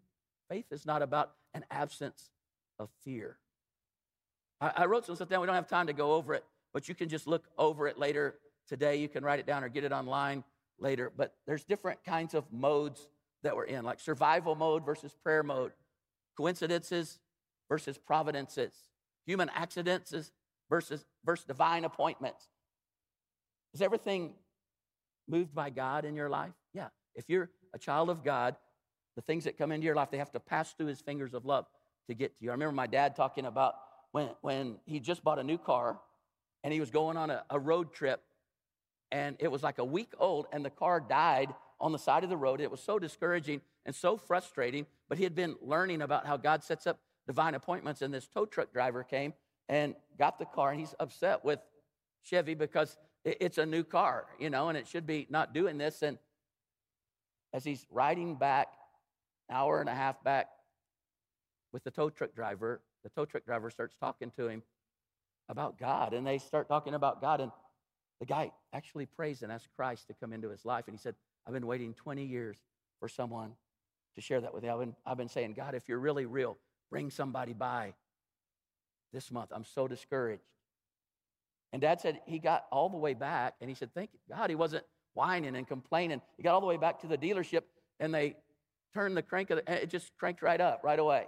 Faith 0.49 0.65
is 0.71 0.85
not 0.87 1.03
about 1.03 1.33
an 1.53 1.65
absence 1.69 2.31
of 2.79 2.89
fear. 3.03 3.37
I, 4.59 4.71
I 4.77 4.85
wrote 4.85 5.05
some 5.05 5.15
stuff 5.15 5.29
down. 5.29 5.41
We 5.41 5.47
don't 5.47 5.55
have 5.55 5.67
time 5.67 5.85
to 5.87 5.93
go 5.93 6.13
over 6.13 6.33
it, 6.33 6.43
but 6.73 6.89
you 6.89 6.95
can 6.95 7.09
just 7.09 7.27
look 7.27 7.45
over 7.59 7.87
it 7.87 7.99
later 7.99 8.39
today. 8.67 8.95
You 8.95 9.07
can 9.07 9.23
write 9.23 9.39
it 9.39 9.45
down 9.45 9.63
or 9.63 9.69
get 9.69 9.83
it 9.83 9.91
online 9.91 10.43
later. 10.79 11.11
But 11.15 11.35
there's 11.45 11.63
different 11.63 12.03
kinds 12.03 12.33
of 12.33 12.51
modes 12.51 13.07
that 13.43 13.55
we're 13.55 13.65
in, 13.65 13.83
like 13.83 13.99
survival 13.99 14.55
mode 14.55 14.85
versus 14.85 15.15
prayer 15.23 15.43
mode, 15.43 15.71
coincidences 16.37 17.19
versus 17.69 17.97
providences, 17.97 18.73
human 19.25 19.49
accidents 19.53 20.13
versus, 20.69 21.05
versus 21.25 21.45
divine 21.45 21.85
appointments. 21.85 22.47
Is 23.73 23.81
everything 23.81 24.33
moved 25.27 25.53
by 25.53 25.69
God 25.69 26.05
in 26.05 26.15
your 26.15 26.29
life? 26.29 26.53
Yeah. 26.73 26.87
If 27.15 27.25
you're 27.27 27.49
a 27.73 27.79
child 27.79 28.09
of 28.09 28.23
God, 28.23 28.55
the 29.15 29.21
things 29.21 29.43
that 29.43 29.57
come 29.57 29.71
into 29.71 29.85
your 29.85 29.95
life, 29.95 30.09
they 30.11 30.17
have 30.17 30.31
to 30.31 30.39
pass 30.39 30.73
through 30.73 30.87
his 30.87 31.01
fingers 31.01 31.33
of 31.33 31.45
love 31.45 31.65
to 32.07 32.15
get 32.15 32.37
to 32.39 32.45
you. 32.45 32.49
I 32.49 32.53
remember 32.53 32.73
my 32.73 32.87
dad 32.87 33.15
talking 33.15 33.45
about 33.45 33.75
when, 34.11 34.29
when 34.41 34.77
he 34.85 34.99
just 34.99 35.23
bought 35.23 35.39
a 35.39 35.43
new 35.43 35.57
car 35.57 35.99
and 36.63 36.73
he 36.73 36.79
was 36.79 36.89
going 36.89 37.17
on 37.17 37.29
a, 37.29 37.43
a 37.49 37.59
road 37.59 37.93
trip 37.93 38.21
and 39.11 39.35
it 39.39 39.49
was 39.51 39.61
like 39.61 39.77
a 39.77 39.85
week 39.85 40.13
old 40.19 40.47
and 40.51 40.63
the 40.65 40.69
car 40.69 40.99
died 40.99 41.53
on 41.81 41.91
the 41.91 41.99
side 41.99 42.23
of 42.23 42.29
the 42.29 42.37
road. 42.37 42.61
It 42.61 42.71
was 42.71 42.81
so 42.81 42.99
discouraging 42.99 43.61
and 43.85 43.95
so 43.95 44.17
frustrating, 44.17 44.85
but 45.07 45.17
he 45.17 45.23
had 45.23 45.35
been 45.35 45.55
learning 45.61 46.01
about 46.01 46.25
how 46.25 46.37
God 46.37 46.63
sets 46.63 46.85
up 46.87 46.99
divine 47.27 47.55
appointments. 47.55 48.01
And 48.01 48.13
this 48.13 48.27
tow 48.27 48.45
truck 48.45 48.73
driver 48.73 49.03
came 49.03 49.33
and 49.67 49.95
got 50.17 50.39
the 50.39 50.45
car, 50.45 50.71
and 50.71 50.79
he's 50.79 50.95
upset 50.99 51.45
with 51.45 51.59
Chevy 52.23 52.55
because 52.55 52.97
it's 53.23 53.57
a 53.57 53.65
new 53.65 53.83
car, 53.83 54.25
you 54.39 54.49
know, 54.49 54.69
and 54.69 54.77
it 54.77 54.87
should 54.87 55.05
be 55.05 55.27
not 55.29 55.53
doing 55.53 55.77
this. 55.77 56.01
And 56.01 56.17
as 57.53 57.63
he's 57.63 57.85
riding 57.89 58.35
back, 58.35 58.67
hour 59.49 59.79
and 59.79 59.89
a 59.89 59.95
half 59.95 60.23
back 60.23 60.47
with 61.71 61.83
the 61.83 61.91
tow 61.91 62.09
truck 62.09 62.33
driver, 62.35 62.81
the 63.03 63.09
tow 63.09 63.25
truck 63.25 63.45
driver 63.45 63.69
starts 63.69 63.95
talking 63.99 64.31
to 64.37 64.47
him 64.47 64.63
about 65.49 65.79
God, 65.79 66.13
and 66.13 66.25
they 66.25 66.37
start 66.37 66.67
talking 66.67 66.93
about 66.93 67.21
God, 67.21 67.41
and 67.41 67.51
the 68.19 68.25
guy 68.25 68.51
actually 68.73 69.05
prays 69.05 69.41
and 69.41 69.51
asks 69.51 69.67
Christ 69.75 70.07
to 70.07 70.13
come 70.13 70.33
into 70.33 70.49
his 70.49 70.65
life. 70.65 70.85
And 70.87 70.95
he 70.95 71.01
said, 71.01 71.15
I've 71.47 71.53
been 71.53 71.67
waiting 71.67 71.93
20 71.93 72.25
years 72.25 72.57
for 72.99 73.07
someone 73.07 73.53
to 74.15 74.21
share 74.21 74.41
that 74.41 74.53
with 74.53 74.63
you. 74.63 74.71
I've 74.71 74.79
been, 74.79 74.95
I've 75.05 75.17
been 75.17 75.29
saying, 75.29 75.53
God, 75.53 75.75
if 75.75 75.87
you're 75.87 75.99
really 75.99 76.25
real, 76.25 76.57
bring 76.89 77.09
somebody 77.09 77.53
by 77.53 77.93
this 79.13 79.31
month. 79.31 79.49
I'm 79.53 79.63
so 79.63 79.87
discouraged. 79.87 80.43
And 81.71 81.81
dad 81.81 82.01
said 82.01 82.19
he 82.25 82.39
got 82.39 82.65
all 82.71 82.89
the 82.89 82.97
way 82.97 83.13
back 83.13 83.55
and 83.61 83.69
he 83.69 83.75
said, 83.75 83.93
Thank 83.93 84.09
God 84.29 84.49
he 84.49 84.55
wasn't 84.55 84.83
whining 85.13 85.55
and 85.55 85.67
complaining. 85.67 86.21
He 86.37 86.43
got 86.43 86.53
all 86.53 86.61
the 86.61 86.67
way 86.67 86.77
back 86.77 86.99
to 87.01 87.07
the 87.07 87.17
dealership 87.17 87.61
and 87.99 88.13
they 88.13 88.35
turned 88.93 89.15
the 89.15 89.21
crank, 89.21 89.49
of 89.51 89.63
the, 89.63 89.81
it 89.81 89.89
just 89.89 90.11
cranked 90.17 90.41
right 90.41 90.59
up 90.59 90.81
right 90.83 90.99
away. 90.99 91.27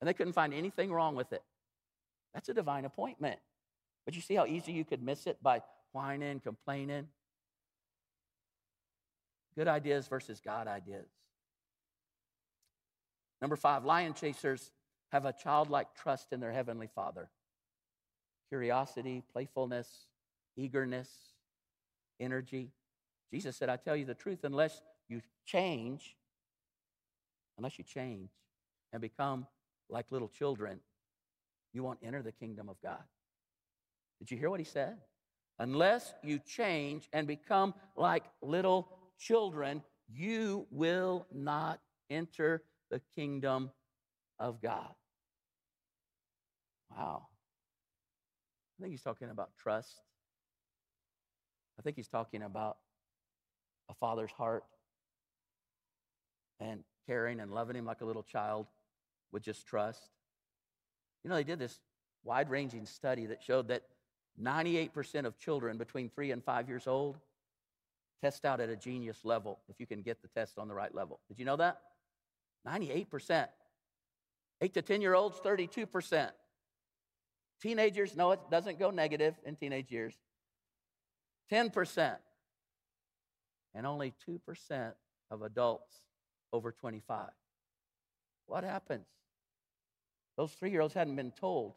And 0.00 0.08
they 0.08 0.14
couldn't 0.14 0.32
find 0.34 0.52
anything 0.54 0.92
wrong 0.92 1.16
with 1.16 1.32
it. 1.32 1.42
That's 2.34 2.48
a 2.48 2.54
divine 2.54 2.84
appointment. 2.84 3.38
But 4.04 4.14
you 4.14 4.20
see 4.20 4.34
how 4.34 4.46
easy 4.46 4.72
you 4.72 4.84
could 4.84 5.02
miss 5.02 5.26
it 5.26 5.42
by 5.42 5.62
whining, 5.92 6.40
complaining? 6.40 7.08
Good 9.56 9.68
ideas 9.68 10.08
versus 10.08 10.40
God 10.40 10.66
ideas. 10.66 11.06
Number 13.40 13.56
five, 13.56 13.84
lion 13.84 14.14
chasers 14.14 14.70
have 15.12 15.24
a 15.24 15.32
childlike 15.32 15.94
trust 15.94 16.32
in 16.32 16.40
their 16.40 16.52
heavenly 16.52 16.88
Father. 16.94 17.30
Curiosity, 18.48 19.22
playfulness, 19.32 20.06
eagerness, 20.56 21.08
energy. 22.18 22.70
Jesus 23.32 23.56
said, 23.56 23.68
I 23.68 23.76
tell 23.76 23.96
you 23.96 24.04
the 24.04 24.14
truth, 24.14 24.44
unless 24.44 24.80
you 25.08 25.20
change, 25.44 26.16
unless 27.58 27.78
you 27.78 27.84
change 27.84 28.30
and 28.92 29.00
become 29.00 29.46
like 29.88 30.06
little 30.10 30.28
children, 30.28 30.80
you 31.72 31.82
won't 31.82 31.98
enter 32.02 32.22
the 32.22 32.32
kingdom 32.32 32.68
of 32.68 32.80
God. 32.82 33.02
Did 34.18 34.30
you 34.30 34.38
hear 34.38 34.50
what 34.50 34.60
he 34.60 34.64
said? 34.64 34.96
Unless 35.58 36.14
you 36.22 36.38
change 36.38 37.08
and 37.12 37.26
become 37.26 37.74
like 37.96 38.24
little 38.40 38.88
children, 39.18 39.82
you 40.12 40.66
will 40.70 41.26
not 41.32 41.80
enter 42.10 42.62
the 42.90 43.00
kingdom 43.14 43.70
of 44.38 44.60
God. 44.60 44.94
Wow. 46.96 47.26
I 48.78 48.82
think 48.82 48.92
he's 48.92 49.02
talking 49.02 49.30
about 49.30 49.50
trust. 49.58 50.00
I 51.78 51.82
think 51.82 51.96
he's 51.96 52.08
talking 52.08 52.42
about 52.42 52.76
a 53.88 53.94
father's 53.94 54.30
heart 54.30 54.64
and 56.60 56.84
caring 57.06 57.40
and 57.40 57.52
loving 57.52 57.76
him 57.76 57.84
like 57.84 58.00
a 58.00 58.04
little 58.04 58.22
child 58.22 58.66
with 59.32 59.42
just 59.42 59.66
trust. 59.66 60.10
You 61.22 61.30
know, 61.30 61.36
they 61.36 61.44
did 61.44 61.58
this 61.58 61.80
wide 62.22 62.50
ranging 62.50 62.86
study 62.86 63.26
that 63.26 63.42
showed 63.42 63.68
that 63.68 63.82
98% 64.40 65.26
of 65.26 65.38
children 65.38 65.76
between 65.76 66.08
three 66.08 66.30
and 66.30 66.42
five 66.42 66.68
years 66.68 66.86
old 66.86 67.16
test 68.24 68.46
out 68.46 68.58
at 68.58 68.70
a 68.70 68.76
genius 68.76 69.18
level 69.22 69.58
if 69.68 69.78
you 69.78 69.86
can 69.86 70.00
get 70.00 70.22
the 70.22 70.28
test 70.28 70.58
on 70.58 70.66
the 70.66 70.74
right 70.74 70.94
level. 70.94 71.20
Did 71.28 71.38
you 71.38 71.44
know 71.44 71.56
that? 71.56 71.78
98%. 72.66 73.48
8 74.62 74.72
to 74.72 74.80
10 74.80 75.02
year 75.02 75.14
olds, 75.14 75.38
32%. 75.40 76.30
Teenagers, 77.60 78.16
no, 78.16 78.32
it 78.32 78.40
doesn't 78.50 78.78
go 78.78 78.90
negative 78.90 79.34
in 79.44 79.56
teenage 79.56 79.90
years. 79.90 80.14
10%. 81.52 82.16
And 83.74 83.86
only 83.86 84.14
2% 84.26 84.92
of 85.30 85.42
adults 85.42 85.94
over 86.50 86.72
25. 86.72 87.28
What 88.46 88.64
happens? 88.64 89.06
Those 90.38 90.52
three 90.52 90.70
year 90.70 90.80
olds 90.80 90.94
hadn't 90.94 91.16
been 91.16 91.32
told 91.32 91.74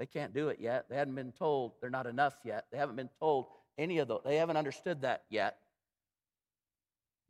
they 0.00 0.06
can't 0.06 0.34
do 0.34 0.48
it 0.48 0.58
yet. 0.60 0.86
They 0.88 0.96
hadn't 0.96 1.14
been 1.14 1.32
told 1.32 1.74
they're 1.80 1.90
not 1.90 2.06
enough 2.08 2.34
yet. 2.44 2.66
They 2.72 2.78
haven't 2.78 2.96
been 2.96 3.10
told 3.20 3.46
any 3.78 3.98
of 3.98 4.08
those. 4.08 4.20
They 4.24 4.36
haven't 4.36 4.56
understood 4.56 5.02
that 5.02 5.22
yet. 5.30 5.58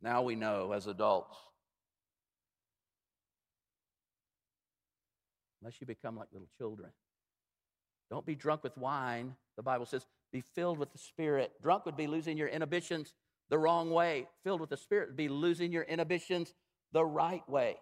Now 0.01 0.23
we 0.23 0.35
know 0.35 0.71
as 0.71 0.87
adults. 0.87 1.37
Unless 5.61 5.79
you 5.79 5.87
become 5.87 6.17
like 6.17 6.29
little 6.31 6.49
children. 6.57 6.89
Don't 8.09 8.25
be 8.25 8.35
drunk 8.35 8.63
with 8.63 8.77
wine. 8.77 9.35
The 9.57 9.63
Bible 9.63 9.85
says, 9.85 10.05
be 10.31 10.41
filled 10.41 10.77
with 10.77 10.91
the 10.91 10.97
Spirit. 10.97 11.51
Drunk 11.61 11.85
would 11.85 11.97
be 11.97 12.07
losing 12.07 12.37
your 12.37 12.47
inhibitions 12.47 13.13
the 13.49 13.57
wrong 13.57 13.91
way. 13.91 14.27
Filled 14.43 14.61
with 14.61 14.69
the 14.69 14.77
Spirit 14.77 15.09
would 15.09 15.17
be 15.17 15.27
losing 15.27 15.71
your 15.71 15.83
inhibitions 15.83 16.53
the 16.91 17.05
right 17.05 17.47
way. 17.49 17.77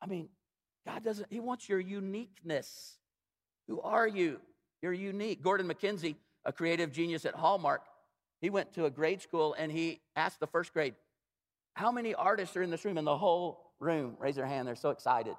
I 0.00 0.06
mean, 0.06 0.28
God 0.86 1.04
doesn't, 1.04 1.28
He 1.30 1.40
wants 1.40 1.68
your 1.68 1.78
uniqueness. 1.78 2.96
Who 3.68 3.80
are 3.80 4.06
you? 4.06 4.40
You're 4.80 4.92
unique. 4.92 5.42
Gordon 5.42 5.68
MacKenzie, 5.68 6.16
a 6.44 6.52
creative 6.52 6.92
genius 6.92 7.24
at 7.24 7.34
Hallmark, 7.34 7.82
he 8.40 8.50
went 8.50 8.72
to 8.74 8.86
a 8.86 8.90
grade 8.90 9.22
school 9.22 9.54
and 9.58 9.70
he 9.70 10.00
asked 10.16 10.40
the 10.40 10.46
first 10.46 10.72
grade, 10.72 10.94
How 11.74 11.92
many 11.92 12.14
artists 12.14 12.56
are 12.56 12.62
in 12.62 12.70
this 12.70 12.84
room? 12.84 12.98
In 12.98 13.04
the 13.04 13.16
whole 13.16 13.72
room, 13.78 14.16
raise 14.18 14.36
their 14.36 14.46
hand. 14.46 14.66
They're 14.66 14.76
so 14.76 14.90
excited. 14.90 15.34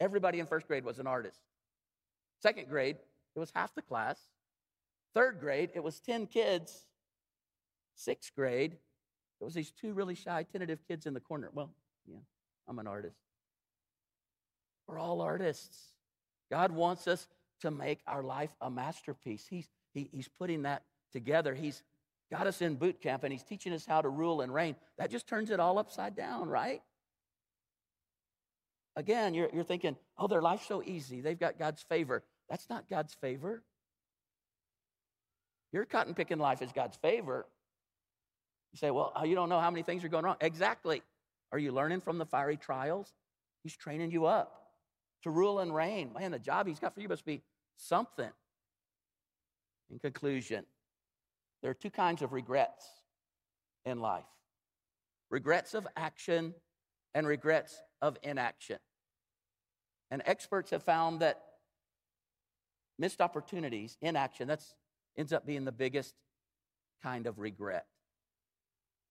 Everybody 0.00 0.40
in 0.40 0.46
first 0.46 0.66
grade 0.66 0.84
was 0.84 0.98
an 0.98 1.06
artist. 1.06 1.40
Second 2.40 2.68
grade, 2.68 2.96
it 3.34 3.38
was 3.38 3.52
half 3.54 3.74
the 3.74 3.82
class. 3.82 4.18
Third 5.14 5.40
grade, 5.40 5.70
it 5.74 5.82
was 5.82 6.00
10 6.00 6.26
kids. 6.26 6.86
Sixth 7.94 8.32
grade, 8.34 8.76
it 9.40 9.44
was 9.44 9.54
these 9.54 9.72
two 9.72 9.92
really 9.92 10.14
shy, 10.14 10.44
tentative 10.50 10.80
kids 10.86 11.06
in 11.06 11.14
the 11.14 11.20
corner. 11.20 11.50
Well, 11.52 11.70
yeah, 12.06 12.20
I'm 12.68 12.78
an 12.78 12.86
artist. 12.86 13.16
We're 14.86 14.98
all 14.98 15.20
artists. 15.20 15.78
God 16.50 16.72
wants 16.72 17.06
us 17.06 17.28
to 17.60 17.70
make 17.70 18.00
our 18.06 18.22
life 18.22 18.54
a 18.60 18.70
masterpiece. 18.70 19.46
He's, 19.48 19.68
he, 19.94 20.08
he's 20.12 20.28
putting 20.28 20.62
that 20.62 20.82
together. 21.12 21.54
He's 21.54 21.82
got 22.30 22.46
us 22.46 22.62
in 22.62 22.76
boot 22.76 23.00
camp 23.00 23.24
and 23.24 23.32
he's 23.32 23.42
teaching 23.42 23.72
us 23.72 23.84
how 23.84 24.00
to 24.00 24.08
rule 24.08 24.40
and 24.40 24.52
reign. 24.52 24.76
That 24.98 25.10
just 25.10 25.26
turns 25.26 25.50
it 25.50 25.60
all 25.60 25.78
upside 25.78 26.16
down, 26.16 26.48
right? 26.48 26.82
Again, 28.96 29.34
you're, 29.34 29.48
you're 29.52 29.64
thinking, 29.64 29.96
oh, 30.18 30.26
their 30.26 30.42
life's 30.42 30.66
so 30.66 30.82
easy. 30.84 31.20
They've 31.20 31.38
got 31.38 31.58
God's 31.58 31.82
favor. 31.82 32.22
That's 32.48 32.68
not 32.68 32.88
God's 32.88 33.14
favor. 33.14 33.62
Your 35.72 35.84
cotton 35.84 36.14
picking 36.14 36.38
life 36.38 36.62
is 36.62 36.72
God's 36.72 36.96
favor. 36.96 37.46
You 38.72 38.78
say, 38.78 38.90
well, 38.90 39.12
you 39.24 39.34
don't 39.34 39.48
know 39.48 39.60
how 39.60 39.70
many 39.70 39.82
things 39.82 40.04
are 40.04 40.08
going 40.08 40.24
wrong. 40.24 40.36
Exactly. 40.40 41.02
Are 41.52 41.58
you 41.58 41.72
learning 41.72 42.00
from 42.00 42.18
the 42.18 42.26
fiery 42.26 42.56
trials? 42.56 43.12
He's 43.62 43.76
training 43.76 44.10
you 44.10 44.26
up 44.26 44.60
to 45.22 45.30
rule 45.30 45.58
and 45.58 45.74
reign. 45.74 46.12
Man, 46.18 46.30
the 46.32 46.38
job 46.38 46.66
he's 46.66 46.78
got 46.78 46.94
for 46.94 47.00
you 47.00 47.08
must 47.08 47.24
be 47.24 47.42
something. 47.76 48.30
In 49.90 49.98
conclusion, 49.98 50.64
there 51.62 51.70
are 51.70 51.74
two 51.74 51.90
kinds 51.90 52.22
of 52.22 52.32
regrets 52.32 52.86
in 53.84 54.00
life 54.00 54.24
regrets 55.30 55.74
of 55.74 55.86
action 55.96 56.54
and 57.14 57.26
regrets 57.26 57.80
of 58.02 58.16
inaction. 58.22 58.78
And 60.10 60.22
experts 60.26 60.70
have 60.72 60.82
found 60.82 61.20
that 61.20 61.40
missed 62.98 63.20
opportunities, 63.20 63.96
inaction, 64.02 64.48
that 64.48 64.62
ends 65.16 65.32
up 65.32 65.46
being 65.46 65.64
the 65.64 65.72
biggest 65.72 66.14
kind 67.02 67.26
of 67.26 67.38
regret. 67.38 67.86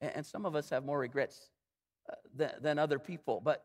And, 0.01 0.25
some 0.25 0.45
of 0.45 0.55
us 0.55 0.69
have 0.69 0.85
more 0.85 0.99
regrets 0.99 1.49
uh, 2.09 2.15
than, 2.35 2.51
than 2.61 2.79
other 2.79 2.99
people. 2.99 3.41
But 3.43 3.63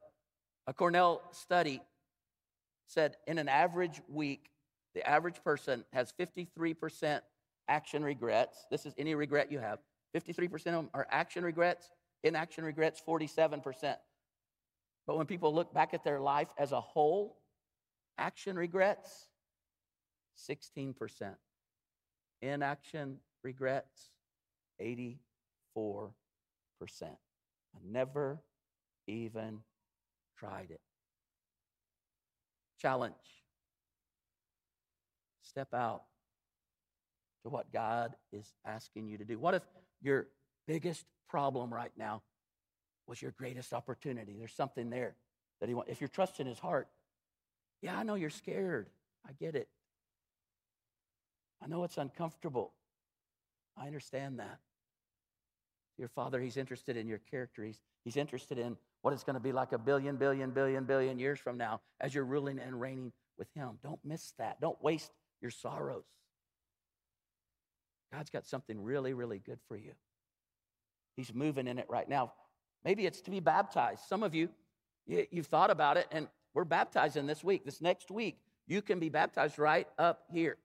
a 0.66 0.72
Cornell 0.72 1.22
study 1.32 1.80
said 2.86 3.16
in 3.26 3.38
an 3.38 3.48
average 3.48 4.00
week, 4.08 4.50
the 4.94 5.08
average 5.08 5.42
person 5.42 5.84
has 5.92 6.12
53% 6.18 7.20
action 7.68 8.04
regrets. 8.04 8.66
This 8.70 8.86
is 8.86 8.94
any 8.96 9.14
regret 9.14 9.50
you 9.50 9.58
have. 9.58 9.78
53% 10.14 10.52
of 10.52 10.62
them 10.64 10.90
are 10.94 11.06
action 11.10 11.44
regrets, 11.44 11.90
inaction 12.22 12.64
regrets, 12.64 13.02
47%. 13.06 13.96
But 15.06 15.16
when 15.18 15.26
people 15.26 15.54
look 15.54 15.74
back 15.74 15.92
at 15.92 16.04
their 16.04 16.20
life 16.20 16.48
as 16.56 16.72
a 16.72 16.80
whole, 16.80 17.38
action 18.16 18.56
regrets, 18.56 19.28
16%. 20.48 21.34
Inaction 22.42 23.18
regrets, 23.42 24.10
84%. 24.80 25.18
I 27.02 27.08
never 27.84 28.40
even 29.06 29.60
tried 30.36 30.70
it. 30.70 30.80
Challenge. 32.78 33.14
Step 35.54 35.72
out 35.72 36.02
to 37.44 37.48
what 37.48 37.72
God 37.72 38.16
is 38.32 38.52
asking 38.66 39.06
you 39.06 39.18
to 39.18 39.24
do. 39.24 39.38
What 39.38 39.54
if 39.54 39.62
your 40.02 40.26
biggest 40.66 41.04
problem 41.28 41.72
right 41.72 41.92
now 41.96 42.22
was 43.06 43.22
your 43.22 43.30
greatest 43.30 43.72
opportunity? 43.72 44.34
There's 44.36 44.52
something 44.52 44.90
there 44.90 45.14
that 45.60 45.68
He 45.68 45.74
wants. 45.76 45.92
If 45.92 46.00
you're 46.00 46.08
trusting 46.08 46.44
His 46.44 46.58
heart, 46.58 46.88
yeah, 47.82 47.96
I 47.96 48.02
know 48.02 48.16
you're 48.16 48.30
scared. 48.30 48.88
I 49.24 49.30
get 49.38 49.54
it. 49.54 49.68
I 51.62 51.68
know 51.68 51.84
it's 51.84 51.98
uncomfortable. 51.98 52.72
I 53.76 53.86
understand 53.86 54.40
that. 54.40 54.58
Your 55.98 56.08
father, 56.08 56.40
he's 56.40 56.56
interested 56.56 56.96
in 56.96 57.06
your 57.06 57.20
character. 57.30 57.62
He's, 57.62 57.80
he's 58.04 58.16
interested 58.16 58.58
in 58.58 58.76
what 59.02 59.14
it's 59.14 59.22
going 59.22 59.34
to 59.34 59.40
be 59.40 59.52
like 59.52 59.70
a 59.70 59.78
billion, 59.78 60.16
billion, 60.16 60.50
billion, 60.50 60.82
billion 60.82 61.20
years 61.20 61.38
from 61.38 61.56
now 61.56 61.80
as 62.00 62.12
you're 62.12 62.24
ruling 62.24 62.58
and 62.58 62.80
reigning 62.80 63.12
with 63.38 63.46
him. 63.54 63.78
Don't 63.84 64.00
miss 64.04 64.32
that. 64.38 64.60
Don't 64.60 64.82
waste 64.82 65.12
your 65.44 65.50
sorrows. 65.50 66.06
God's 68.12 68.30
got 68.30 68.46
something 68.46 68.82
really, 68.82 69.12
really 69.12 69.38
good 69.38 69.60
for 69.68 69.76
you. 69.76 69.92
He's 71.16 71.34
moving 71.34 71.68
in 71.68 71.78
it 71.78 71.86
right 71.88 72.08
now. 72.08 72.32
Maybe 72.84 73.06
it's 73.06 73.20
to 73.22 73.30
be 73.30 73.40
baptized. 73.40 74.00
Some 74.08 74.22
of 74.22 74.34
you, 74.34 74.48
you've 75.06 75.46
thought 75.46 75.70
about 75.70 75.98
it, 75.98 76.06
and 76.10 76.28
we're 76.54 76.64
baptizing 76.64 77.26
this 77.26 77.44
week. 77.44 77.64
This 77.64 77.80
next 77.80 78.10
week, 78.10 78.38
you 78.66 78.80
can 78.80 78.98
be 78.98 79.10
baptized 79.10 79.58
right 79.58 79.86
up 79.98 80.22
here. 80.32 80.56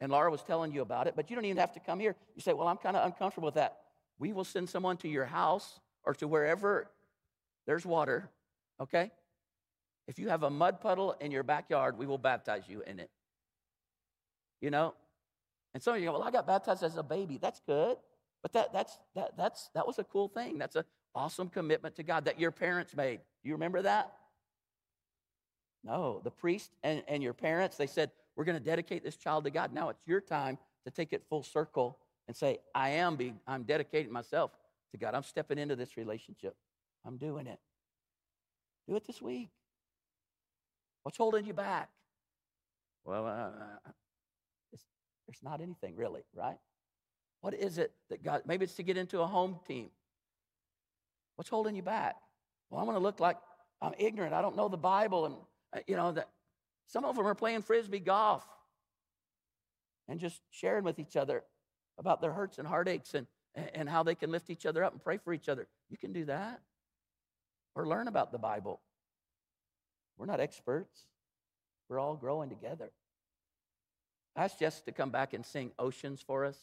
And 0.00 0.12
Laura 0.12 0.30
was 0.30 0.42
telling 0.42 0.72
you 0.72 0.80
about 0.80 1.08
it, 1.08 1.14
but 1.16 1.28
you 1.28 1.36
don't 1.36 1.44
even 1.44 1.58
have 1.58 1.72
to 1.72 1.80
come 1.80 1.98
here. 1.98 2.14
You 2.34 2.42
say, 2.42 2.52
Well, 2.52 2.68
I'm 2.68 2.78
kind 2.78 2.96
of 2.96 3.04
uncomfortable 3.04 3.46
with 3.46 3.56
that. 3.56 3.78
We 4.18 4.32
will 4.32 4.44
send 4.44 4.68
someone 4.68 4.96
to 4.98 5.08
your 5.08 5.26
house 5.26 5.80
or 6.04 6.14
to 6.14 6.28
wherever 6.28 6.88
there's 7.66 7.84
water, 7.84 8.30
okay? 8.80 9.10
If 10.06 10.18
you 10.18 10.28
have 10.28 10.42
a 10.42 10.50
mud 10.50 10.80
puddle 10.80 11.16
in 11.20 11.30
your 11.30 11.42
backyard, 11.42 11.98
we 11.98 12.06
will 12.06 12.18
baptize 12.18 12.62
you 12.68 12.82
in 12.86 13.00
it. 13.00 13.10
You 14.60 14.70
know? 14.70 14.94
And 15.74 15.82
some 15.82 15.94
of 15.94 16.00
you 16.00 16.06
go, 16.06 16.12
Well, 16.12 16.22
I 16.22 16.30
got 16.30 16.46
baptized 16.46 16.82
as 16.82 16.96
a 16.96 17.02
baby. 17.02 17.38
That's 17.40 17.60
good. 17.66 17.96
But 18.42 18.52
that, 18.52 18.72
that's, 18.72 18.98
that, 19.14 19.36
that's, 19.36 19.70
that 19.74 19.86
was 19.86 19.98
a 19.98 20.04
cool 20.04 20.28
thing. 20.28 20.58
That's 20.58 20.76
an 20.76 20.84
awesome 21.14 21.48
commitment 21.48 21.96
to 21.96 22.02
God 22.02 22.24
that 22.24 22.40
your 22.40 22.50
parents 22.50 22.96
made. 22.96 23.20
Do 23.42 23.48
you 23.48 23.54
remember 23.54 23.82
that? 23.82 24.12
No, 25.84 26.20
the 26.24 26.30
priest 26.30 26.70
and, 26.82 27.02
and 27.08 27.22
your 27.22 27.32
parents, 27.32 27.76
they 27.76 27.86
said, 27.86 28.10
we're 28.36 28.44
going 28.44 28.58
to 28.58 28.64
dedicate 28.64 29.02
this 29.04 29.16
child 29.16 29.44
to 29.44 29.50
God. 29.50 29.72
Now 29.72 29.88
it's 29.88 30.02
your 30.06 30.20
time 30.20 30.58
to 30.84 30.90
take 30.90 31.12
it 31.12 31.22
full 31.28 31.42
circle 31.42 31.98
and 32.26 32.36
say, 32.36 32.58
I 32.74 32.90
am 32.90 33.16
being, 33.16 33.40
I'm 33.46 33.64
dedicating 33.64 34.12
myself 34.12 34.52
to 34.92 34.98
God. 34.98 35.14
I'm 35.14 35.22
stepping 35.22 35.58
into 35.58 35.76
this 35.76 35.96
relationship. 35.96 36.54
I'm 37.04 37.16
doing 37.16 37.46
it. 37.46 37.58
Do 38.88 38.96
it 38.96 39.06
this 39.06 39.20
week. 39.20 39.50
What's 41.02 41.18
holding 41.18 41.46
you 41.46 41.54
back? 41.54 41.88
Well, 43.04 43.24
there's 45.30 45.44
not 45.44 45.60
anything 45.60 45.94
really, 45.94 46.22
right? 46.34 46.58
What 47.40 47.54
is 47.54 47.78
it 47.78 47.92
that 48.08 48.24
God, 48.24 48.42
maybe 48.46 48.64
it's 48.64 48.74
to 48.74 48.82
get 48.82 48.96
into 48.96 49.20
a 49.20 49.26
home 49.26 49.60
team. 49.66 49.90
What's 51.36 51.48
holding 51.48 51.76
you 51.76 51.82
back? 51.82 52.16
Well, 52.68 52.80
I'm 52.80 52.86
going 52.86 52.96
to 52.96 53.02
look 53.02 53.20
like 53.20 53.36
I'm 53.80 53.92
ignorant. 53.96 54.34
I 54.34 54.42
don't 54.42 54.56
know 54.56 54.68
the 54.68 54.76
Bible. 54.76 55.26
And, 55.26 55.34
uh, 55.74 55.80
you 55.86 55.94
know, 55.94 56.10
that 56.10 56.28
some 56.88 57.04
of 57.04 57.14
them 57.14 57.26
are 57.28 57.34
playing 57.36 57.62
frisbee 57.62 58.00
golf 58.00 58.44
and 60.08 60.18
just 60.18 60.40
sharing 60.50 60.82
with 60.82 60.98
each 60.98 61.16
other 61.16 61.44
about 61.96 62.20
their 62.20 62.32
hurts 62.32 62.58
and 62.58 62.66
heartaches 62.66 63.14
and, 63.14 63.26
and 63.72 63.88
how 63.88 64.02
they 64.02 64.16
can 64.16 64.32
lift 64.32 64.50
each 64.50 64.66
other 64.66 64.82
up 64.82 64.92
and 64.92 65.02
pray 65.02 65.16
for 65.16 65.32
each 65.32 65.48
other. 65.48 65.68
You 65.90 65.96
can 65.96 66.12
do 66.12 66.24
that 66.24 66.60
or 67.76 67.86
learn 67.86 68.08
about 68.08 68.32
the 68.32 68.38
Bible. 68.38 68.80
We're 70.18 70.26
not 70.26 70.40
experts, 70.40 71.06
we're 71.88 72.00
all 72.00 72.16
growing 72.16 72.48
together. 72.48 72.90
I 74.36 74.44
asked 74.44 74.58
Jess 74.60 74.80
to 74.82 74.92
come 74.92 75.10
back 75.10 75.32
and 75.32 75.44
sing 75.44 75.72
Oceans 75.78 76.22
for 76.22 76.44
us. 76.44 76.58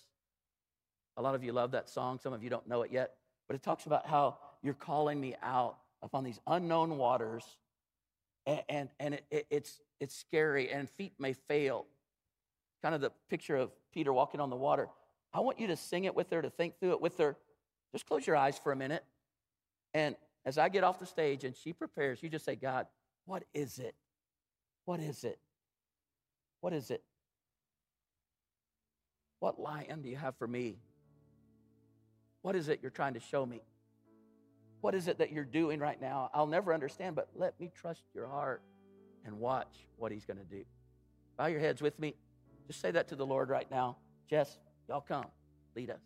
A 1.17 1.21
lot 1.21 1.35
of 1.35 1.43
you 1.43 1.51
love 1.51 1.71
that 1.71 1.89
song, 1.89 2.19
some 2.21 2.33
of 2.33 2.43
you 2.43 2.49
don't 2.49 2.67
know 2.67 2.83
it 2.83 2.91
yet, 2.91 3.15
but 3.47 3.55
it 3.55 3.63
talks 3.63 3.85
about 3.85 4.05
how 4.05 4.37
you're 4.61 4.73
calling 4.73 5.19
me 5.19 5.35
out 5.41 5.77
upon 6.01 6.23
these 6.23 6.39
unknown 6.47 6.97
waters 6.97 7.43
and, 8.47 8.61
and, 8.69 8.89
and 8.99 9.13
it, 9.15 9.25
it, 9.29 9.47
it's, 9.49 9.81
it's 9.99 10.15
scary, 10.15 10.71
and 10.71 10.89
feet 10.89 11.13
may 11.19 11.33
fail. 11.33 11.85
Kind 12.81 12.95
of 12.95 13.01
the 13.01 13.11
picture 13.29 13.57
of 13.57 13.71
Peter 13.93 14.13
walking 14.13 14.39
on 14.39 14.49
the 14.49 14.55
water. 14.55 14.87
I 15.33 15.41
want 15.41 15.59
you 15.59 15.67
to 15.67 15.75
sing 15.75 16.05
it 16.05 16.15
with 16.15 16.29
her, 16.31 16.41
to 16.41 16.49
think 16.49 16.79
through 16.79 16.91
it 16.91 17.01
with 17.01 17.17
her. 17.17 17.35
Just 17.91 18.05
close 18.05 18.25
your 18.25 18.37
eyes 18.37 18.57
for 18.57 18.71
a 18.71 18.75
minute. 18.75 19.03
And 19.93 20.15
as 20.45 20.57
I 20.57 20.69
get 20.69 20.85
off 20.85 20.99
the 20.99 21.05
stage 21.05 21.43
and 21.43 21.55
she 21.55 21.73
prepares, 21.73 22.23
you 22.23 22.29
just 22.29 22.45
say, 22.45 22.55
God, 22.55 22.87
what 23.25 23.43
is 23.53 23.79
it? 23.79 23.95
What 24.85 25.01
is 25.01 25.25
it? 25.25 25.39
What 26.61 26.71
is 26.71 26.89
it? 26.89 27.03
What 29.39 29.59
lion 29.59 30.01
do 30.01 30.09
you 30.09 30.15
have 30.15 30.35
for 30.37 30.47
me? 30.47 30.77
What 32.41 32.55
is 32.55 32.69
it 32.69 32.79
you're 32.81 32.91
trying 32.91 33.13
to 33.13 33.19
show 33.19 33.45
me? 33.45 33.61
What 34.81 34.95
is 34.95 35.07
it 35.07 35.17
that 35.17 35.31
you're 35.31 35.43
doing 35.43 35.79
right 35.79 35.99
now? 35.99 36.29
I'll 36.33 36.47
never 36.47 36.73
understand, 36.73 37.15
but 37.15 37.29
let 37.35 37.59
me 37.59 37.71
trust 37.75 38.03
your 38.13 38.27
heart 38.27 38.61
and 39.25 39.39
watch 39.39 39.87
what 39.97 40.11
he's 40.11 40.25
going 40.25 40.37
to 40.37 40.45
do. 40.45 40.63
Bow 41.37 41.47
your 41.47 41.59
heads 41.59 41.81
with 41.81 41.99
me. 41.99 42.15
Just 42.67 42.81
say 42.81 42.91
that 42.91 43.07
to 43.09 43.15
the 43.15 43.25
Lord 43.25 43.49
right 43.49 43.69
now. 43.69 43.97
Jess, 44.29 44.57
y'all 44.87 45.01
come. 45.01 45.25
Lead 45.75 45.89
us. 45.89 46.01